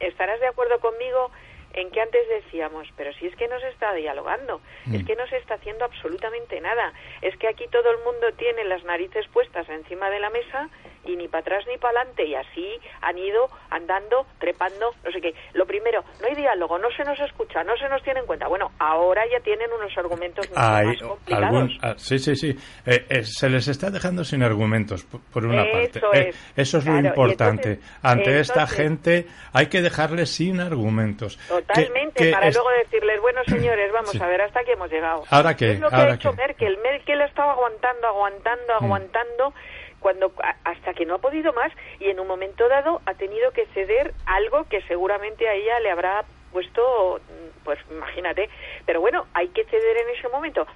estarás 0.00 0.40
de 0.40 0.46
acuerdo 0.46 0.80
conmigo 0.80 1.30
en 1.74 1.90
que 1.90 2.00
antes 2.00 2.26
decíamos, 2.30 2.88
pero 2.96 3.12
si 3.12 3.26
es 3.26 3.36
que 3.36 3.46
no 3.46 3.60
se 3.60 3.68
está 3.68 3.92
dialogando, 3.92 4.62
Mm. 4.86 4.94
es 4.94 5.04
que 5.04 5.16
no 5.16 5.26
se 5.26 5.36
está 5.36 5.56
haciendo 5.56 5.84
absolutamente 5.84 6.62
nada, 6.62 6.94
es 7.20 7.36
que 7.36 7.48
aquí 7.48 7.66
todo 7.70 7.90
el 7.90 7.98
mundo 7.98 8.32
tiene 8.38 8.64
las 8.64 8.84
narices 8.84 9.28
puestas 9.28 9.68
encima 9.68 10.08
de 10.08 10.18
la 10.18 10.30
mesa 10.30 10.70
y 11.04 11.16
ni 11.16 11.28
para 11.28 11.40
atrás 11.40 11.64
ni 11.68 11.76
para 11.78 12.00
adelante 12.00 12.24
y 12.26 12.34
así 12.34 12.78
han 13.00 13.18
ido 13.18 13.48
andando, 13.70 14.26
trepando, 14.38 14.92
no 15.04 15.10
sé 15.10 15.20
qué. 15.20 15.34
Lo 15.54 15.66
primero, 15.66 16.04
no 16.20 16.26
hay 16.28 16.34
diálogo, 16.34 16.78
no 16.78 16.88
se 16.96 17.04
nos 17.04 17.18
escucha, 17.20 17.64
no 17.64 17.76
se 17.76 17.88
nos 17.88 18.02
tiene 18.02 18.20
en 18.20 18.26
cuenta. 18.26 18.46
Bueno, 18.48 18.70
ahora 18.78 19.22
ya 19.30 19.40
tienen 19.42 19.68
unos 19.72 19.96
argumentos 19.96 20.48
mucho 20.48 20.60
Hay 20.60 20.86
más 20.86 21.02
complicados. 21.02 21.46
algún- 21.46 21.78
ah, 21.82 21.94
sí, 21.96 22.18
sí, 22.18 22.36
sí. 22.36 22.56
Eh, 22.86 23.06
eh, 23.08 23.24
se 23.24 23.48
les 23.48 23.68
está 23.68 23.90
dejando 23.90 24.24
sin 24.24 24.42
argumentos, 24.42 25.04
por, 25.04 25.20
por 25.32 25.44
una 25.46 25.64
Eso 25.64 26.00
parte. 26.00 26.18
Eh, 26.20 26.28
es. 26.30 26.52
eso 26.56 26.78
es 26.78 26.84
Claro, 26.84 27.00
lo 27.02 27.08
importante. 27.08 27.68
entonces- 27.72 27.98
Ante 28.02 28.40
esta 28.40 28.52
entonces- 28.62 28.76
gente 28.76 29.26
hay 29.52 29.66
que 29.66 29.82
dejarles 29.82 30.30
sin 30.30 30.60
argumentos. 30.60 31.36
Que- 31.36 31.48
Totalmente, 31.48 32.24
que 32.26 32.30
para 32.32 32.48
es- 32.48 32.54
luego 32.54 32.70
decirles, 32.70 33.20
bueno, 33.20 33.40
señores, 33.46 33.92
vamos 33.92 34.10
Sí. 34.10 34.18
a 34.22 34.26
ver 34.26 34.42
hasta 34.42 34.62
qué 34.64 34.72
hemos 34.72 34.90
llegado. 34.90 35.24
¿Ahora 35.30 35.56
qué? 35.56 35.72
Es 35.72 35.80
lo 35.80 35.88
que 35.88 35.94
¿Ahora 35.96 36.12
ha 36.12 36.14
hecho 36.14 36.30
qué? 36.30 36.36
Merkel. 36.36 36.78
Merkel 36.82 37.20
ha 37.22 37.26
estado 37.26 37.50
aguantando, 37.50 38.06
aguantando, 38.08 38.80
Mm. 38.80 39.54
Cuando 40.02 40.32
hasta 40.64 40.92
que 40.94 41.06
no 41.06 41.14
ha 41.14 41.18
podido 41.18 41.52
más 41.54 41.72
y 42.00 42.10
en 42.10 42.20
un 42.20 42.26
momento 42.26 42.68
dado 42.68 43.00
ha 43.06 43.14
tenido 43.14 43.52
que 43.52 43.64
ceder 43.72 44.12
algo 44.26 44.64
que 44.68 44.82
seguramente 44.82 45.48
a 45.48 45.54
ella 45.54 45.80
le 45.80 45.90
habrá 45.90 46.24
puesto, 46.52 47.18
mm, 47.20 47.64
pues 47.64 47.78
imagínate. 47.90 48.50
Pero 48.84 49.00
bueno, 49.00 49.26
hay 49.32 49.48
que 49.48 49.64
ceder 49.64 49.96
en 49.98 50.08
ese 50.10 50.28
momento. 50.28 50.66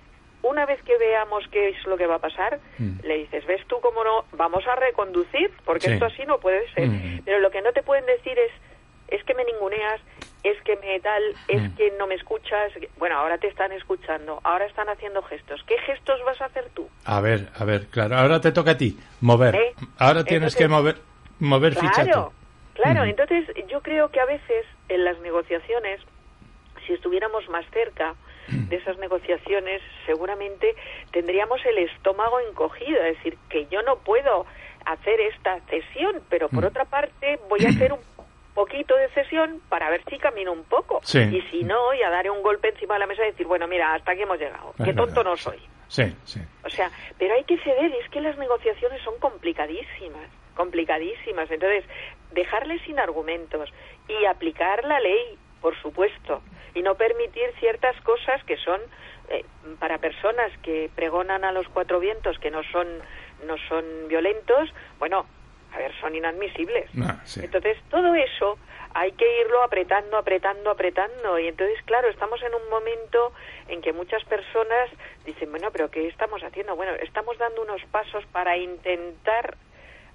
Una 0.43 0.65
vez 0.65 0.81
que 0.85 0.97
veamos 0.97 1.45
qué 1.51 1.71
es 1.71 1.87
lo 1.87 1.97
que 1.97 2.07
va 2.07 2.15
a 2.17 2.21
pasar, 2.21 2.61
Mm. 2.79 3.01
le 3.03 3.17
dices, 3.19 3.45
¿ves 3.47 3.67
tú 3.67 3.81
cómo 3.81 4.05
no? 4.05 4.25
Vamos 4.33 4.65
a 4.67 4.77
reconducir, 4.77 5.51
porque 5.65 5.89
Sí. 5.89 5.93
esto 5.95 6.07
así 6.07 6.25
no 6.25 6.39
puede 6.39 6.71
ser. 6.73 6.87
Mm. 6.87 7.23
Pero 7.25 7.41
lo 7.41 7.51
que 7.51 7.63
no 7.63 7.73
te 7.73 7.83
pueden 7.83 8.07
decir 8.07 8.39
es, 8.39 8.53
es 9.09 9.23
que 9.25 9.35
me 9.35 9.45
ninguneas, 9.45 10.01
es 10.49 10.61
que 10.63 10.77
me 10.77 10.99
tal, 11.01 11.23
es 11.49 11.71
que 11.77 11.93
no 11.99 12.07
me 12.07 12.15
escuchas. 12.15 12.73
Bueno, 12.99 13.17
ahora 13.19 13.39
te 13.39 13.49
están 13.49 13.73
escuchando, 13.73 14.41
ahora 14.45 14.67
están 14.67 14.89
haciendo 14.89 15.23
gestos. 15.23 15.63
¿Qué 15.67 15.79
gestos 15.79 16.21
vas 16.25 16.41
a 16.41 16.47
hacer 16.47 16.69
tú? 16.75 16.89
A 17.05 17.21
ver, 17.21 17.49
a 17.59 17.65
ver, 17.65 17.87
claro. 17.89 18.17
Ahora 18.17 18.41
te 18.41 18.53
toca 18.53 18.73
a 18.73 18.77
ti 18.77 18.99
mover. 19.21 19.55
¿Eh? 19.55 19.75
Ahora 19.99 20.25
tienes 20.25 20.55
Entonces- 20.55 20.59
que 20.59 20.69
mover, 20.69 20.97
mover 21.41 21.75
ficha 21.75 22.05
Claro, 22.05 22.33
tú. 22.75 22.83
claro. 22.83 23.05
Entonces, 23.05 23.47
yo 23.69 23.81
creo 23.83 24.11
que 24.11 24.21
a 24.21 24.25
veces 24.27 24.65
en 24.89 25.05
las 25.05 25.19
negociaciones, 25.21 26.01
si 26.87 26.93
estuviéramos 26.93 27.49
más 27.49 27.65
cerca 27.73 28.15
de 28.49 28.77
esas 28.77 28.97
negociaciones, 28.99 29.83
seguramente 30.07 30.77
tendríamos 31.11 31.65
el 31.67 31.79
estómago 31.79 32.39
encogido. 32.41 33.03
Es 33.03 33.17
decir, 33.17 33.37
que 33.49 33.67
yo 33.67 33.83
no 33.83 33.97
puedo 33.97 34.47
hacer 34.85 35.21
esta 35.21 35.59
cesión, 35.69 36.23
pero 36.29 36.49
por 36.49 36.65
otra 36.65 36.85
parte 36.85 37.41
voy 37.49 37.67
a 37.67 37.71
hacer 37.71 37.93
un 37.93 37.99
poquito 38.57 38.97
de 38.97 39.09
cesión 39.11 39.61
para 39.69 39.91
ver 39.91 40.03
si 40.09 40.19
camino 40.19 40.51
un 40.51 40.65
poco. 40.65 41.01
Sí. 41.05 41.21
Y 41.21 41.43
si 41.51 41.63
no, 41.63 41.93
ya 41.95 42.09
daré 42.09 42.31
un 42.31 42.43
golpe 42.43 42.71
encima 42.71 42.95
de 42.95 43.01
la 43.01 43.07
mesa 43.07 43.23
y 43.23 43.31
decir, 43.33 43.47
bueno, 43.47 43.69
mira, 43.69 43.95
hasta 43.95 44.13
aquí 44.13 44.23
hemos 44.23 44.39
llegado. 44.39 44.75
Es 44.79 44.85
Qué 44.87 44.95
tonto 44.95 45.17
verdad, 45.17 45.31
no 45.31 45.37
soy. 45.37 45.61
Sí, 45.89 46.17
sí. 46.25 46.41
O 46.65 46.71
sea, 46.71 46.91
pero 47.19 47.35
hay 47.35 47.45
que 47.45 47.59
ceder, 47.59 47.91
y 47.91 47.99
es 47.99 48.09
que 48.11 48.21
las 48.23 48.37
negociaciones 48.39 49.03
son 49.03 49.19
complicadísimas, 49.21 50.29
complicadísimas. 50.55 51.51
Entonces, 51.51 51.85
dejarles 52.33 52.81
sin 52.83 52.99
argumentos 52.99 53.71
y 54.09 54.25
aplicar 54.25 54.85
la 54.85 55.01
ley, 55.01 55.39
por 55.61 55.81
supuesto, 55.83 56.43
y 56.75 56.81
no 56.81 56.95
permitir 56.95 57.53
ciertas 57.61 57.95
cosas 58.01 58.43
que 58.45 58.57
son 58.57 58.81
eh, 59.29 59.45
para 59.79 59.99
personas 59.99 60.51
que 60.63 60.91
pregonan 60.95 61.45
a 61.45 61.53
los 61.53 61.69
cuatro 61.69 62.01
vientos 62.01 62.39
que 62.39 62.51
no 62.51 62.63
son 62.73 62.87
no 63.45 63.57
son 63.69 64.09
violentos, 64.09 64.73
bueno, 64.99 65.27
a 65.73 65.79
ver, 65.79 65.93
son 66.01 66.15
inadmisibles. 66.15 66.91
Ah, 67.03 67.21
sí. 67.25 67.41
Entonces, 67.43 67.79
todo 67.91 68.15
eso 68.15 68.59
hay 68.95 69.13
que 69.13 69.41
irlo 69.43 69.63
apretando, 69.63 70.17
apretando, 70.17 70.71
apretando. 70.71 71.39
Y 71.39 71.49
entonces, 71.49 71.79
claro, 71.85 72.09
estamos 72.09 72.43
en 72.43 72.55
un 72.55 72.69
momento 72.71 73.33
en 73.69 73.83
que 73.83 73.93
muchas 73.93 74.25
personas 74.25 74.91
dicen, 75.27 75.51
bueno, 75.51 75.71
pero 75.71 75.91
¿qué 75.91 76.09
estamos 76.09 76.43
haciendo? 76.43 76.75
Bueno, 76.77 76.93
estamos 77.03 77.37
dando 77.37 77.63
unos 77.63 77.83
pasos 77.91 78.25
para 78.33 78.57
intentar 78.57 79.57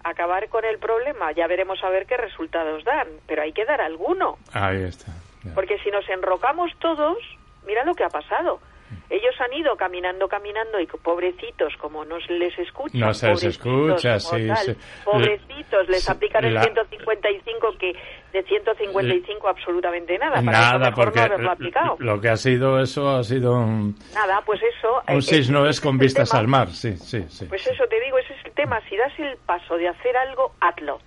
acabar 0.03 0.49
con 0.49 0.65
el 0.65 0.79
problema. 0.79 1.31
Ya 1.31 1.45
veremos 1.45 1.83
a 1.83 1.89
ver 1.89 2.07
qué 2.07 2.17
resultados 2.17 2.83
dan, 2.83 3.07
pero 3.27 3.43
hay 3.43 3.53
que 3.53 3.65
dar 3.65 3.81
alguno. 3.81 4.37
Ahí 4.51 4.83
está. 4.83 5.11
Porque 5.53 5.77
si 5.79 5.91
nos 5.91 6.07
enrocamos 6.09 6.71
todos, 6.79 7.17
mira 7.65 7.83
lo 7.83 7.93
que 7.93 8.03
ha 8.03 8.09
pasado. 8.09 8.59
Ellos 9.09 9.35
han 9.39 9.53
ido 9.53 9.75
caminando, 9.75 10.27
caminando 10.27 10.79
y 10.79 10.85
pobrecitos, 10.87 11.73
como 11.77 12.05
no 12.05 12.19
se 12.21 12.33
les 12.33 12.57
escucha. 12.59 12.97
No 12.97 13.13
se 13.13 13.27
les 13.29 13.43
escucha, 13.43 14.19
sí, 14.19 14.47
tal, 14.47 14.57
sí. 14.57 14.75
Pobrecitos, 15.03 15.89
les 15.89 16.03
Sí, 16.03 16.11
aplican 16.11 16.45
el 16.45 16.53
la- 16.53 16.63
155 16.63 17.77
que 17.77 17.93
de 18.31 18.43
155 18.43 19.47
absolutamente 19.49 20.17
nada. 20.17 20.41
Para 20.41 20.51
eso 20.59 20.71
Nada, 20.77 20.89
mejor 20.91 21.05
porque 21.13 21.29
no 21.37 21.51
aplicado. 21.51 21.95
lo 21.99 22.21
que 22.21 22.29
ha 22.29 22.37
sido 22.37 22.79
eso 22.81 23.09
ha 23.09 23.23
sido 23.23 23.53
un, 23.53 23.95
Nada, 24.13 24.41
pues 24.45 24.61
eso... 24.63 25.01
un 25.09 25.21
sis 25.21 25.49
eh, 25.49 25.51
no 25.51 25.67
es 25.67 25.81
con 25.81 25.97
vistas 25.97 26.29
tema. 26.29 26.39
al 26.39 26.47
mar. 26.47 26.69
Sí, 26.69 26.95
sí, 26.97 27.23
sí. 27.29 27.45
Pues 27.45 27.65
eso 27.67 27.85
te 27.87 27.99
digo, 27.99 28.17
ese 28.17 28.33
es 28.33 28.45
el 28.45 28.51
tema. 28.53 28.79
Si 28.89 28.95
das 28.95 29.11
el 29.19 29.35
paso 29.45 29.75
de 29.77 29.89
hacer 29.89 30.15
algo, 30.15 30.53
hazlo. 30.61 30.99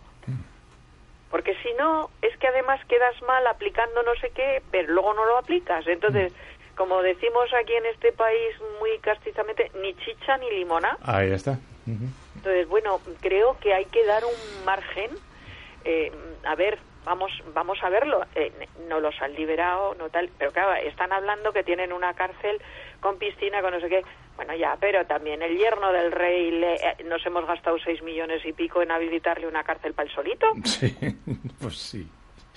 Porque 1.31 1.53
si 1.65 1.69
no, 1.77 2.11
es 2.23 2.37
que 2.39 2.47
además 2.47 2.79
quedas 2.87 3.21
mal 3.27 3.45
aplicando 3.49 4.03
no 4.05 4.15
sé 4.21 4.31
qué, 4.37 4.63
pero 4.71 4.93
luego 4.93 5.15
no 5.15 5.25
lo 5.25 5.39
aplicas. 5.39 5.85
Entonces, 5.89 6.33
como 6.77 7.03
decimos 7.03 7.49
aquí 7.55 7.73
en 7.75 7.87
este 7.87 8.13
país 8.13 8.55
muy 8.81 8.99
castizamente, 9.01 9.71
ni 9.81 9.95
chicha 9.97 10.37
ni 10.39 10.51
limona. 10.51 10.97
Ahí 11.03 11.31
está. 11.33 11.59
Entonces, 11.87 12.69
bueno, 12.69 13.01
creo 13.21 13.59
que 13.61 13.73
hay 13.75 13.85
que 13.87 14.05
dar 14.05 14.25
un 14.25 14.65
margen. 14.65 15.11
eh, 15.85 16.11
a 16.45 16.55
ver, 16.55 16.79
vamos, 17.05 17.31
vamos 17.55 17.79
a 17.83 17.89
verlo. 17.91 18.25
Eh, 18.35 18.53
no 18.89 19.01
los 19.01 19.15
han 19.23 19.35
liberado, 19.35 19.95
no 19.95 20.09
tal. 20.11 20.31
Pero 20.39 20.53
claro, 20.53 20.75
están 20.87 21.13
hablando 21.13 21.53
que 21.53 21.63
tienen 21.63 21.93
una 21.93 22.15
cárcel 22.15 22.61
con 23.01 23.19
piscina, 23.19 23.61
con 23.63 23.73
no 23.73 23.81
sé 23.81 23.89
qué. 23.89 24.03
Bueno, 24.37 24.55
ya, 24.57 24.77
pero 24.81 25.07
también 25.07 25.43
el 25.43 25.57
yerno 25.57 25.93
del 25.93 26.11
rey, 26.11 26.51
le- 26.51 26.75
eh, 26.75 26.97
nos 27.05 27.25
hemos 27.25 27.47
gastado 27.47 27.79
seis 27.79 28.03
millones 28.03 28.45
y 28.45 28.53
pico 28.53 28.83
en 28.83 28.91
habilitarle 28.91 29.47
una 29.47 29.63
cárcel 29.63 29.93
para 29.95 30.09
el 30.09 30.15
solito. 30.15 30.47
Sí, 30.65 30.95
pues 31.61 31.77
sí. 31.79 32.09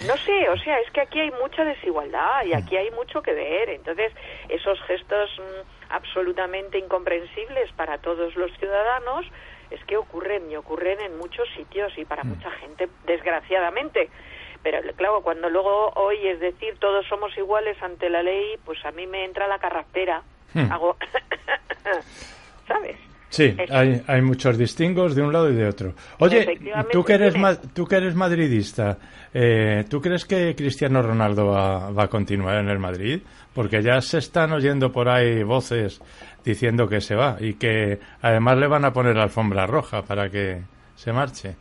No 0.06 0.16
sé, 0.18 0.50
o 0.50 0.58
sea, 0.58 0.80
es 0.80 0.92
que 0.92 1.02
aquí 1.02 1.20
hay 1.20 1.32
mucha 1.32 1.64
desigualdad 1.66 2.46
y 2.46 2.54
aquí 2.54 2.78
hay 2.78 2.92
mucho 2.92 3.22
que 3.22 3.34
ver. 3.34 3.70
Entonces, 3.70 4.14
esos 4.48 4.80
gestos 4.84 5.30
mm, 5.40 5.92
absolutamente 5.92 6.78
incomprensibles 6.78 7.72
para 7.72 7.98
todos 7.98 8.36
los 8.36 8.52
ciudadanos 8.60 9.26
es 9.72 9.84
que 9.86 9.98
ocurren 9.98 10.52
y 10.52 10.56
ocurren 10.56 11.02
en 11.02 11.18
muchos 11.18 11.50
sitios 11.56 11.92
y 11.98 12.06
para 12.06 12.24
mucha 12.24 12.52
gente, 12.52 12.88
desgraciadamente. 13.06 14.10
Pero 14.62 14.80
claro, 14.96 15.22
cuando 15.22 15.50
luego 15.50 15.92
oyes 15.96 16.40
decir 16.40 16.78
todos 16.80 17.06
somos 17.08 17.36
iguales 17.38 17.82
ante 17.82 18.10
la 18.10 18.22
ley, 18.22 18.58
pues 18.66 18.84
a 18.86 18.92
mí 18.92 19.08
me 19.08 19.26
entra 19.26 19.48
la 19.48 19.60
carraspera. 19.60 20.22
Hmm. 20.54 20.72
Hago, 20.72 20.96
¿sabes? 22.68 22.98
Sí, 23.30 23.56
hay, 23.70 24.02
hay 24.08 24.22
muchos 24.22 24.58
distingos 24.58 25.14
de 25.16 25.22
un 25.22 25.34
lado 25.34 25.50
y 25.52 25.56
de 25.56 25.68
otro. 25.68 25.94
Oye, 26.20 26.58
tú 26.92 27.04
que 27.04 27.14
eres, 27.14 27.36
ma- 27.38 27.60
tú 27.60 27.86
que 27.86 27.98
eres 27.98 28.16
madridista, 28.16 28.98
eh, 29.34 29.84
¿tú 29.90 30.00
crees 30.02 30.24
que 30.26 30.56
Cristiano 30.56 31.02
Ronaldo 31.02 31.48
va, 31.48 31.92
va 31.92 32.04
a 32.04 32.08
continuar 32.08 32.58
en 32.60 32.70
el 32.70 32.80
Madrid? 32.80 33.20
Porque 33.54 33.82
ya 33.84 34.00
se 34.02 34.20
están 34.20 34.54
oyendo 34.54 34.92
por 34.92 35.10
ahí 35.10 35.44
voces 35.44 36.00
diciendo 36.46 36.88
que 36.88 37.02
se 37.02 37.16
va 37.16 37.36
y 37.40 37.56
que 37.56 38.00
además 38.22 38.58
le 38.58 38.68
van 38.68 38.86
a 38.86 38.94
poner 38.94 39.16
la 39.18 39.24
alfombra 39.24 39.66
roja 39.68 40.04
para 40.04 40.30
que 40.30 40.62
se 40.96 41.12
marche. 41.12 41.56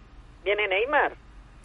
Viene 0.45 0.69
Neymar. 0.69 1.13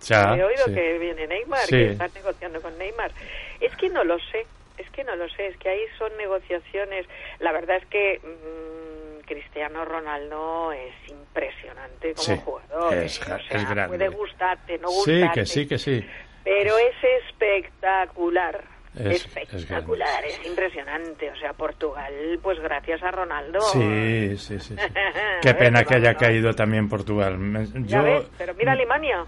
Ya, 0.07 0.35
He 0.35 0.43
oído 0.43 0.65
sí. 0.65 0.73
que 0.73 0.97
viene 0.97 1.27
Neymar, 1.27 1.59
Sí. 1.59 1.75
que 1.75 1.91
están 1.91 2.09
negociando 2.15 2.59
con 2.59 2.75
Neymar. 2.79 3.11
Es 3.59 3.75
que 3.75 3.87
no 3.89 4.03
lo 4.03 4.17
sé, 4.17 4.47
es 4.79 4.89
que 4.89 5.03
no 5.03 5.15
lo 5.15 5.29
sé, 5.29 5.45
es 5.47 5.57
que 5.57 5.69
ahí 5.69 5.81
son 5.99 6.09
negociaciones. 6.17 7.05
La 7.39 7.51
verdad 7.51 7.77
es 7.77 7.85
que 7.85 8.19
mm, 8.23 8.90
Cristiano 9.35 9.85
Ronaldo 9.85 10.73
es 10.73 10.93
impresionante 11.09 12.13
como 12.13 12.23
Sí, 12.23 12.41
jugador. 12.43 12.93
es 12.95 13.17
¿eh? 13.17 13.23
ja- 13.25 13.35
O 13.35 13.39
sea, 13.39 13.57
es 13.57 13.69
grande. 13.69 13.97
puede 13.97 14.09
gustarte, 14.09 14.77
no 14.79 14.89
Sí, 14.89 14.95
gustarte. 15.21 15.39
que 15.39 15.45
sí, 15.45 15.67
que 15.67 15.77
sí. 15.77 16.05
Pero 16.43 16.77
es 16.77 16.95
espectacular. 17.29 18.61
Es- 18.93 19.25
espectacular, 19.25 20.25
es, 20.25 20.45
impresionante. 20.45 21.29
O 21.31 21.35
sea, 21.37 21.53
Portugal, 21.53 22.13
pues 22.43 22.59
gracias 22.59 23.01
a 23.03 23.11
Ronaldo. 23.11 23.61
Sí, 23.61 24.37
sí, 24.37 24.59
sí. 24.59 24.75
sí. 24.75 24.75
Qué 25.41 25.53
pena 25.53 25.83
que 25.85 25.95
haya 25.95 26.13
caído 26.15 26.53
también 26.53 26.89
Portugal. 26.89 27.37
Ya 27.85 27.99
Yo, 27.99 28.03
ves, 28.03 28.23
pero 28.37 28.53
mira 28.55 28.73
Alemania. 28.73 29.25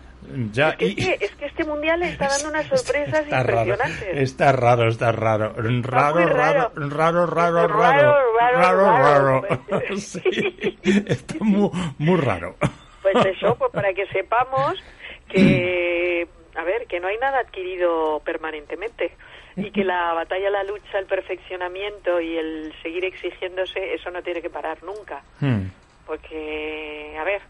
ya, 0.51 0.71
es, 0.71 0.75
que, 0.75 0.85
y- 0.87 0.95
es, 0.99 1.17
que, 1.17 1.25
es 1.25 1.35
que 1.35 1.45
este 1.45 1.63
mundial 1.63 2.03
está 2.03 2.27
dando 2.27 2.49
unas 2.49 2.65
sorpresas 2.67 3.21
está 3.23 3.43
raro, 3.43 3.61
impresionantes. 3.69 4.17
está 4.17 4.51
raro, 4.51 4.89
está 4.89 5.11
raro. 5.13 5.53
Raro, 5.55 6.25
raro, 6.25 6.25
raro. 6.27 6.71
raro, 6.75 7.25
raro, 7.25 7.25
raro, 7.25 7.67
Raro, 7.67 8.17
raro, 8.37 8.57
raro, 8.57 8.85
raro. 8.85 9.41
raro. 9.69 9.95
Sí, 9.97 10.77
está 11.07 11.35
muy, 11.39 11.69
muy 11.99 12.19
raro. 12.19 12.57
Pues 13.01 13.15
eso, 13.27 13.55
pues 13.57 13.71
para 13.71 13.93
que 13.93 14.05
sepamos 14.07 14.75
que, 15.29 16.27
a 16.55 16.63
ver, 16.63 16.85
que 16.87 16.99
no 16.99 17.07
hay 17.07 17.17
nada 17.17 17.39
adquirido 17.39 18.21
permanentemente 18.25 19.11
y 19.55 19.71
que 19.71 19.83
la 19.83 20.13
batalla, 20.13 20.49
la 20.49 20.63
lucha, 20.63 20.99
el 20.99 21.05
perfeccionamiento 21.05 22.19
y 22.19 22.37
el 22.37 22.73
seguir 22.81 23.05
exigiéndose, 23.05 23.93
eso 23.93 24.09
no 24.11 24.21
tiene 24.23 24.41
que 24.41 24.49
parar 24.49 24.81
nunca. 24.83 25.21
Hmm. 25.39 25.67
Porque, 26.05 27.15
a 27.19 27.23
ver, 27.23 27.41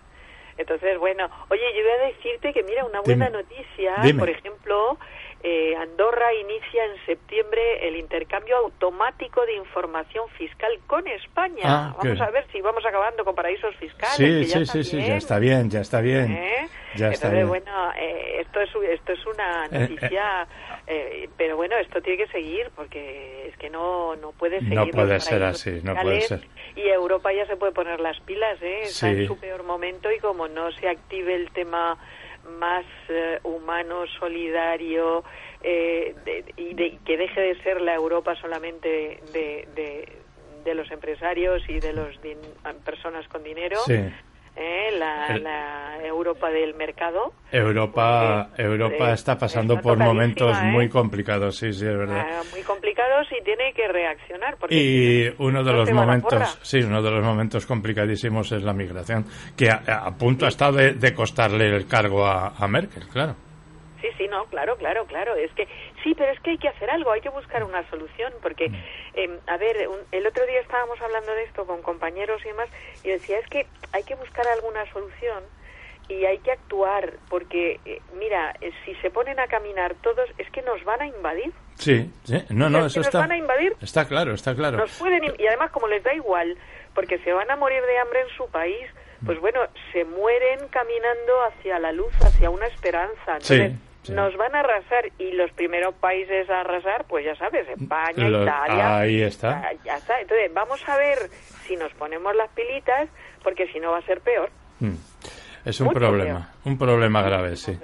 entonces, 0.58 0.98
bueno, 1.00 1.30
oye, 1.50 1.64
yo 1.76 1.82
voy 1.84 1.92
a 1.92 2.08
decirte 2.14 2.54
que, 2.54 2.64
mira, 2.64 2.86
una 2.86 3.02
buena 3.02 3.28
Dime. 3.28 3.38
noticia, 3.44 3.96
Dime. 4.04 4.20
por 4.20 4.30
ejemplo, 4.30 4.98
eh, 5.44 5.76
Andorra 5.76 6.34
inicia 6.34 6.86
en 6.86 7.06
septiembre 7.06 7.86
el 7.88 7.98
intercambio 7.98 8.56
automático 8.58 9.46
de 9.46 9.56
información 9.56 10.28
fiscal 10.38 10.72
con 10.88 11.06
España. 11.08 11.62
Ah, 11.66 11.96
vamos 11.98 12.18
qué- 12.18 12.24
a 12.24 12.30
ver 12.32 12.46
si 12.52 12.62
vamos 12.62 12.86
acabando 12.86 13.26
con 13.26 13.36
paraísos 13.36 13.76
fiscales. 13.76 14.16
Sí, 14.16 14.24
que 14.24 14.44
ya 14.46 14.56
sí, 14.58 14.62
está 14.64 14.84
sí, 14.84 15.06
ya 15.06 15.18
está 15.18 15.40
bien, 15.40 15.70
ya 15.70 15.82
está 15.82 16.00
bien. 16.02 16.32
¿Eh? 16.32 16.68
Ya 16.96 17.10
está 17.10 17.30
bien. 17.30 17.48
bueno, 17.48 17.92
eh, 17.98 18.40
esto 18.42 18.62
es 18.62 18.70
esto 18.90 19.14
es 19.14 19.26
una 19.26 19.66
Eh, 19.66 19.80
noticia, 19.80 20.48
eh, 20.88 21.28
pero 21.38 21.56
bueno, 21.58 21.76
esto 21.78 22.02
tiene 22.02 22.24
que 22.26 22.32
seguir 22.32 22.70
porque 22.76 23.48
es 23.50 23.58
que 23.58 23.70
no 23.70 24.16
no 24.16 24.32
puede 24.32 24.60
seguir. 24.60 24.76
No 24.76 24.88
puede 24.88 25.20
ser 25.20 25.44
así, 25.44 25.82
no 25.84 25.96
puede 25.96 26.22
ser. 26.22 26.42
Y 26.76 26.88
Europa 26.88 27.34
ya 27.34 27.46
se 27.48 27.58
puede 27.58 27.72
poner 27.72 28.00
las 28.00 28.20
pilas, 28.22 28.62
¿eh? 28.62 28.84
Está 28.84 29.10
Sí. 29.10 29.22
en 29.22 29.28
su 29.28 29.38
peor 29.38 29.64
momento 29.64 30.12
y 30.12 30.20
como 30.20 30.48
no 30.48 30.72
se 30.72 30.88
active 30.88 31.36
el 31.36 31.52
tema 31.52 31.98
más 32.46 32.86
eh, 33.10 33.40
humano, 33.44 34.06
solidario 34.20 35.24
eh, 35.62 36.16
de- 36.26 36.54
y 36.58 36.74
de- 36.74 37.00
que 37.06 37.18
deje 37.18 37.40
de 37.42 37.56
ser 37.64 37.82
la 37.82 37.94
Europa 37.94 38.36
solamente 38.36 38.88
de, 39.34 39.68
de, 39.76 40.24
los 40.76 40.90
empresarios 40.92 41.62
y 41.70 41.80
de 41.80 41.94
din- 42.22 42.54
personas 42.84 43.28
con 43.28 43.44
dinero. 43.44 43.80
¿Eh? 44.56 44.92
la, 44.98 45.28
El- 45.28 45.44
la 45.44 46.06
Europa 46.06 46.50
del 46.50 46.74
mercado. 46.76 47.34
Europa, 47.52 48.48
Porque, 48.50 48.64
Europa 48.64 49.10
eh, 49.12 49.14
está 49.14 49.38
pasando 49.38 49.80
por 49.82 49.98
momentos 49.98 50.58
¿eh? 50.58 50.64
muy 50.66 50.90
complicados, 50.90 51.58
sí, 51.58 51.72
sí, 51.74 51.86
es 51.86 51.98
verdad. 51.98 52.26
ah, 52.28 52.42
muy 52.52 52.62
complicados 52.64 53.28
y 53.32 53.44
tiene 53.44 53.74
que 53.74 53.88
reaccionar. 53.88 54.58
Porque 54.58 54.76
Y 54.76 55.30
si 55.30 55.36
uno 55.40 55.64
de 55.64 55.72
no 55.72 55.78
los 55.78 55.92
momentos, 55.92 56.60
sí, 56.62 56.80
uno 56.82 57.02
de 57.02 57.12
los 57.12 57.24
momentos 57.24 57.66
complicadísimos 57.66 58.52
es 58.52 58.64
la 58.64 58.74
migración, 58.74 59.26
que 59.56 59.70
a, 59.70 59.82
a 60.06 60.18
punto 60.18 60.46
ha 60.46 60.50
estado 60.50 60.74
de, 60.78 60.94
de 60.94 61.14
costarle 61.14 61.68
el 61.76 61.88
cargo 61.88 62.26
a, 62.26 62.54
a 62.58 62.68
Merkel, 62.68 63.04
claro. 63.08 63.36
Sí, 64.04 64.10
sí, 64.18 64.28
no, 64.28 64.44
claro, 64.48 64.76
claro, 64.76 65.06
claro. 65.06 65.34
Es 65.36 65.50
que 65.54 65.66
sí, 66.04 66.14
pero 66.14 66.34
es 66.34 66.40
que 66.42 66.52
hay 66.52 66.58
que 66.58 66.68
hacer 66.68 66.90
algo, 66.90 67.12
hay 67.14 67.22
que 67.22 67.30
buscar 67.30 67.64
una 67.64 67.90
solución, 67.90 68.34
porque, 68.42 68.68
Mm. 68.68 68.76
eh, 69.14 69.40
a 69.48 69.56
ver, 69.56 69.88
un- 69.88 70.02
el 70.12 70.28
otro 70.28 70.46
día 70.46 70.60
estábamos 70.60 71.00
hablando 71.02 71.34
de 71.34 71.44
esto 71.44 71.66
con 71.66 71.82
compañeros 71.82 72.42
y 72.44 72.50
demás, 72.50 72.68
y 73.04 73.10
decía, 73.12 73.40
es 73.40 73.48
que 73.48 73.66
hay 73.94 74.04
que 74.04 74.16
buscar 74.16 74.46
alguna 74.50 74.84
solución 74.92 75.42
y 76.10 76.26
hay 76.26 76.40
que 76.40 76.52
actuar, 76.52 77.14
porque, 77.30 77.80
eh, 77.86 78.02
mira, 78.20 78.54
eh, 78.60 78.74
si 78.84 78.94
se 78.96 79.10
ponen 79.10 79.40
a 79.40 79.48
caminar 79.48 79.96
todos, 80.02 80.30
es 80.38 80.50
que 80.52 80.62
nos 80.64 80.84
van 80.84 81.02
a 81.02 81.08
invadir. 81.08 81.54
Sí, 81.76 82.12
sí, 82.26 82.44
no, 82.50 82.70
no, 82.70 82.86
eso 82.86 83.00
nos 83.00 83.08
está, 83.08 83.20
van 83.20 83.32
a 83.32 83.38
invadir. 83.38 83.74
está 83.82 84.06
claro, 84.06 84.34
está 84.34 84.54
claro. 84.54 84.80
Nos 84.80 85.00
pueden, 85.00 85.24
y 85.24 85.48
además, 85.48 85.72
como 85.72 85.88
les 85.88 86.04
da 86.04 86.14
igual, 86.14 86.58
porque 86.94 87.20
se 87.20 87.32
van 87.32 87.50
a 87.50 87.56
morir 87.56 87.82
de 87.84 87.98
hambre 88.00 88.20
en 88.20 88.30
su 88.36 88.50
país, 88.50 88.86
pues 89.26 89.40
bueno, 89.40 89.62
se 89.94 90.04
mueren 90.04 90.68
caminando 90.68 91.42
hacia 91.46 91.80
la 91.80 91.94
luz, 91.94 92.14
hacia 92.22 92.50
una 92.50 92.68
esperanza. 92.68 93.38
Entonces, 93.38 93.72
sí. 93.72 93.78
Nos 94.10 94.36
van 94.38 94.56
a 94.56 94.60
arrasar 94.60 95.06
y 95.18 95.32
los 95.32 95.52
primeros 95.52 95.94
países 95.96 96.50
a 96.50 96.62
arrasar, 96.62 97.06
pues 97.06 97.26
ya 97.26 97.36
sabes, 97.36 97.68
España, 97.70 98.28
Italia. 98.28 98.98
ahí 98.98 99.22
está. 99.22 99.62
Ya, 99.62 99.84
ya 99.86 99.98
está. 99.98 100.20
Entonces, 100.20 100.54
vamos 100.54 100.82
a 100.88 100.98
ver 100.98 101.18
si 101.68 101.76
nos 101.76 101.94
ponemos 101.94 102.36
las 102.36 102.50
pilitas, 102.52 103.10
porque 103.44 103.68
si 103.68 103.80
no 103.80 103.92
va 103.92 104.00
a 104.00 104.06
ser 104.06 104.22
peor. 104.22 104.50
Mm. 104.80 104.96
Es 105.66 105.80
un 105.80 105.88
Mucho 105.88 106.00
problema, 106.00 106.54
un 106.66 106.78
problema 106.78 107.22
grave, 107.22 107.56
sí. 107.56 107.78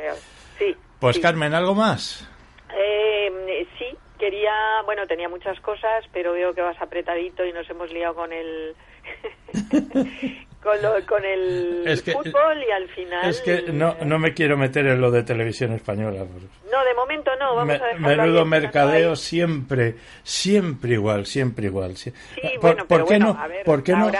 Sí. 0.58 0.76
Pues 1.00 1.16
sí. 1.16 1.22
Carmen, 1.22 1.54
¿algo 1.54 1.74
más? 1.76 2.30
Eh, 2.78 3.66
sí, 3.78 3.86
quería, 4.18 4.82
bueno, 4.84 5.08
tenía 5.08 5.30
muchas 5.30 5.60
cosas, 5.62 6.04
pero 6.12 6.34
veo 6.34 6.54
que 6.54 6.62
vas 6.62 6.80
apretadito 6.82 7.46
y 7.46 7.54
nos 7.54 7.70
hemos 7.70 7.92
liado 7.94 8.16
con 8.16 8.34
el 8.34 8.76
con, 10.64 10.82
lo- 10.82 11.06
con 11.06 11.24
el 11.26 11.84
Es 11.88 12.02
que- 12.02 12.12
fútbol 12.14 12.64
y 12.68 12.72
al 12.72 12.88
final 12.90 13.30
Es 13.30 13.42
que 13.42 13.72
no, 13.72 13.96
no 14.06 14.20
me 14.20 14.34
quiero 14.34 14.58
meter 14.58 14.86
en 14.88 15.00
lo 15.02 15.10
de 15.12 15.24
televisión 15.24 15.72
española. 15.74 16.26
No, 16.72 16.84
de 16.86 16.94
momento 16.94 17.32
no, 17.40 17.56
vamos 17.56 17.68
Me- 17.80 17.84
a 17.84 17.88
ahí 17.88 18.00
menudo 18.00 18.46
mercadeo 18.46 19.12
ahí. 19.12 19.16
siempre, 19.16 19.96
siempre 20.24 20.92
igual, 20.94 21.26
siempre 21.26 21.66
igual. 21.68 21.96
Sí, 21.98 22.14
bueno, 22.62 22.86
qué 22.88 22.98
bueno, 22.98 23.34
no? 23.34 23.40
a 23.40 23.48
ver, 23.48 23.64
¿Por 23.66 23.84
qué 23.84 23.94
no? 23.94 24.12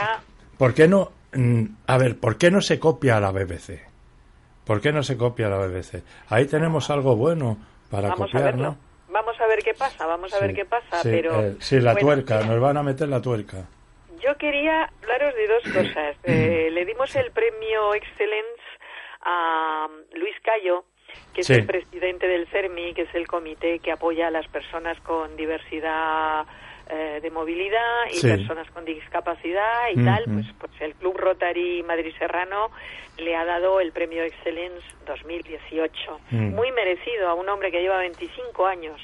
¿Por 0.58 0.74
qué 0.74 0.88
no? 0.88 1.12
mm, 1.32 1.64
A 1.86 1.98
ver, 1.98 2.18
¿por 2.18 2.36
qué 2.38 2.50
no 2.50 2.60
se 2.60 2.78
copia 2.78 3.16
a 3.16 3.20
la 3.20 3.30
BBC? 3.32 3.80
¿Por 4.64 4.80
qué 4.80 4.92
no 4.92 5.02
se 5.02 5.16
copia 5.16 5.46
a 5.46 5.50
la 5.50 5.58
BBC? 5.58 6.02
Ahí 6.28 6.46
tenemos 6.46 6.90
algo 6.90 7.16
bueno 7.16 7.58
para 7.90 8.08
Vamos 8.08 8.30
copiar. 8.30 8.56
¿no? 8.56 8.76
Vamos 9.12 9.40
a 9.40 9.46
ver 9.46 9.58
qué 9.64 9.74
pasa, 9.74 10.06
vamos 10.06 10.32
a 10.32 10.38
ver 10.38 10.54
qué 10.54 10.64
pasa, 10.64 11.02
sí, 11.02 11.08
pero 11.10 11.40
eh, 11.40 11.56
sí, 11.58 11.80
la 11.80 11.92
bueno, 11.94 12.06
tuerca, 12.06 12.42
nos 12.44 12.60
van 12.60 12.76
a 12.76 12.82
meter 12.82 13.08
la 13.08 13.20
tuerca. 13.20 13.64
Yo 14.22 14.36
quería 14.36 14.90
hablaros 15.02 15.34
de 15.34 15.46
dos 15.46 15.62
cosas. 15.72 16.16
Eh, 16.24 16.70
le 16.70 16.84
dimos 16.84 17.14
el 17.16 17.30
premio 17.32 17.94
Excellence 17.94 18.62
a 19.22 19.88
um, 19.88 20.18
Luis 20.18 20.36
Cayo, 20.42 20.84
que 21.34 21.40
es 21.40 21.50
el 21.50 21.66
presidente 21.66 22.26
del 22.28 22.46
CERMI, 22.48 22.94
que 22.94 23.02
es 23.02 23.14
el 23.14 23.26
comité 23.26 23.78
que 23.80 23.90
apoya 23.90 24.28
a 24.28 24.30
las 24.30 24.46
personas 24.48 24.98
con 25.00 25.36
diversidad 25.36 26.44
eh, 26.88 27.20
de 27.22 27.30
movilidad 27.30 28.06
y 28.10 28.16
Sí. 28.16 28.28
personas 28.28 28.70
con 28.70 28.84
discapacidad 28.84 29.88
y 29.92 30.04
tal. 30.04 30.24
Ujú. 30.24 30.34
Pues, 30.34 30.46
pues 30.60 30.72
el 30.82 30.94
Club 30.94 31.16
Rotary 31.16 31.82
Madrid 31.82 32.12
Serrano 32.18 32.70
le 33.18 33.34
ha 33.36 33.44
dado 33.44 33.80
el 33.80 33.92
premio 33.92 34.22
Excellence 34.22 34.82
2018. 35.06 36.20
Mm. 36.30 36.54
Muy 36.54 36.70
merecido 36.72 37.28
a 37.28 37.34
un 37.34 37.48
hombre 37.48 37.70
que 37.70 37.80
lleva 37.80 37.98
25 37.98 38.66
años 38.66 39.00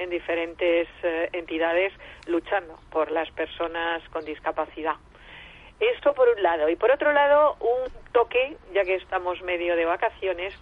en 0.00 0.10
diferentes 0.10 0.88
eh, 1.02 1.28
entidades 1.32 1.92
luchando 2.26 2.78
por 2.90 3.10
las 3.10 3.30
personas 3.30 4.02
con 4.08 4.24
discapacidad. 4.24 4.94
Esto 5.78 6.12
por 6.14 6.28
un 6.28 6.42
lado. 6.42 6.68
Y 6.68 6.76
por 6.76 6.90
otro 6.90 7.12
lado, 7.12 7.56
un 7.60 7.90
toque, 8.12 8.56
ya 8.74 8.84
que 8.84 8.96
estamos 8.96 9.40
medio 9.42 9.76
de 9.76 9.84
vacaciones, 9.84 10.54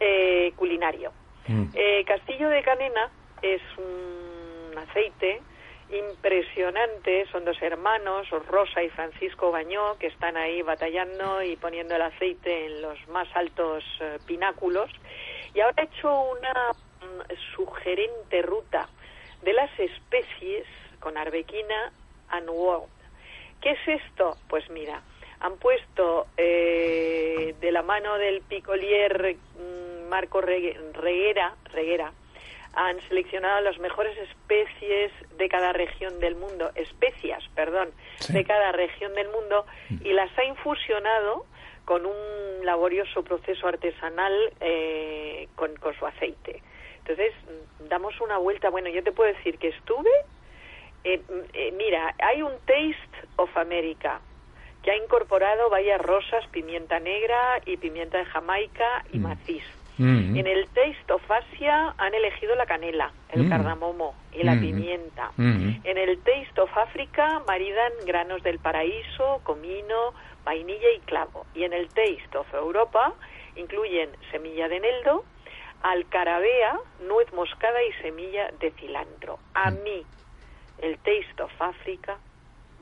eh, 0.00 0.52
culinario. 0.56 1.12
Mm. 1.46 1.66
Eh, 1.74 2.04
Castillo 2.04 2.48
de 2.48 2.62
Canena 2.62 3.10
es 3.40 3.62
un 3.78 4.76
aceite 4.78 5.40
impresionante, 5.92 7.26
son 7.30 7.44
dos 7.44 7.60
hermanos, 7.60 8.28
Rosa 8.48 8.82
y 8.82 8.88
Francisco 8.90 9.50
Bañó, 9.50 9.98
que 9.98 10.06
están 10.06 10.36
ahí 10.36 10.62
batallando 10.62 11.42
y 11.42 11.56
poniendo 11.56 11.94
el 11.96 12.02
aceite 12.02 12.66
en 12.66 12.82
los 12.82 13.08
más 13.08 13.28
altos 13.34 13.84
eh, 14.00 14.18
pináculos. 14.26 14.90
Y 15.54 15.60
ahora 15.60 15.82
he 15.82 15.84
hecho 15.84 16.22
una 16.30 16.72
sugerente 17.54 18.42
ruta 18.42 18.88
de 19.42 19.52
las 19.52 19.70
especies 19.78 20.64
con 21.00 21.16
arbequina 21.16 21.92
and 22.28 22.48
world. 22.48 22.88
¿Qué 23.60 23.70
es 23.72 24.00
esto? 24.02 24.36
Pues 24.48 24.68
mira, 24.70 25.02
han 25.40 25.56
puesto 25.56 26.26
eh, 26.36 27.54
de 27.60 27.72
la 27.72 27.82
mano 27.82 28.16
del 28.18 28.40
picolier 28.42 29.36
mm, 29.58 30.08
Marco 30.08 30.40
Regue- 30.40 30.76
Reguera, 30.92 31.54
Reguera, 31.72 32.12
han 32.74 33.00
seleccionado 33.02 33.60
las 33.60 33.78
mejores 33.78 34.16
especies 34.16 35.12
de 35.36 35.48
cada 35.48 35.72
región 35.72 36.18
del 36.20 36.36
mundo, 36.36 36.70
especias, 36.74 37.44
perdón, 37.54 37.90
Sí. 38.18 38.32
de 38.32 38.44
cada 38.44 38.72
región 38.72 39.12
del 39.14 39.28
mundo 39.28 39.66
y 40.02 40.12
las 40.12 40.30
ha 40.38 40.44
infusionado 40.44 41.44
con 41.84 42.06
un 42.06 42.64
laborioso 42.64 43.22
proceso 43.24 43.66
artesanal 43.66 44.32
eh, 44.60 45.48
con, 45.56 45.74
con 45.76 45.94
su 45.98 46.06
aceite. 46.06 46.62
Entonces, 47.04 47.34
damos 47.80 48.20
una 48.20 48.38
vuelta. 48.38 48.70
Bueno, 48.70 48.88
yo 48.90 49.02
te 49.02 49.12
puedo 49.12 49.32
decir 49.32 49.58
que 49.58 49.68
estuve 49.68 50.10
eh, 51.04 51.20
eh, 51.54 51.72
mira, 51.72 52.14
hay 52.20 52.42
un 52.42 52.52
Taste 52.60 53.28
of 53.36 53.56
America 53.56 54.20
que 54.82 54.92
ha 54.92 54.96
incorporado 54.96 55.68
bayas 55.68 56.00
rosas, 56.00 56.46
pimienta 56.52 57.00
negra 57.00 57.60
y 57.66 57.76
pimienta 57.76 58.18
de 58.18 58.24
Jamaica 58.26 59.04
y 59.12 59.18
Mm. 59.18 59.22
maciz. 59.22 59.64
Mm. 59.98 60.36
En 60.36 60.46
el 60.46 60.68
Taste 60.68 61.12
of 61.12 61.28
Asia 61.28 61.94
han 61.98 62.14
elegido 62.14 62.54
la 62.54 62.66
canela, 62.66 63.12
el 63.30 63.44
Mm. 63.44 63.48
cardamomo 63.48 64.14
y 64.32 64.44
la 64.44 64.54
Mm. 64.54 64.60
pimienta. 64.60 65.32
En 65.38 65.98
el 65.98 66.22
Taste 66.22 66.60
of 66.60 66.70
Africa 66.78 67.42
maridan 67.48 67.92
granos 68.06 68.42
del 68.44 68.58
paraíso, 68.60 69.40
comino, 69.42 70.14
vainilla 70.44 70.90
y 70.96 71.00
clavo. 71.00 71.46
Y 71.52 71.64
en 71.64 71.72
el 71.72 71.88
Taste 71.88 72.38
of 72.38 72.52
Europa 72.54 73.12
incluyen 73.56 74.16
semilla 74.30 74.68
de 74.68 74.76
eneldo, 74.76 75.24
alcarabea, 75.82 76.78
nuez 77.06 77.32
moscada 77.32 77.82
y 77.82 77.92
semilla 78.02 78.50
de 78.60 78.70
cilantro. 78.72 79.38
A 79.54 79.70
mí, 79.70 80.04
el 80.80 80.96
Taste 80.98 81.42
of 81.42 81.52
Africa, 81.60 82.16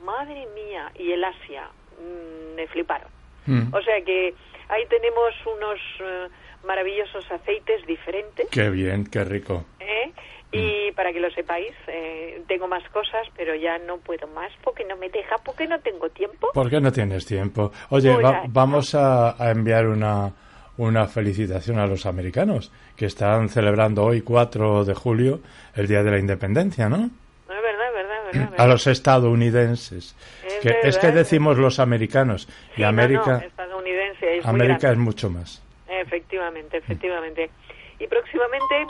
madre 0.03 0.45
mía, 0.55 0.91
y 0.95 1.11
el 1.11 1.23
Asia, 1.23 1.67
mm, 1.99 2.55
me 2.55 2.67
fliparon. 2.67 3.09
Mm. 3.45 3.73
O 3.73 3.81
sea 3.81 4.01
que 4.05 4.33
ahí 4.69 4.85
tenemos 4.87 5.33
unos 5.45 5.79
eh, 5.99 6.27
maravillosos 6.65 7.29
aceites 7.31 7.85
diferentes. 7.87 8.47
Qué 8.51 8.69
bien, 8.69 9.05
qué 9.05 9.23
rico. 9.23 9.65
¿eh? 9.79 10.11
Y 10.53 10.91
para 10.91 11.13
que 11.13 11.19
lo 11.21 11.29
sepáis, 11.31 11.73
eh, 11.87 12.43
tengo 12.47 12.67
más 12.67 12.83
cosas, 12.89 13.25
pero 13.37 13.55
ya 13.55 13.77
no 13.79 13.97
puedo 13.99 14.27
más 14.27 14.51
porque 14.61 14.83
no 14.83 14.97
me 14.97 15.07
deja, 15.09 15.37
porque 15.45 15.65
no 15.65 15.79
tengo 15.79 16.09
tiempo. 16.09 16.49
¿Por 16.53 16.69
qué 16.69 16.81
no 16.81 16.91
tienes 16.91 17.25
tiempo? 17.25 17.71
Oye, 17.89 18.13
va- 18.21 18.43
vamos 18.49 18.93
a, 18.93 19.41
a 19.41 19.51
enviar 19.51 19.87
una, 19.87 20.33
una 20.81 21.07
felicitación 21.07 21.77
a 21.77 21.85
los 21.85 22.07
americanos 22.07 22.71
que 22.95 23.05
están 23.05 23.49
celebrando 23.49 24.03
hoy, 24.03 24.21
4 24.21 24.83
de 24.83 24.95
julio, 24.95 25.39
el 25.75 25.87
Día 25.87 26.01
de 26.01 26.09
la 26.09 26.17
Independencia, 26.17 26.89
¿no? 26.89 26.97
No, 26.97 27.05
es 27.05 27.61
verdad, 27.61 27.87
es 27.87 27.93
verdad, 27.93 28.17
es 28.31 28.39
verdad. 28.39 28.53
es 28.53 28.59
A 28.59 28.67
los 28.67 28.87
estadounidenses. 28.87 30.15
Es 30.43 30.55
Que, 30.55 30.79
es 30.81 30.97
que 30.97 31.11
decimos 31.11 31.57
los 31.59 31.79
americanos 31.79 32.47
y 32.73 32.77
Sí, 32.77 32.83
América, 32.83 33.33
no, 33.33 33.37
estadounidense 33.37 34.37
es 34.37 34.45
muy 34.45 34.55
América 34.55 34.91
es 34.91 34.97
mucho 34.97 35.29
más. 35.29 35.63
Efectivamente, 35.87 36.77
efectivamente. 36.77 37.51
Y 37.99 38.07
próximamente 38.07 38.87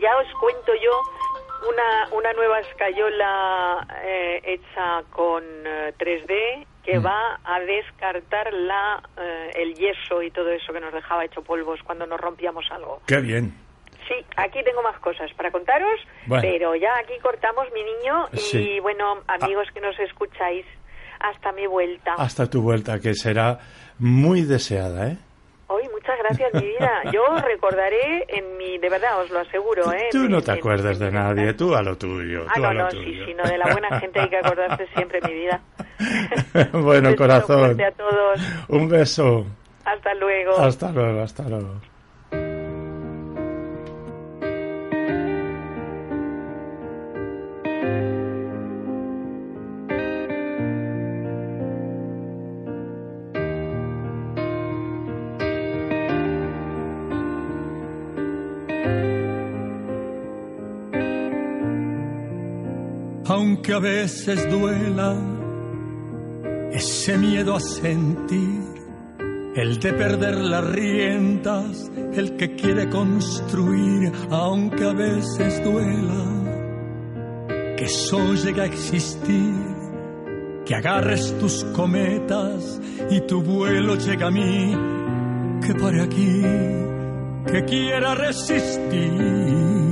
ya 0.00 0.16
os 0.18 0.26
cuento 0.38 0.72
yo 0.74 1.70
una, 1.70 2.14
una 2.14 2.32
nueva 2.34 2.60
escayola 2.60 3.86
eh, 4.02 4.40
hecha 4.44 5.02
con 5.10 5.42
eh, 5.64 5.94
3D 5.98 6.66
que 6.84 6.98
Mm. 6.98 7.06
va 7.06 7.40
a 7.44 7.60
descartar 7.60 8.52
la, 8.52 9.02
eh, 9.16 9.50
el 9.56 9.74
yeso 9.74 10.22
y 10.22 10.30
todo 10.30 10.50
eso 10.50 10.72
que 10.72 10.80
nos 10.80 10.92
dejaba 10.92 11.24
hecho 11.24 11.42
polvos 11.42 11.80
cuando 11.84 12.06
nos 12.06 12.20
rompíamos 12.20 12.64
algo. 12.70 13.00
Qué 13.06 13.20
bien. 13.20 13.54
Sí, 14.06 14.14
aquí 14.36 14.62
tengo 14.62 14.82
más 14.82 14.98
cosas 15.00 15.32
para 15.32 15.50
contaros, 15.50 15.98
Bueno. 16.26 16.42
pero 16.42 16.74
ya 16.74 16.94
aquí 17.02 17.14
cortamos, 17.22 17.66
mi 17.72 17.82
niño, 17.82 18.28
y 18.32 18.36
Sí. 18.36 18.80
bueno, 18.80 19.22
amigos 19.28 19.66
que 19.72 19.80
nos 19.80 19.98
escucháis, 19.98 20.66
hasta 21.20 21.52
mi 21.52 21.66
vuelta. 21.66 22.12
Hasta 22.18 22.50
tu 22.50 22.60
vuelta, 22.60 23.00
que 23.00 23.14
será 23.14 23.58
muy 23.98 24.42
deseada, 24.42 25.08
¿eh? 25.08 25.16
Hoy, 25.74 25.88
muchas 25.92 26.16
gracias, 26.18 26.54
mi 26.54 26.68
vida. 26.68 27.02
Yo 27.12 27.22
recordaré 27.44 28.24
en 28.28 28.56
mi, 28.56 28.78
de 28.78 28.88
verdad, 28.88 29.20
os 29.20 29.30
lo 29.30 29.40
aseguro, 29.40 29.92
¿eh? 29.92 30.08
Tú 30.12 30.28
no 30.28 30.40
te 30.40 30.52
en- 30.52 30.58
acuerdas 30.58 30.98
de 30.98 31.08
en- 31.08 31.14
nadie, 31.14 31.52
tú 31.54 31.74
a 31.74 31.82
lo 31.82 31.96
tuyo. 31.98 32.44
Ah, 32.48 32.52
tú 32.54 32.62
no, 32.62 32.68
a 32.68 32.74
lo 32.74 32.84
no, 32.84 32.90
sí, 32.92 32.96
tuyo. 32.98 33.26
sí, 33.26 33.34
no, 33.34 33.42
de 33.42 33.58
la 33.58 33.72
buena 33.72 33.98
gente 34.00 34.20
hay 34.20 34.28
que 34.28 34.36
acordarse 34.36 34.86
siempre, 34.94 35.20
mi 35.26 35.34
vida. 35.34 35.60
bueno, 36.72 37.14
corazón. 37.16 37.80
a 37.80 37.90
todos. 37.92 38.40
Un 38.68 38.88
beso. 38.88 39.46
Hasta 39.84 40.14
luego. 40.14 40.56
Hasta 40.58 40.92
luego, 40.92 41.22
hasta 41.22 41.42
luego. 41.48 41.74
Aunque 63.44 63.74
a 63.74 63.78
veces 63.78 64.50
duela 64.50 65.14
ese 66.72 67.18
miedo 67.18 67.54
a 67.54 67.60
sentir, 67.60 68.64
el 69.54 69.78
de 69.78 69.92
perder 69.92 70.36
las 70.36 70.64
riendas, 70.64 71.90
el 72.14 72.36
que 72.36 72.56
quiere 72.56 72.88
construir, 72.88 74.10
aunque 74.30 74.84
a 74.84 74.94
veces 74.94 75.62
duela 75.62 76.24
que 77.76 77.84
eso 77.84 78.32
llegue 78.32 78.62
a 78.62 78.64
existir, 78.64 79.54
que 80.64 80.74
agarres 80.74 81.38
tus 81.38 81.64
cometas 81.76 82.80
y 83.10 83.20
tu 83.20 83.42
vuelo 83.42 83.96
llega 83.96 84.28
a 84.28 84.30
mí, 84.30 84.74
que 85.66 85.74
pare 85.74 86.00
aquí, 86.00 86.40
que 87.52 87.64
quiera 87.66 88.14
resistir. 88.14 89.83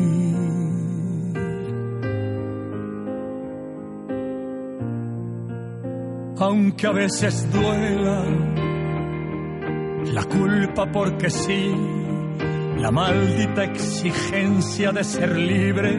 Aunque 6.43 6.89
a 6.89 6.93
veces 6.93 7.51
duela 7.53 8.25
la 10.13 10.25
culpa 10.25 10.91
porque 10.91 11.31
sí, 11.31 11.73
la 12.79 12.91
maldita 12.91 13.63
exigencia 13.63 14.91
de 14.91 15.05
ser 15.05 15.37
libre 15.37 15.93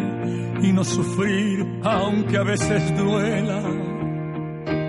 y 0.62 0.74
no 0.74 0.84
sufrir, 0.84 1.80
aunque 1.84 2.38
a 2.38 2.44
veces 2.44 2.96
duela 2.98 3.62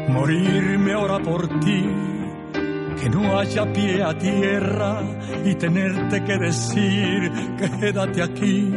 morirme 0.09 0.93
ahora 0.93 1.21
por 1.21 1.49
ti, 1.61 1.85
que 3.01 3.09
no 3.09 3.39
haya 3.39 3.73
pie 3.73 4.03
a 4.03 4.19
tierra 4.19 5.03
y 5.45 5.55
tenerte 5.55 6.25
que 6.25 6.37
decir, 6.37 7.31
quédate 7.81 8.23
aquí, 8.23 8.75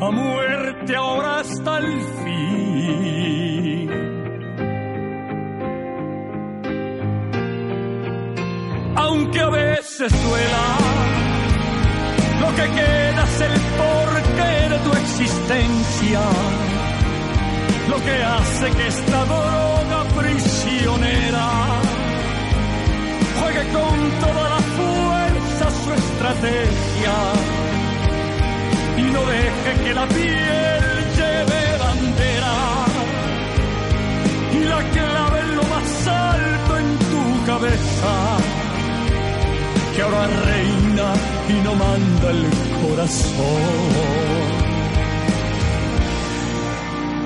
a 0.00 0.10
muerte 0.10 0.96
ahora 0.96 1.38
hasta 1.40 1.78
el 1.78 2.00
fin. 2.24 3.55
Aunque 9.06 9.40
a 9.40 9.50
veces 9.50 10.12
duela. 10.24 10.66
Lo 12.40 12.48
que 12.56 12.66
queda 12.78 13.22
es 13.30 13.40
el 13.48 13.56
porqué 13.80 14.54
de 14.72 14.78
tu 14.84 14.92
existencia, 15.02 16.20
lo 17.88 17.96
que 18.06 18.16
hace 18.36 18.66
que 18.76 18.86
esta 18.86 19.24
droga 19.24 20.00
prisionera 20.20 21.48
juegue 23.38 23.64
con 23.78 23.96
toda 24.24 24.44
la 24.54 24.62
fuerza 24.78 25.64
su 25.82 25.92
estrategia. 26.02 27.16
Y 28.98 29.02
no 29.14 29.22
deje 29.34 29.70
que 29.84 29.94
la 29.94 30.06
piel 30.06 30.84
lleve 31.18 31.62
bandera. 31.84 32.54
Y 34.58 34.64
la 34.72 34.80
clave 34.94 35.40
en 35.40 35.56
lo 35.56 35.62
más 35.74 36.06
alto 36.06 36.78
en 36.78 36.98
tu 37.10 37.46
cabeza 37.46 38.45
que 39.96 40.02
ahora 40.02 40.26
reina 40.26 41.14
y 41.48 41.52
no 41.64 41.74
manda 41.74 42.30
el 42.30 42.44
corazón. 42.82 44.26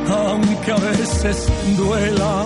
Aunque 0.08 0.70
a 0.70 0.76
veces 0.76 1.48
duela. 1.76 2.44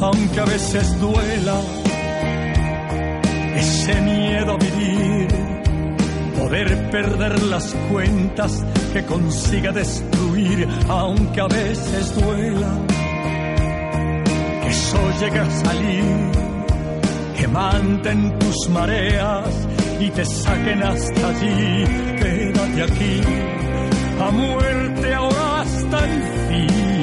Aunque 0.00 0.40
a 0.40 0.44
veces 0.44 1.00
duela 1.00 1.60
ese 3.56 4.00
miedo 4.02 4.52
a 4.52 4.56
vivir 4.56 5.28
poder 6.38 6.90
perder 6.90 7.42
las 7.44 7.74
cuentas 7.90 8.62
que 8.96 9.04
consiga 9.04 9.72
destruir, 9.72 10.66
aunque 10.88 11.38
a 11.38 11.46
veces 11.48 12.14
duela, 12.14 12.72
que 14.62 14.68
eso 14.68 14.98
llegue 15.20 15.38
a 15.38 15.50
salir, 15.50 16.04
que 17.36 17.48
manden 17.48 18.38
tus 18.38 18.70
mareas 18.70 19.68
y 20.00 20.08
te 20.08 20.24
saquen 20.24 20.82
hasta 20.82 21.28
allí, 21.28 21.84
quédate 22.22 22.82
aquí, 22.84 23.20
a 24.18 24.30
muerte 24.30 25.14
ahora 25.14 25.60
hasta 25.60 26.04
el 26.06 26.22
fin. 26.48 26.95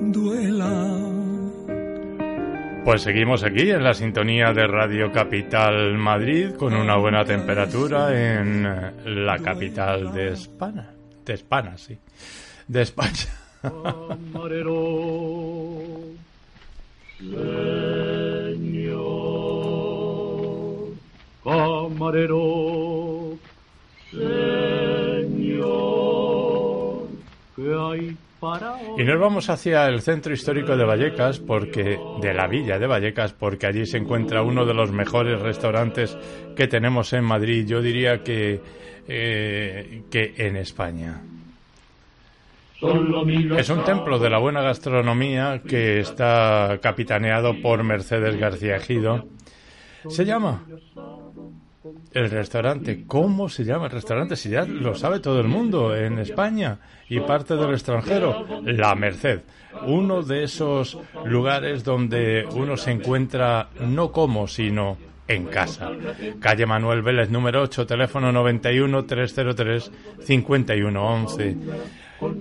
Duela. 0.00 1.20
Pues 2.84 3.02
seguimos 3.02 3.44
aquí 3.44 3.70
en 3.70 3.84
la 3.84 3.92
sintonía 3.94 4.52
de 4.52 4.66
Radio 4.66 5.12
Capital 5.12 5.98
Madrid 5.98 6.54
con 6.56 6.74
una 6.74 6.96
buena 6.96 7.24
temperatura 7.24 8.40
en 8.40 8.62
la 9.26 9.38
capital 9.38 10.12
de 10.12 10.32
España. 10.32 10.88
De 11.24 11.34
España, 11.34 11.76
sí. 11.76 11.98
De 12.66 12.82
España. 12.82 13.28
Camarero, 13.62 14.56
señor, 17.18 17.50
camarero, 21.44 23.36
señor, 24.10 24.38
que 27.54 27.74
hay 27.74 28.16
Y 28.96 29.04
nos 29.04 29.20
vamos 29.20 29.50
hacia 29.50 29.86
el 29.86 30.00
centro 30.00 30.32
histórico 30.32 30.76
de 30.76 30.84
Vallecas, 30.84 31.38
porque 31.38 31.98
de 32.20 32.34
la 32.34 32.46
villa 32.46 32.78
de 32.78 32.86
Vallecas, 32.86 33.32
porque 33.34 33.66
allí 33.66 33.84
se 33.84 33.98
encuentra 33.98 34.42
uno 34.42 34.64
de 34.64 34.72
los 34.72 34.92
mejores 34.92 35.40
restaurantes 35.40 36.16
que 36.56 36.66
tenemos 36.66 37.12
en 37.12 37.24
Madrid. 37.24 37.66
Yo 37.66 37.82
diría 37.82 38.22
que 38.22 38.60
eh, 39.12 40.04
que 40.10 40.34
en 40.36 40.56
España. 40.56 41.20
Es 43.58 43.68
un 43.68 43.84
templo 43.84 44.18
de 44.18 44.30
la 44.30 44.38
buena 44.38 44.62
gastronomía 44.62 45.60
que 45.66 46.00
está 46.00 46.78
capitaneado 46.80 47.60
por 47.60 47.82
Mercedes 47.82 48.36
García 48.36 48.76
Ejido. 48.76 49.26
Se 50.08 50.24
llama 50.24 50.62
el 52.12 52.30
restaurante. 52.30 53.04
¿Cómo 53.06 53.48
se 53.48 53.64
llama 53.64 53.86
el 53.86 53.92
restaurante? 53.92 54.36
Si 54.36 54.50
ya 54.50 54.64
lo 54.64 54.94
sabe 54.94 55.20
todo 55.20 55.40
el 55.40 55.48
mundo 55.48 55.94
en 55.96 56.18
España 56.18 56.78
y 57.08 57.20
parte 57.20 57.56
del 57.56 57.72
extranjero. 57.72 58.46
La 58.64 58.94
Merced. 58.94 59.40
Uno 59.86 60.22
de 60.22 60.44
esos 60.44 60.98
lugares 61.24 61.84
donde 61.84 62.44
uno 62.54 62.76
se 62.76 62.90
encuentra 62.90 63.68
no 63.80 64.10
como, 64.12 64.46
sino 64.48 64.96
en 65.28 65.46
casa. 65.46 65.90
Calle 66.40 66.66
Manuel 66.66 67.02
Vélez, 67.02 67.30
número 67.30 67.62
8, 67.62 67.86
teléfono 67.86 68.32
91 68.32 69.04
303 69.04 69.92
5111. 70.20 71.56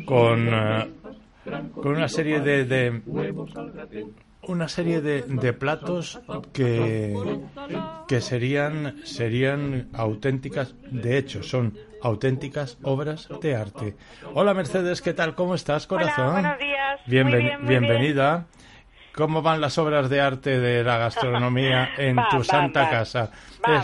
Con, 0.06 0.48
eh, 0.52 0.88
con 1.74 1.92
una 1.96 2.08
serie 2.08 2.42
de- 2.42 3.02
una 4.50 4.68
serie 4.68 5.02
de, 5.02 5.22
de 5.24 5.54
platos 5.54 6.20
que, 6.54 7.16
que 8.08 8.22
serían 8.22 8.98
serían 9.06 9.90
auténticas, 9.94 10.76
de 10.92 11.18
hecho 11.18 11.44
son 11.44 11.78
auténticas 12.02 12.78
obras 12.84 13.30
de 13.42 13.56
arte. 13.56 13.96
Hola 14.34 14.54
Mercedes, 14.54 15.02
¿qué 15.02 15.14
tal? 15.14 15.36
¿Cómo 15.36 15.56
estás, 15.56 15.86
corazón? 15.88 16.30
Hola, 16.30 16.32
buenos 16.42 16.60
días. 16.60 17.00
Bienven- 17.08 17.32
Muy 17.32 17.42
bien, 17.44 17.60
muy 17.62 17.70
bienvenida. 17.70 18.46
¿Cómo 19.14 19.42
van 19.42 19.60
las 19.60 19.78
obras 19.78 20.10
de 20.10 20.22
arte 20.22 20.60
de 20.60 20.84
la 20.84 20.98
gastronomía 20.98 21.90
en 21.98 22.16
Van, 22.16 22.30
tu 22.30 22.38
van, 22.38 22.46
santa 22.46 22.82
van. 22.84 22.92
casa? 22.92 23.32
Van. 23.68 23.84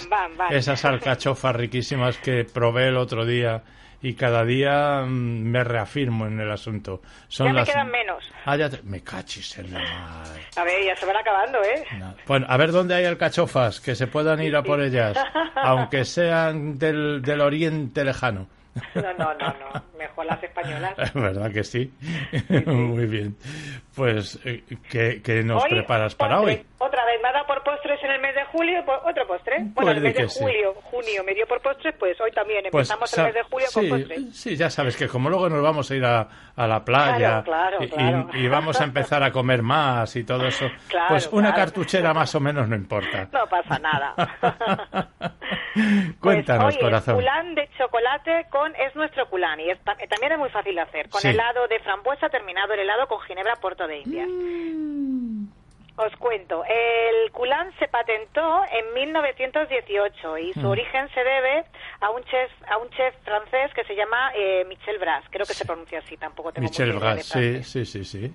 Esas 0.53 0.85
alcachofas 0.85 1.55
riquísimas 1.55 2.17
que 2.17 2.45
probé 2.45 2.87
el 2.87 2.97
otro 2.97 3.25
día 3.25 3.63
y 4.05 4.13
cada 4.13 4.45
día 4.45 5.01
mm, 5.05 5.09
me 5.43 5.63
reafirmo 5.63 6.27
en 6.27 6.39
el 6.39 6.51
asunto. 6.51 7.01
Son 7.27 7.47
Ya 7.47 7.53
me 7.53 7.59
las... 7.59 7.69
quedan 7.69 7.89
menos. 7.89 8.23
Ah, 8.45 8.55
ya 8.55 8.69
te- 8.69 8.81
Me 8.83 9.01
cachis 9.01 9.57
en 9.57 9.73
la 9.73 9.79
madre. 9.79 10.41
A 10.55 10.63
ver, 10.63 10.85
ya 10.85 10.95
se 10.95 11.05
van 11.05 11.17
acabando, 11.17 11.57
¿eh? 11.63 11.83
No. 11.97 12.15
Bueno, 12.27 12.45
a 12.49 12.57
ver 12.57 12.71
dónde 12.71 12.93
hay 12.95 13.05
alcachofas, 13.05 13.79
que 13.81 13.95
se 13.95 14.07
puedan 14.07 14.41
ir 14.41 14.55
a 14.55 14.63
por 14.63 14.81
ellas, 14.81 15.17
aunque 15.55 16.05
sean 16.05 16.77
del, 16.77 17.21
del 17.21 17.41
oriente 17.41 18.03
lejano. 18.03 18.47
No, 18.95 19.01
no, 19.13 19.33
no, 19.35 19.47
no. 19.47 19.83
Mejor 19.97 20.25
las 20.25 20.43
españolas. 20.43 20.95
¿Verdad 21.13 21.51
que 21.51 21.63
sí? 21.65 21.93
Muy 22.65 23.05
bien. 23.05 23.35
Pues, 23.95 24.39
eh, 24.45 24.63
¿qué, 24.89 25.21
qué 25.23 25.43
nos 25.43 25.63
Hoy, 25.63 25.69
preparas 25.69 26.15
para 26.15 26.41
hoy? 26.41 26.65
Otra 26.79 27.05
vez, 27.05 27.21
me 27.23 27.29
ha 27.29 27.31
dado 27.31 27.47
por 27.47 27.63
postres 27.63 28.03
en 28.03 28.11
el 28.11 28.21
mes 28.21 28.35
de 28.35 28.43
julio, 28.51 28.83
pues 28.85 28.97
otro 29.05 29.25
postre. 29.27 29.55
Bueno, 29.59 29.73
Pues 29.73 29.87
el 29.97 30.03
mes 30.03 30.13
de 30.15 30.21
que 30.23 30.29
sí. 30.29 30.39
julio, 30.43 30.73
junio 30.83 31.23
me 31.23 31.33
dio 31.33 31.47
por 31.47 31.61
postres, 31.61 31.95
pues 31.97 32.19
hoy 32.19 32.31
también 32.31 32.65
Pues, 32.69 32.89
empezamos 32.89 33.17
el 33.17 33.23
mes 33.23 33.33
de 33.33 33.43
julio 33.43 33.67
sí, 33.69 33.89
con 33.89 33.99
postres. 33.99 34.35
sí, 34.37 34.55
ya 34.57 34.69
sabes 34.69 34.97
que 34.97 35.07
como 35.07 35.29
luego 35.29 35.47
nos 35.49 35.63
vamos 35.63 35.89
a 35.89 35.95
ir 35.95 36.03
a, 36.03 36.27
a 36.55 36.67
la 36.67 36.83
playa 36.83 37.41
Claro, 37.43 37.43
claro, 37.43 37.77
y, 37.81 37.85
y- 37.85 37.89
claro. 37.89 38.29
y 38.33 38.47
vamos 38.49 38.81
a 38.81 38.83
empezar 38.83 39.23
a 39.23 39.31
comer 39.31 39.61
más 39.61 40.13
y 40.17 40.25
todo 40.25 40.45
eso, 40.45 40.69
Claro, 40.89 41.07
pues 41.09 41.27
una 41.31 41.53
claro. 41.53 41.55
cartuchera 41.71 42.13
más 42.13 42.35
o 42.35 42.39
menos 42.41 42.67
no 42.67 42.75
importa. 42.75 43.29
No 43.31 43.45
pasa 43.47 43.79
nada. 43.79 44.15
Cuéntanos, 46.21 46.63
pues, 46.65 46.75
oye, 46.75 46.83
corazón. 46.83 47.15
culán 47.15 47.55
de 47.55 47.69
chocolate 47.77 48.45
con 48.49 48.73
es 48.75 48.95
nuestro 48.95 49.29
culán 49.29 49.59
y 49.59 49.69
es 49.69 49.79
ta- 49.83 49.97
también 50.09 50.31
es 50.33 50.37
muy 50.39 50.49
fácil 50.49 50.75
de 50.75 50.81
hacer. 50.81 51.09
Con 51.09 51.21
Sí. 51.21 51.29
helado 51.29 51.67
de 51.67 51.79
frambuesa 51.79 52.29
terminado 52.29 52.73
el 52.73 52.79
helado 52.81 53.07
con 53.07 53.19
ginebra 53.21 53.55
Porto 53.57 53.87
de 53.87 53.99
India. 53.99 54.25
Mm. 54.27 55.47
Os 55.97 56.13
cuento, 56.17 56.61
el 56.65 57.31
culán 57.31 57.71
se 57.79 57.87
patentó 57.87 58.63
en 58.69 58.93
1918 58.93 60.37
y 60.39 60.51
su 60.53 60.59
Mm. 60.59 60.65
origen 60.65 61.09
se 61.13 61.23
debe 61.23 61.63
a 62.01 62.09
un 62.09 62.21
chef 62.25 62.51
a 62.69 62.77
un 62.77 62.89
chef 62.89 63.15
francés 63.23 63.73
que 63.73 63.83
se 63.85 63.95
llama 63.95 64.31
eh, 64.35 64.65
Michel 64.67 64.97
Bras, 64.99 65.23
creo 65.29 65.45
que 65.45 65.53
se 65.53 65.63
pronuncia 65.65 65.99
así, 65.99 66.17
tampoco 66.17 66.51
tengo 66.51 66.67
Michel 66.67 66.91
Bras, 66.93 67.25
sí, 67.25 67.63
sí, 67.63 67.85
sí, 67.85 68.03
sí. 68.03 68.33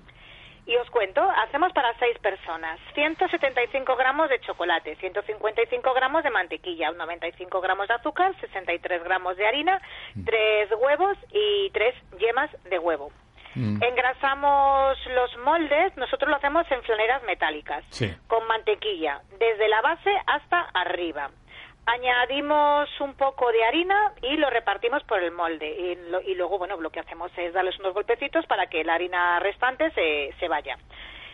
Y 0.65 0.75
os 0.77 0.89
cuento, 0.91 1.21
hacemos 1.21 1.73
para 1.73 1.93
seis 1.97 2.17
personas 2.19 2.79
175 2.93 3.95
gramos 3.95 4.29
de 4.29 4.39
chocolate, 4.41 4.95
155 4.97 5.93
gramos 5.93 6.23
de 6.23 6.29
mantequilla, 6.29 6.91
95 6.91 7.61
gramos 7.61 7.87
de 7.87 7.95
azúcar, 7.95 8.33
63 8.39 9.03
gramos 9.03 9.35
de 9.37 9.47
harina, 9.47 9.81
Mm. 10.15 10.23
tres 10.25 10.69
huevos 10.77 11.17
y 11.31 11.69
tres 11.71 11.95
yemas 12.19 12.49
de 12.69 12.77
huevo. 12.79 13.11
Mm. 13.55 13.83
Engrasamos 13.83 14.97
los 15.07 15.37
moldes, 15.39 15.97
nosotros 15.97 16.29
lo 16.29 16.37
hacemos 16.37 16.69
en 16.71 16.81
flaneras 16.83 17.21
metálicas, 17.23 17.83
Sí. 17.89 18.09
con 18.27 18.45
mantequilla, 18.47 19.21
desde 19.39 19.67
la 19.67 19.81
base 19.81 20.15
hasta 20.27 20.59
arriba. 20.73 21.31
Añadimos 21.85 22.89
un 23.01 23.15
poco 23.15 23.51
de 23.51 23.63
harina 23.65 24.13
y 24.21 24.37
lo 24.37 24.49
repartimos 24.49 25.03
por 25.03 25.21
el 25.21 25.31
molde. 25.31 25.67
Y, 25.67 25.95
lo- 26.09 26.21
y 26.21 26.35
luego, 26.35 26.57
bueno, 26.57 26.77
lo 26.77 26.89
que 26.89 26.99
hacemos 26.99 27.31
es 27.37 27.53
darles 27.53 27.77
unos 27.79 27.93
golpecitos 27.93 28.45
para 28.45 28.67
que 28.67 28.83
la 28.83 28.93
harina 28.93 29.39
restante 29.39 29.91
se, 29.91 30.33
se 30.39 30.47
vaya. 30.47 30.77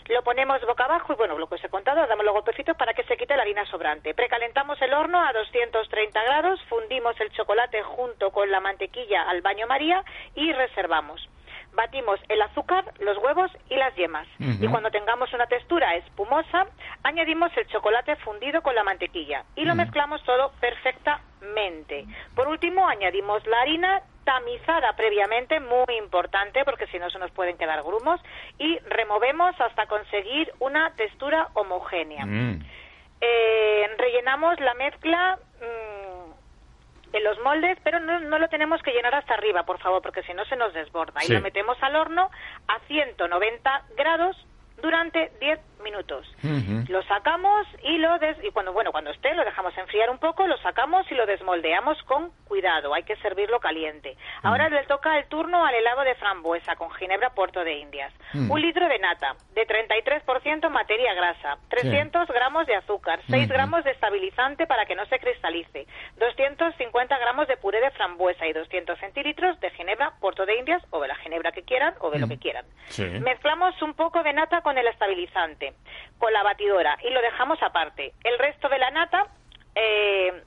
Lo 0.07 0.23
ponemos 0.23 0.61
boca 0.65 0.85
abajo 0.85 1.11
y, 1.11 1.15
bueno, 1.17 1.37
lo 1.37 1.47
que 1.47 1.55
os 1.55 1.63
he 1.65 1.69
contado, 1.69 2.07
damos 2.07 2.23
los 2.23 2.33
golpecitos 2.33 2.77
para 2.77 2.93
que 2.93 3.03
se 3.03 3.17
quite 3.17 3.35
la 3.35 3.41
harina 3.43 3.65
sobrante. 3.65 4.13
Precalentamos 4.13 4.81
el 4.81 4.93
horno 4.93 5.21
a 5.21 5.33
230 5.33 6.23
grados, 6.23 6.61
fundimos 6.69 7.19
el 7.19 7.29
chocolate 7.33 7.83
junto 7.83 8.31
con 8.31 8.49
la 8.49 8.61
mantequilla 8.61 9.23
al 9.29 9.41
baño 9.41 9.67
María 9.67 10.01
y 10.33 10.53
reservamos. 10.53 11.27
Batimos 11.73 12.19
el 12.29 12.41
azúcar, 12.41 12.85
los 12.99 13.17
huevos 13.19 13.51
y 13.69 13.75
las 13.75 13.95
yemas. 13.95 14.27
Y 14.39 14.67
cuando 14.67 14.89
tengamos 14.89 15.31
una 15.33 15.45
textura 15.45 15.95
espumosa, 15.95 16.65
añadimos 17.03 17.55
el 17.55 17.67
chocolate 17.67 18.15
fundido 18.17 18.61
con 18.61 18.73
la 18.73 18.83
mantequilla 18.83 19.43
y 19.55 19.63
lo 19.63 19.75
mezclamos 19.75 20.23
todo 20.23 20.51
perfectamente. 20.59 22.05
Por 22.35 22.47
último, 22.47 22.87
añadimos 22.87 23.45
la 23.45 23.61
harina 23.61 24.01
tamizada 24.23 24.91
previamente, 24.93 25.59
muy 25.61 25.95
importante 25.97 26.65
porque 26.65 26.87
si 26.87 26.99
no 26.99 27.09
se 27.09 27.17
nos 27.17 27.31
pueden 27.31 27.57
quedar 27.57 27.81
grumos, 27.83 28.19
y 28.57 28.77
removemos 28.79 29.55
hasta 29.61 29.85
conseguir 29.85 30.51
una 30.59 30.93
textura 30.95 31.47
homogénea. 31.53 32.25
Mm. 32.25 32.59
Eh, 33.21 33.89
rellenamos 33.97 34.59
la 34.59 34.73
mezcla 34.73 35.39
mm, 35.61 36.26
en 37.13 37.23
los 37.23 37.39
moldes, 37.39 37.77
pero 37.83 37.99
no, 37.99 38.19
no 38.19 38.39
lo 38.39 38.47
tenemos 38.49 38.81
que 38.81 38.91
llenar 38.91 39.15
hasta 39.15 39.33
arriba, 39.33 39.63
por 39.63 39.79
favor, 39.79 40.01
porque 40.01 40.23
si 40.23 40.33
no 40.33 40.45
se 40.45 40.55
nos 40.55 40.73
desborda. 40.73 41.21
Sí. 41.21 41.31
Y 41.31 41.35
lo 41.35 41.41
metemos 41.41 41.77
al 41.81 41.95
horno 41.95 42.29
a 42.67 42.79
190 42.87 43.83
grados 43.95 44.35
durante 44.81 45.31
10 45.39 45.59
minutos. 45.81 46.25
Lo 46.89 47.01
sacamos 47.03 47.67
y 47.83 47.97
lo 47.97 48.17
des 48.19 48.37
y 48.43 48.51
cuando 48.51 48.73
bueno 48.73 48.91
cuando 48.91 49.11
esté 49.11 49.33
lo 49.35 49.43
dejamos 49.45 49.77
enfriar 49.77 50.09
un 50.09 50.17
poco, 50.19 50.45
lo 50.47 50.57
sacamos 50.59 51.09
y 51.11 51.15
lo 51.15 51.25
desmoldeamos 51.25 52.01
con 52.03 52.31
cuidado. 52.45 52.93
Hay 52.93 53.03
que 53.03 53.15
servirlo 53.17 53.59
caliente. 53.59 54.17
Ahora 54.43 54.69
le 54.69 54.83
toca 54.85 55.17
el 55.19 55.27
turno 55.27 55.65
al 55.65 55.73
helado 55.75 56.01
de 56.01 56.15
frambuesa 56.15 56.75
con 56.75 56.89
ginebra 56.91 57.31
Puerto 57.31 57.63
de 57.63 57.73
Indias. 57.79 58.13
Mm. 58.33 58.51
Un 58.51 58.61
litro 58.61 58.87
de 58.87 58.99
nata 58.99 59.35
de 59.53 59.65
33% 59.67 60.69
materia 60.69 61.13
grasa, 61.13 61.57
300 61.69 62.27
gramos 62.29 62.65
de 62.67 62.75
azúcar, 62.75 63.19
6 63.29 63.45
Ujú. 63.45 63.53
gramos 63.53 63.83
de 63.83 63.91
estabilizante 63.91 64.67
para 64.67 64.85
que 64.85 64.95
no 64.95 65.05
se 65.07 65.19
cristalice, 65.19 65.87
250 66.17 67.17
gramos 67.17 67.47
de 67.47 67.57
puré 67.57 67.79
de 67.81 67.91
frambuesa 67.91 68.45
y 68.47 68.53
200 68.53 68.97
centilitros 68.99 69.59
de 69.59 69.69
ginebra 69.71 70.13
Puerto 70.19 70.45
de 70.45 70.57
Indias 70.57 70.81
o 70.91 71.01
de 71.01 71.07
la 71.07 71.15
ginebra 71.15 71.51
que 71.51 71.63
quieran 71.63 71.93
o 71.99 72.09
de 72.09 72.19
lo 72.19 72.27
Mm. 72.27 72.29
que 72.29 72.37
quieran. 72.37 72.65
Sí. 72.89 73.03
Mezclamos 73.05 73.79
un 73.81 73.93
poco 73.93 74.23
de 74.23 74.33
nata 74.33 74.61
con 74.61 74.77
el 74.77 74.87
estabilizante, 74.87 75.66
con 76.17 76.33
la 76.33 76.43
batidora 76.43 76.97
y 77.03 77.09
lo 77.09 77.21
dejamos 77.21 77.61
aparte. 77.61 78.13
El 78.23 78.37
resto 78.39 78.69
de 78.69 78.79
la 78.79 78.91
nata 78.91 79.27
eh, 79.75 80.43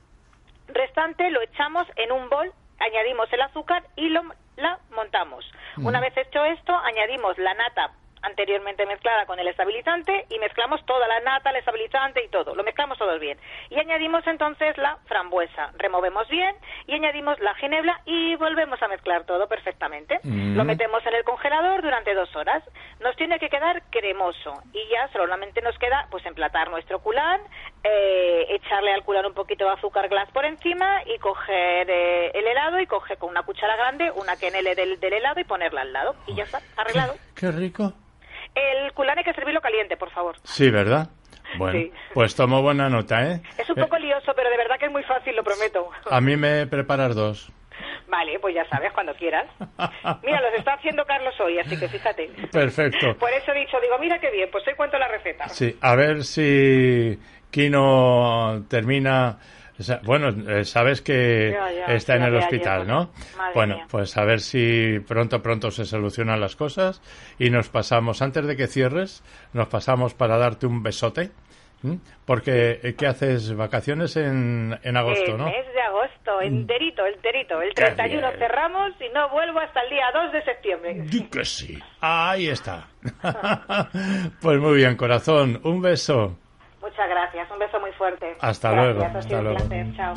restante 0.68 1.30
lo 1.30 1.40
echamos 1.42 1.86
en 1.96 2.12
un 2.12 2.28
bol, 2.28 2.52
añadimos 2.78 3.32
el 3.32 3.42
azúcar 3.42 3.84
y 3.96 4.08
lo, 4.08 4.22
la 4.56 4.78
montamos. 4.94 5.44
Una 5.76 6.00
vez 6.00 6.16
hecho 6.16 6.44
esto, 6.44 6.76
añadimos 6.76 7.38
la 7.38 7.54
nata 7.54 7.92
anteriormente 8.22 8.84
mezclada 8.86 9.26
con 9.26 9.38
el 9.38 9.48
estabilizante 9.48 10.26
y 10.28 10.38
mezclamos 10.38 10.84
toda 10.84 11.08
la 11.08 11.20
nata, 11.20 11.50
el 11.50 11.56
estabilizante 11.56 12.22
y 12.24 12.28
todo. 12.28 12.54
Lo 12.54 12.62
mezclamos 12.62 12.98
todo 12.98 13.18
bien. 13.18 13.38
Y 13.70 13.78
añadimos 13.78 14.26
entonces 14.26 14.76
la 14.76 14.98
frambuesa. 15.06 15.72
Removemos 15.78 16.28
bien 16.28 16.54
y 16.87 16.95
añadimos 16.95 17.39
la 17.41 17.55
ginebra 17.55 18.01
y 18.05 18.37
volvemos 18.37 18.83
a 18.83 18.89
mezclar 18.89 19.24
todo 19.24 19.47
perfectamente. 19.49 20.20
Mm. 20.22 20.57
Lo 20.57 20.64
metemos 20.64 21.05
en 21.07 21.14
el 21.14 21.24
congelador 21.24 21.83
durante 21.83 22.14
dos 22.14 22.35
horas. 22.37 22.62
Nos 23.01 23.16
tiene 23.16 23.39
que 23.39 23.49
quedar 23.49 23.83
cremoso 23.91 24.62
y 24.72 24.89
ya 24.91 25.09
solamente 25.12 25.62
nos 25.62 25.78
queda 25.78 26.07
pues 26.11 26.24
emplatar 26.26 26.70
nuestro 26.70 27.01
culán, 27.01 27.41
eh, 27.85 28.47
echarle 28.51 28.93
al 28.93 29.05
culán 29.05 29.26
un 29.26 29.35
poquito 29.35 29.64
de 29.64 29.72
azúcar 29.72 30.09
glass 30.09 30.31
por 30.33 30.45
encima 30.45 31.03
y 31.07 31.18
coger 31.18 31.89
eh, 31.91 32.31
el 32.35 32.47
helado 32.47 32.81
y 32.81 32.87
coger 32.87 33.18
con 33.18 33.31
una 33.31 33.43
cuchara 33.43 33.76
grande 33.76 34.11
una 34.11 34.37
quenelle 34.37 34.74
del, 34.74 35.01
del 35.01 35.12
helado 35.14 35.41
y 35.41 35.45
ponerla 35.45 35.83
al 35.83 35.93
lado. 35.93 36.14
Y 36.26 36.35
ya 36.35 36.45
está, 36.45 36.61
arreglado. 36.76 37.14
Qué 37.35 37.51
rico. 37.51 37.93
El 38.55 38.93
culán 38.93 39.18
hay 39.18 39.24
que 39.24 39.33
servirlo 39.33 39.61
caliente, 39.61 39.97
por 39.97 40.11
favor. 40.11 40.37
Sí, 40.43 40.70
¿verdad? 40.70 41.09
Bueno, 41.59 41.78
Sí. 41.78 41.92
pues 42.14 42.34
tomo 42.34 42.62
buena 42.62 42.88
nota, 42.88 43.22
¿eh? 43.26 43.40
Es 43.59 43.68
un 43.70 43.78
Eh, 43.78 43.82
poco 43.82 43.98
lioso, 43.98 44.32
pero 44.34 44.51
de 44.51 44.57
verdad 44.57 44.78
que 44.78 44.86
es 44.86 44.92
muy 44.92 45.03
fácil, 45.05 45.34
lo 45.36 45.42
prometo. 45.42 45.88
A 46.11 46.20
mí 46.20 46.36
me 46.36 46.66
preparas 46.66 47.14
dos. 47.14 47.51
Vale, 48.09 48.38
pues 48.40 48.55
ya 48.55 48.64
sabes, 48.68 48.92
cuando 48.92 49.14
quieras. 49.14 49.46
Mira, 50.22 50.40
los 50.40 50.53
está 50.55 50.74
haciendo 50.74 51.05
Carlos 51.07 51.34
hoy, 51.40 51.59
así 51.61 51.78
que 51.78 51.88
fíjate. 51.88 52.28
Perfecto. 52.53 53.16
Por 53.16 53.30
eso 53.32 53.53
he 53.53 53.61
dicho, 53.61 53.78
digo, 53.80 53.98
mira 53.98 54.18
qué 54.18 54.30
bien, 54.30 54.48
pues 54.51 54.66
hoy 54.66 54.74
cuento 54.74 54.98
la 54.98 55.09
receta. 55.09 55.48
Sí, 55.48 55.76
a 55.80 55.94
ver 55.94 56.24
si 56.24 57.18
Kino 57.51 58.64
termina. 58.68 59.38
Bueno, 60.05 60.28
eh, 60.51 60.64
sabes 60.64 61.01
que 61.03 61.51
Ya, 61.53 61.72
ya, 61.72 61.95
está 61.95 62.16
en 62.16 62.22
el 62.22 62.37
hospital. 62.37 62.87
¿no? 62.87 63.11
Madre 63.37 63.55
bueno, 63.55 63.74
mía. 63.76 63.87
pues 63.91 64.16
a 64.16 64.24
ver 64.24 64.41
si 64.41 64.99
pronto, 65.07 65.43
pronto 65.43 65.70
se 65.70 65.85
solucionan 65.85 66.41
las 66.41 66.57
cosas 66.57 67.01
y 67.39 67.51
nos 67.51 67.68
pasamos, 67.68 68.22
antes 68.22 68.47
de 68.47 68.57
que 68.57 68.66
cierres, 68.66 69.22
nos 69.53 69.68
pasamos 69.68 70.14
para 70.14 70.37
darte 70.39 70.66
un 70.66 70.83
besote. 70.83 71.31
Porque, 72.26 72.78
eh, 72.83 72.95
¿qué 72.95 73.07
haces? 73.07 73.55
Vacaciones 73.57 74.14
en, 74.18 74.78
en 74.83 74.97
agosto, 74.99 75.33
el 75.33 75.39
¿no? 75.39 75.45
mes 75.47 75.64
de 75.72 75.81
agosto, 75.81 76.43
enterito, 76.43 77.07
enterito. 77.07 77.62
El 77.62 77.70
Qué 77.72 77.85
31 77.85 78.20
bien. 78.28 78.39
cerramos 78.39 78.91
y 79.01 79.09
no 79.14 79.31
vuelvo 79.31 79.61
hasta 79.61 79.81
el 79.85 79.89
día 79.89 80.05
2 80.12 80.33
de 80.33 80.45
septiembre. 80.45 80.95
Di 81.07 81.22
que 81.31 81.43
sí. 81.43 81.78
Ahí 82.03 82.49
está. 82.49 82.87
pues 84.43 84.61
muy 84.61 84.76
bien, 84.76 84.95
corazón. 84.97 85.59
Un 85.64 85.81
beso. 85.81 86.37
Muchas 86.81 87.09
gracias, 87.09 87.51
un 87.51 87.59
beso 87.59 87.78
muy 87.81 87.93
fuerte. 87.93 88.37
Hasta 88.41 88.70
Gracias, 88.72 88.97
luego, 88.97 89.05
ha 89.05 89.09
sido 89.11 89.18
hasta 89.18 89.37
un 89.39 89.45
luego. 89.45 89.59
placer, 89.68 89.97
chao. 89.97 90.14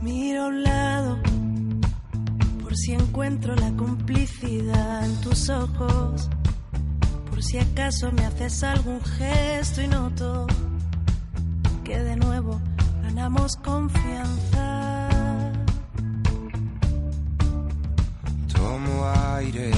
Miro 0.00 0.42
a 0.44 0.46
un 0.48 0.62
lado 0.64 1.18
por 2.62 2.76
si 2.76 2.92
encuentro 2.94 3.54
la 3.54 3.70
complicidad 3.76 5.04
en 5.04 5.20
tus 5.20 5.48
ojos, 5.48 6.28
si 7.42 7.58
acaso 7.58 8.12
me 8.12 8.24
haces 8.24 8.62
algún 8.62 9.00
gesto 9.02 9.82
y 9.82 9.88
noto 9.88 10.46
que 11.84 11.98
de 11.98 12.16
nuevo 12.16 12.60
ganamos 13.02 13.56
confianza. 13.56 15.08
Tomo 18.54 19.12
aire 19.36 19.72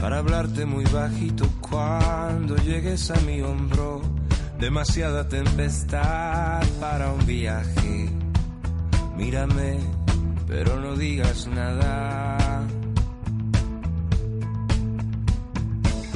para 0.00 0.18
hablarte 0.18 0.64
muy 0.64 0.84
bajito 0.86 1.46
cuando 1.60 2.56
llegues 2.56 3.10
a 3.10 3.20
mi 3.20 3.42
hombro. 3.42 4.00
Demasiada 4.58 5.28
tempestad 5.28 6.62
para 6.80 7.12
un 7.12 7.26
viaje. 7.26 8.08
Mírame, 9.16 9.78
pero 10.46 10.80
no 10.80 10.96
digas 10.96 11.46
nada. 11.48 12.33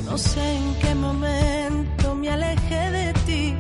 No 0.08 0.16
sé 0.16 0.56
en 0.56 0.74
qué 0.76 0.94
momento 0.94 2.14
me 2.14 2.30
alejé 2.30 2.90
de 2.90 3.12
ti, 3.26 3.54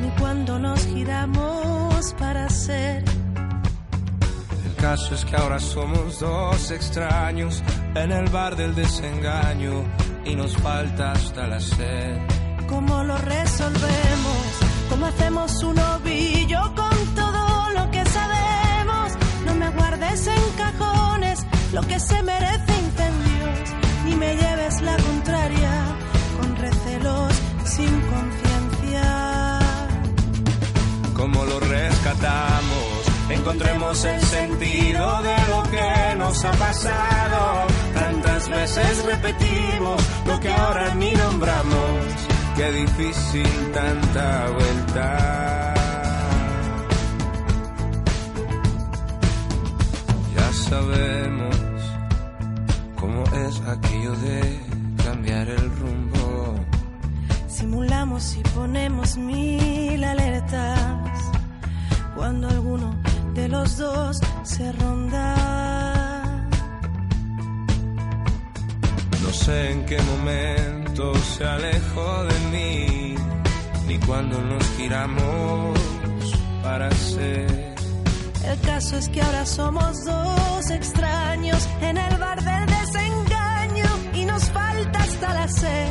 ni 0.00 0.08
cuando 0.20 0.58
nos 0.58 0.84
giramos 0.86 2.12
para 2.18 2.50
ser. 2.50 3.04
El 4.66 4.74
caso 4.74 5.14
es 5.14 5.24
que 5.24 5.36
ahora 5.36 5.60
somos 5.60 6.18
dos 6.18 6.70
extraños 6.72 7.62
en 7.94 8.10
el 8.10 8.28
bar 8.30 8.56
del 8.56 8.74
desengaño 8.74 9.84
y 10.24 10.34
nos 10.34 10.56
falta 10.56 11.12
hasta 11.12 11.46
la 11.46 11.60
sed. 11.60 12.18
¿Cómo 12.68 13.04
lo 13.04 13.16
resolvemos? 13.16 14.42
¿Cómo 14.90 15.06
hacemos 15.06 15.62
un 15.62 15.78
ovillo 15.78 16.60
con 16.74 17.14
todo 17.14 17.70
lo 17.76 17.90
que 17.92 18.04
sabemos? 18.06 19.12
No 19.46 19.54
me 19.54 19.70
guardes 19.70 20.26
en 20.26 20.42
cajones 20.56 21.46
lo 21.72 21.80
que 21.82 22.00
se 22.00 22.22
merece 22.24 22.67
Encontremos 33.48 34.04
el 34.04 34.20
sentido 34.20 35.22
de 35.22 35.36
lo 35.48 35.62
que 35.70 36.16
nos 36.18 36.44
ha 36.44 36.52
pasado. 36.52 37.66
Tantas 37.94 38.46
veces 38.46 39.04
repetimos 39.06 40.02
lo 40.26 40.38
que 40.38 40.50
ahora 40.50 40.94
ni 40.94 41.12
nombramos. 41.12 42.28
Qué 42.58 42.70
difícil 42.72 43.48
tanta 43.72 44.50
vuelta. 44.50 45.74
Ya 50.36 50.52
sabemos 50.52 51.56
cómo 52.96 53.24
es 53.46 53.62
aquello 53.62 54.12
de 54.16 54.60
cambiar 55.02 55.48
el 55.48 55.70
rumbo. 55.78 56.54
Simulamos 57.48 58.36
y 58.36 58.42
ponemos 58.50 59.16
mil 59.16 60.04
alertas 60.04 60.98
cuando 62.14 62.46
alguno 62.50 63.07
de 63.38 63.48
los 63.48 63.76
dos 63.76 64.18
se 64.42 64.72
ronda. 64.72 65.24
No 69.22 69.30
sé 69.32 69.70
en 69.72 69.86
qué 69.86 69.98
momento 70.12 71.14
se 71.32 71.44
alejó 71.44 72.24
de 72.30 72.38
mí, 72.52 73.14
ni 73.86 73.96
cuando 74.06 74.36
nos 74.50 74.64
giramos 74.76 75.78
para 76.62 76.90
ser. 76.90 77.74
El 78.52 78.60
caso 78.60 78.96
es 78.96 79.08
que 79.10 79.20
ahora 79.22 79.44
somos 79.46 80.04
dos 80.04 80.70
extraños 80.70 81.60
en 81.80 81.96
el 81.98 82.14
bar 82.18 82.40
del 82.50 82.66
desengaño 82.78 83.90
y 84.14 84.24
nos 84.24 84.44
falta 84.50 84.98
hasta 84.98 85.34
la 85.34 85.48
sed. 85.48 85.88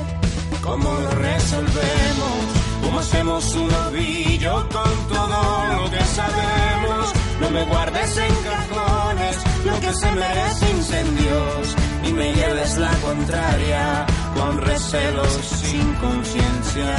¿Cómo 0.61 0.89
lo 1.03 1.11
resolvemos? 1.11 2.37
¿Cómo 2.83 2.99
hacemos 2.99 3.55
un 3.55 3.71
ovillo 3.87 4.53
con 4.69 4.93
todo 5.13 5.39
lo 5.75 5.91
que 5.91 6.03
sabemos? 6.17 7.16
No 7.39 7.49
me 7.51 7.63
guardes 7.65 8.17
en 8.17 8.35
cajones 8.49 9.37
lo 9.65 9.79
que 9.79 9.93
se 9.93 10.11
merece 10.11 10.71
incendios, 10.71 11.75
ni 12.03 12.13
me 12.13 12.33
lleves 12.33 12.77
la 12.77 12.91
contraria 13.07 14.05
con 14.35 14.61
recelos 14.61 15.33
sin 15.61 15.93
conciencia. 15.95 16.95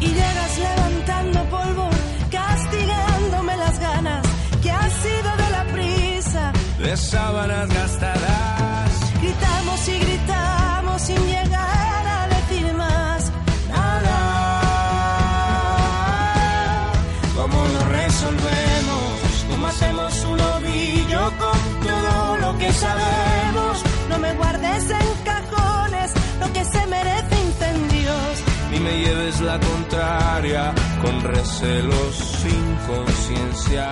Y 0.00 0.06
llegas 0.06 0.58
levantando 0.58 1.44
polvo, 1.50 1.88
castigándome 2.30 3.56
las 3.56 3.78
ganas 3.78 4.26
que 4.62 4.70
ha 4.70 4.90
sido 4.90 5.36
de 5.42 5.50
la 5.50 5.64
prisa. 5.72 6.52
De 6.78 6.96
sábanas 6.96 7.68
gastadas, 7.68 8.43
sabemos? 22.74 23.82
No 24.08 24.18
me 24.18 24.32
guardes 24.34 24.90
en 24.90 25.08
cajones 25.24 26.12
lo 26.40 26.52
que 26.52 26.64
se 26.64 26.86
merece 26.86 27.34
incendios. 27.48 28.44
Ni 28.70 28.80
me 28.80 28.98
lleves 29.04 29.40
la 29.40 29.58
contraria 29.60 30.74
con 31.02 31.22
recelos 31.22 32.14
sin 32.42 32.76
conciencia. 32.86 33.86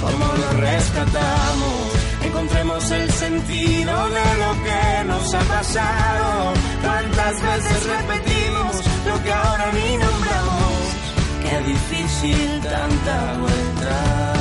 ¿Cómo 0.00 0.26
lo 0.26 0.60
rescatamos? 0.60 1.98
Encontremos 2.24 2.90
el 2.90 3.10
sentido 3.10 4.08
de 4.10 4.28
lo 4.42 4.52
que 4.64 5.04
nos 5.06 5.34
ha 5.34 5.40
pasado. 5.40 6.52
¿Cuántas 6.82 7.42
veces 7.42 7.86
repetimos 7.86 8.76
lo 9.06 9.22
que 9.22 9.32
ahora 9.32 9.72
ni 9.72 9.96
nombramos? 9.96 10.78
Qué 11.42 11.58
difícil 11.72 12.60
tanta 12.60 13.38
vuelta. 13.38 14.37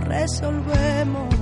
¿Cómo 0.00 0.08
lo 0.08 0.14
resolvemos? 0.14 1.39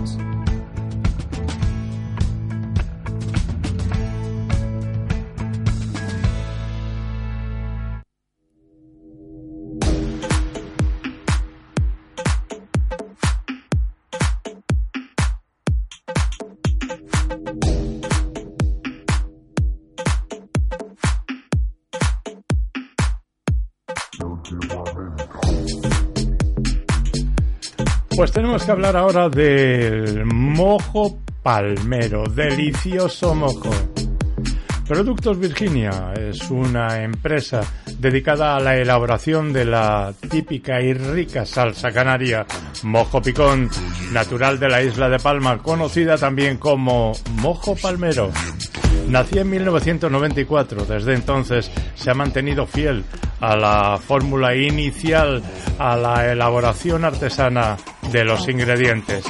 Pues 28.19 28.33
tenemos 28.33 28.65
que 28.65 28.73
hablar 28.73 28.97
ahora 28.97 29.29
del 29.29 30.25
mojo 30.25 31.21
palmero, 31.41 32.25
delicioso 32.25 33.33
mojo. 33.33 33.71
Productos 34.89 35.39
Virginia 35.39 36.13
es 36.19 36.51
una 36.51 37.01
empresa 37.01 37.61
dedicada 37.97 38.57
a 38.57 38.61
la 38.61 38.77
elaboración 38.77 39.53
de 39.53 39.67
la 39.67 40.13
típica 40.29 40.81
y 40.81 40.95
rica 40.95 41.47
salsa 41.47 41.93
canaria 41.93 42.45
mojo 42.83 43.23
picón, 43.23 43.71
natural 44.11 44.59
de 44.59 44.69
la 44.69 44.83
isla 44.83 45.09
de 45.09 45.21
Palma, 45.21 45.59
conocida 45.59 46.19
también 46.19 46.57
como 46.57 47.13
mojo 47.35 47.77
palmero. 47.77 48.33
Nací 49.09 49.39
en 49.39 49.49
1994, 49.49 50.87
desde 50.87 51.15
entonces 51.15 51.71
se 51.95 52.11
ha 52.11 52.15
mantenido 52.15 52.67
fiel 52.67 53.05
a 53.41 53.57
la 53.57 53.99
fórmula 53.99 54.55
inicial, 54.55 55.43
a 55.79 55.97
la 55.97 56.31
elaboración 56.31 57.05
artesana 57.05 57.77
de 58.13 58.25
los 58.25 58.49
ingredientes. 58.49 59.25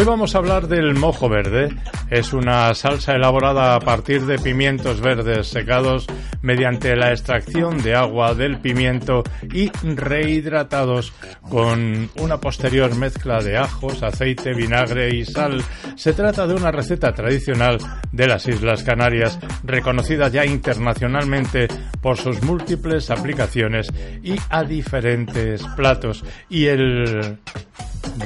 Hoy 0.00 0.06
vamos 0.06 0.34
a 0.34 0.38
hablar 0.38 0.66
del 0.66 0.94
mojo 0.94 1.28
verde. 1.28 1.68
Es 2.08 2.32
una 2.32 2.72
salsa 2.72 3.16
elaborada 3.16 3.74
a 3.74 3.80
partir 3.80 4.24
de 4.24 4.38
pimientos 4.38 5.02
verdes 5.02 5.48
secados 5.48 6.06
mediante 6.40 6.96
la 6.96 7.10
extracción 7.10 7.82
de 7.82 7.94
agua 7.94 8.34
del 8.34 8.60
pimiento 8.60 9.22
y 9.52 9.68
rehidratados 9.82 11.12
con 11.42 12.08
una 12.16 12.40
posterior 12.40 12.96
mezcla 12.96 13.42
de 13.42 13.58
ajos, 13.58 14.02
aceite, 14.02 14.54
vinagre 14.54 15.14
y 15.14 15.26
sal. 15.26 15.62
Se 15.96 16.14
trata 16.14 16.46
de 16.46 16.54
una 16.54 16.70
receta 16.70 17.12
tradicional 17.12 17.76
de 18.10 18.26
las 18.26 18.48
Islas 18.48 18.82
Canarias, 18.82 19.38
reconocida 19.64 20.28
ya 20.28 20.46
internacionalmente 20.46 21.68
por 22.00 22.16
sus 22.16 22.42
múltiples 22.42 23.10
aplicaciones 23.10 23.92
y 24.22 24.34
a 24.48 24.64
diferentes 24.64 25.62
platos 25.76 26.24
y 26.48 26.68
el 26.68 27.36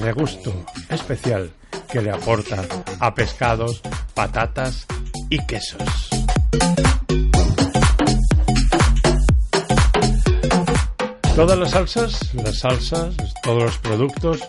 regusto 0.01 0.67
especial 0.89 1.51
que 1.95 2.03
le 2.03 2.11
aportan 2.11 2.67
a 2.99 3.15
pescados, 3.15 3.81
patatas 4.15 4.85
y 5.31 5.39
quesos. 5.47 6.11
Todas 11.37 11.57
las 11.57 11.71
salsas, 11.71 12.35
las 12.35 12.59
salsas, 12.59 13.15
todos 13.45 13.63
los 13.63 13.79
productos 13.79 14.41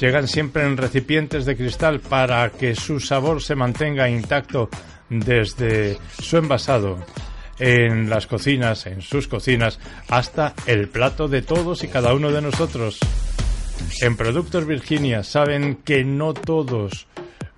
llegan 0.00 0.26
siempre 0.26 0.64
en 0.64 0.78
recipientes 0.78 1.44
de 1.44 1.54
cristal 1.54 2.00
para 2.00 2.48
que 2.48 2.74
su 2.74 2.98
sabor 2.98 3.42
se 3.42 3.54
mantenga 3.54 4.08
intacto 4.08 4.70
desde 5.10 5.98
su 6.18 6.38
envasado 6.38 6.96
en 7.58 8.08
las 8.08 8.26
cocinas, 8.26 8.86
en 8.86 9.02
sus 9.02 9.28
cocinas, 9.28 9.78
hasta 10.08 10.54
el 10.66 10.88
plato 10.88 11.28
de 11.28 11.42
todos 11.42 11.84
y 11.84 11.88
cada 11.88 12.14
uno 12.14 12.32
de 12.32 12.40
nosotros. 12.40 13.00
En 14.00 14.16
Productos 14.16 14.66
Virginia 14.66 15.22
saben 15.22 15.76
que 15.76 16.04
no 16.04 16.34
todos 16.34 17.06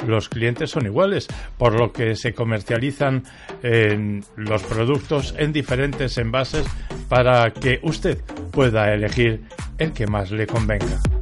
los 0.06 0.28
clientes 0.28 0.70
son 0.70 0.86
iguales, 0.86 1.26
por 1.56 1.74
lo 1.74 1.92
que 1.92 2.14
se 2.14 2.32
comercializan 2.32 3.24
los 4.36 4.62
productos 4.62 5.34
en 5.38 5.52
diferentes 5.52 6.18
envases 6.18 6.66
para 7.08 7.52
que 7.52 7.80
usted 7.82 8.18
pueda 8.52 8.92
elegir 8.94 9.42
el 9.78 9.92
que 9.92 10.06
más 10.06 10.30
le 10.30 10.46
convenga. 10.46 11.17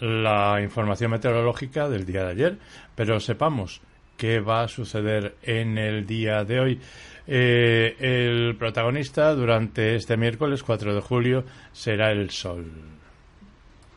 la 0.00 0.60
información 0.62 1.10
meteorológica 1.10 1.88
del 1.88 2.06
día 2.06 2.24
de 2.24 2.30
ayer, 2.30 2.58
pero 2.94 3.20
sepamos 3.20 3.80
qué 4.16 4.40
va 4.40 4.62
a 4.62 4.68
suceder 4.68 5.36
en 5.42 5.78
el 5.78 6.06
día 6.06 6.44
de 6.44 6.60
hoy. 6.60 6.80
Eh, 7.26 7.96
el 7.98 8.56
protagonista 8.56 9.34
durante 9.34 9.96
este 9.96 10.16
miércoles 10.16 10.62
4 10.62 10.94
de 10.94 11.00
julio 11.00 11.44
será 11.72 12.12
el 12.12 12.30
sol. 12.30 12.70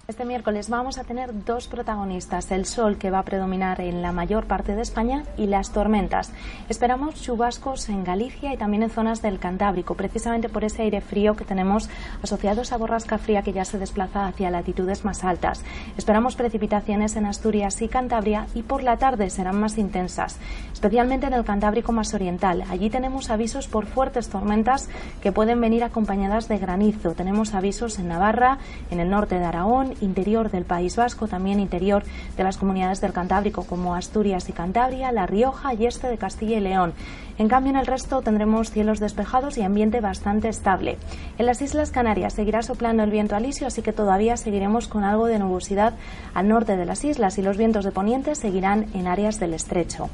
Este 0.10 0.26
miércoles 0.26 0.72
vamos 0.72 0.97
a 0.97 1.03
tener 1.03 1.45
dos 1.45 1.68
protagonistas, 1.68 2.49
el 2.49 2.65
sol 2.65 2.97
que 2.97 3.11
va 3.11 3.19
a 3.19 3.26
predominar 3.26 3.80
en 3.80 4.01
la 4.01 4.11
mayor 4.11 4.47
parte 4.47 4.73
de 4.73 4.81
España 4.81 5.23
y 5.38 5.45
las 5.45 5.72
tormentas. 5.72 6.34
Esperamos 6.68 7.22
chubascos 7.22 7.89
en 7.89 8.03
Galicia 8.03 8.51
y 8.51 8.57
también 8.57 8.81
en 8.81 8.89
zonas 8.89 9.22
del 9.22 9.38
Cantábrico, 9.38 9.93
precisamente 9.93 10.49
por 10.49 10.64
ese 10.64 10.81
aire 10.81 11.01
frío 11.01 11.35
que 11.35 11.45
tenemos 11.45 11.91
asociado 12.23 12.64
a 12.72 12.77
borrasca 12.77 13.19
fría 13.19 13.43
que 13.43 13.53
ya 13.53 13.65
se 13.65 13.77
desplaza 13.77 14.26
hacia 14.26 14.49
latitudes 14.49 15.06
más 15.06 15.23
altas. 15.23 15.64
Esperamos 15.95 16.35
precipitaciones 16.35 17.15
en 17.15 17.27
Asturias 17.27 17.80
y 17.84 17.88
Cantabria 17.88 18.47
y 18.56 18.64
por 18.64 18.81
la 18.81 18.97
tarde 18.97 19.30
serán 19.30 19.60
más 19.60 19.77
intensas, 19.77 20.39
especialmente 20.80 21.27
en 21.27 21.34
el 21.34 21.43
Cantábrico 21.43 21.91
más 21.91 22.14
oriental. 22.14 22.64
Allí 22.69 22.89
tenemos 22.89 23.30
avisos 23.30 23.68
por 23.68 23.85
fuertes 23.85 24.30
tormentas 24.30 24.88
que 25.22 25.34
pueden 25.34 25.60
venir 25.60 25.84
acompañadas 25.84 26.47
de 26.47 26.57
granizo. 26.57 27.11
Tenemos 27.15 27.53
avisos 27.53 27.99
en 27.99 28.07
Navarra, 28.07 28.60
en 28.89 29.01
el 29.01 29.10
norte 29.10 29.38
de 29.38 29.43
Aragón, 29.43 29.95
interior 29.99 30.49
del 30.49 30.64
País 30.64 30.95
Vasco, 30.95 31.27
también 31.27 31.60
interior 31.60 32.06
de 32.38 32.43
las 32.45 32.57
comunidades 32.57 33.01
del 33.01 33.11
Cantábrico 33.11 33.65
como 33.65 33.93
Asturias 33.93 34.47
y 34.47 34.53
Cantabria, 34.53 35.11
La 35.11 35.26
Rioja 35.26 35.73
y 35.73 35.85
este 35.85 36.07
de 36.07 36.18
Castilla 36.18 36.60
y 36.60 36.61
León. 36.61 36.93
En 37.38 37.49
cambio, 37.49 37.72
en 37.72 37.77
el 37.77 37.85
resto 37.85 38.22
tendremos 38.22 38.72
cielos 38.72 39.01
despejados 39.01 39.57
y 39.57 39.64
ambiente 39.64 39.99
bastante 39.99 40.47
estable. 40.47 40.97
En 41.38 41.45
las 41.45 41.61
Islas 41.61 41.91
Canarias 41.91 42.35
seguirá 42.35 42.61
soplando 42.61 43.03
el 43.03 43.11
viento 43.11 43.35
alisio, 43.35 43.68
así 43.68 43.81
que 43.81 43.91
todavía 43.91 44.38
seguiremos 44.38 44.88
con 44.88 45.03
algo 45.03 45.26
de 45.26 45.39
nubosidad 45.39 45.95
al 46.34 46.47
norte 46.47 46.77
de 46.77 46.85
las 46.85 47.03
islas 47.03 47.38
y 47.38 47.41
los 47.41 47.57
vientos 47.57 47.84
de 47.84 47.91
poniente 47.91 48.34
seguirán 48.35 48.85
en 48.93 49.07
áreas 49.07 49.41
del 49.41 49.53
estrecho. 49.53 50.10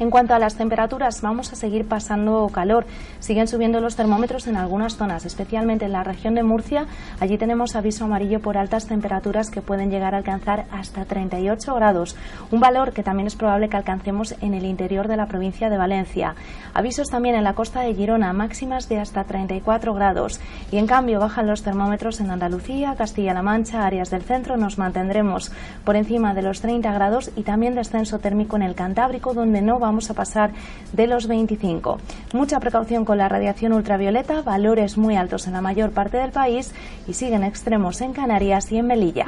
En 0.00 0.08
cuanto 0.08 0.32
a 0.32 0.38
las 0.38 0.56
temperaturas, 0.56 1.20
vamos 1.20 1.52
a 1.52 1.56
seguir 1.56 1.86
pasando 1.86 2.48
calor. 2.50 2.86
Siguen 3.18 3.46
subiendo 3.46 3.80
los 3.80 3.96
termómetros 3.96 4.46
en 4.46 4.56
algunas 4.56 4.96
zonas, 4.96 5.26
especialmente 5.26 5.84
en 5.84 5.92
la 5.92 6.04
región 6.04 6.34
de 6.34 6.42
Murcia. 6.42 6.86
Allí 7.20 7.36
tenemos 7.36 7.76
aviso 7.76 8.06
amarillo 8.06 8.40
por 8.40 8.56
altas 8.56 8.86
temperaturas 8.86 9.50
que 9.50 9.60
pueden 9.60 9.90
llegar 9.90 10.14
a 10.14 10.16
alcanzar 10.16 10.64
hasta 10.72 11.04
38 11.04 11.74
grados, 11.74 12.16
un 12.50 12.60
valor 12.60 12.94
que 12.94 13.02
también 13.02 13.26
es 13.26 13.36
probable 13.36 13.68
que 13.68 13.76
alcancemos 13.76 14.34
en 14.40 14.54
el 14.54 14.64
interior 14.64 15.06
de 15.06 15.18
la 15.18 15.26
provincia 15.26 15.68
de 15.68 15.76
Valencia. 15.76 16.34
Avisos 16.72 17.10
también 17.10 17.34
en 17.34 17.44
la 17.44 17.52
costa 17.52 17.82
de 17.82 17.94
Girona, 17.94 18.32
máximas 18.32 18.88
de 18.88 19.00
hasta 19.00 19.24
34 19.24 19.92
grados. 19.92 20.40
Y 20.72 20.78
en 20.78 20.86
cambio 20.86 21.20
bajan 21.20 21.46
los 21.46 21.62
termómetros 21.62 22.20
en 22.20 22.30
Andalucía, 22.30 22.94
Castilla-La 22.96 23.42
Mancha, 23.42 23.84
áreas 23.84 24.08
del 24.08 24.22
centro. 24.22 24.56
Nos 24.56 24.78
mantendremos 24.78 25.52
por 25.84 25.96
encima 25.96 26.32
de 26.32 26.40
los 26.40 26.62
30 26.62 26.90
grados 26.90 27.30
y 27.36 27.42
también 27.42 27.74
descenso 27.74 28.18
térmico 28.18 28.56
en 28.56 28.62
el 28.62 28.74
Cantábrico, 28.74 29.34
donde 29.34 29.60
no 29.60 29.78
va 29.78 29.89
vamos 29.90 30.08
a 30.08 30.14
pasar 30.14 30.52
de 30.92 31.08
los 31.08 31.26
25. 31.26 31.98
Mucha 32.32 32.60
precaución 32.60 33.04
con 33.04 33.18
la 33.18 33.28
radiación 33.28 33.72
ultravioleta, 33.72 34.40
valores 34.42 34.96
muy 34.96 35.16
altos 35.16 35.48
en 35.48 35.54
la 35.54 35.60
mayor 35.60 35.90
parte 35.90 36.16
del 36.16 36.30
país 36.30 36.72
y 37.08 37.14
siguen 37.14 37.42
extremos 37.42 38.00
en 38.00 38.12
Canarias 38.12 38.70
y 38.70 38.78
en 38.78 38.86
Melilla. 38.86 39.26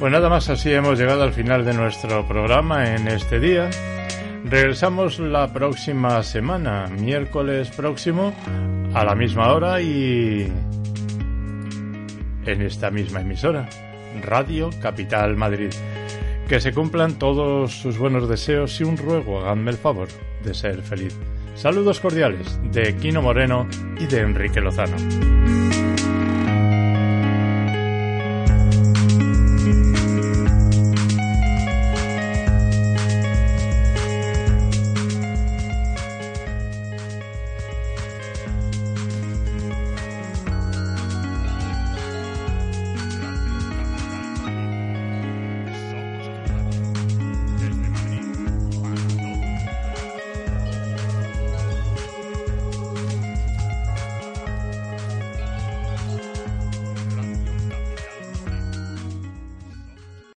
Pues 0.00 0.12
nada 0.12 0.28
más 0.28 0.50
así 0.50 0.72
hemos 0.72 0.98
llegado 0.98 1.22
al 1.22 1.32
final 1.32 1.64
de 1.64 1.72
nuestro 1.72 2.26
programa 2.26 2.96
en 2.96 3.06
este 3.06 3.38
día. 3.38 3.70
Regresamos 4.44 5.20
la 5.20 5.52
próxima 5.52 6.20
semana, 6.24 6.88
miércoles 6.88 7.70
próximo, 7.70 8.32
a 8.92 9.04
la 9.04 9.14
misma 9.14 9.52
hora 9.52 9.80
y 9.80 10.52
en 12.52 12.62
esta 12.62 12.90
misma 12.90 13.20
emisora, 13.20 13.68
Radio 14.22 14.70
Capital 14.80 15.36
Madrid. 15.36 15.70
Que 16.48 16.60
se 16.60 16.72
cumplan 16.72 17.18
todos 17.18 17.72
sus 17.72 17.98
buenos 17.98 18.28
deseos 18.28 18.80
y 18.80 18.84
un 18.84 18.96
ruego, 18.96 19.40
háganme 19.40 19.70
el 19.70 19.76
favor 19.76 20.08
de 20.44 20.54
ser 20.54 20.82
feliz. 20.82 21.16
Saludos 21.54 22.00
cordiales 22.00 22.58
de 22.72 22.96
Quino 22.96 23.22
Moreno 23.22 23.66
y 23.98 24.06
de 24.06 24.20
Enrique 24.20 24.60
Lozano. 24.60 24.96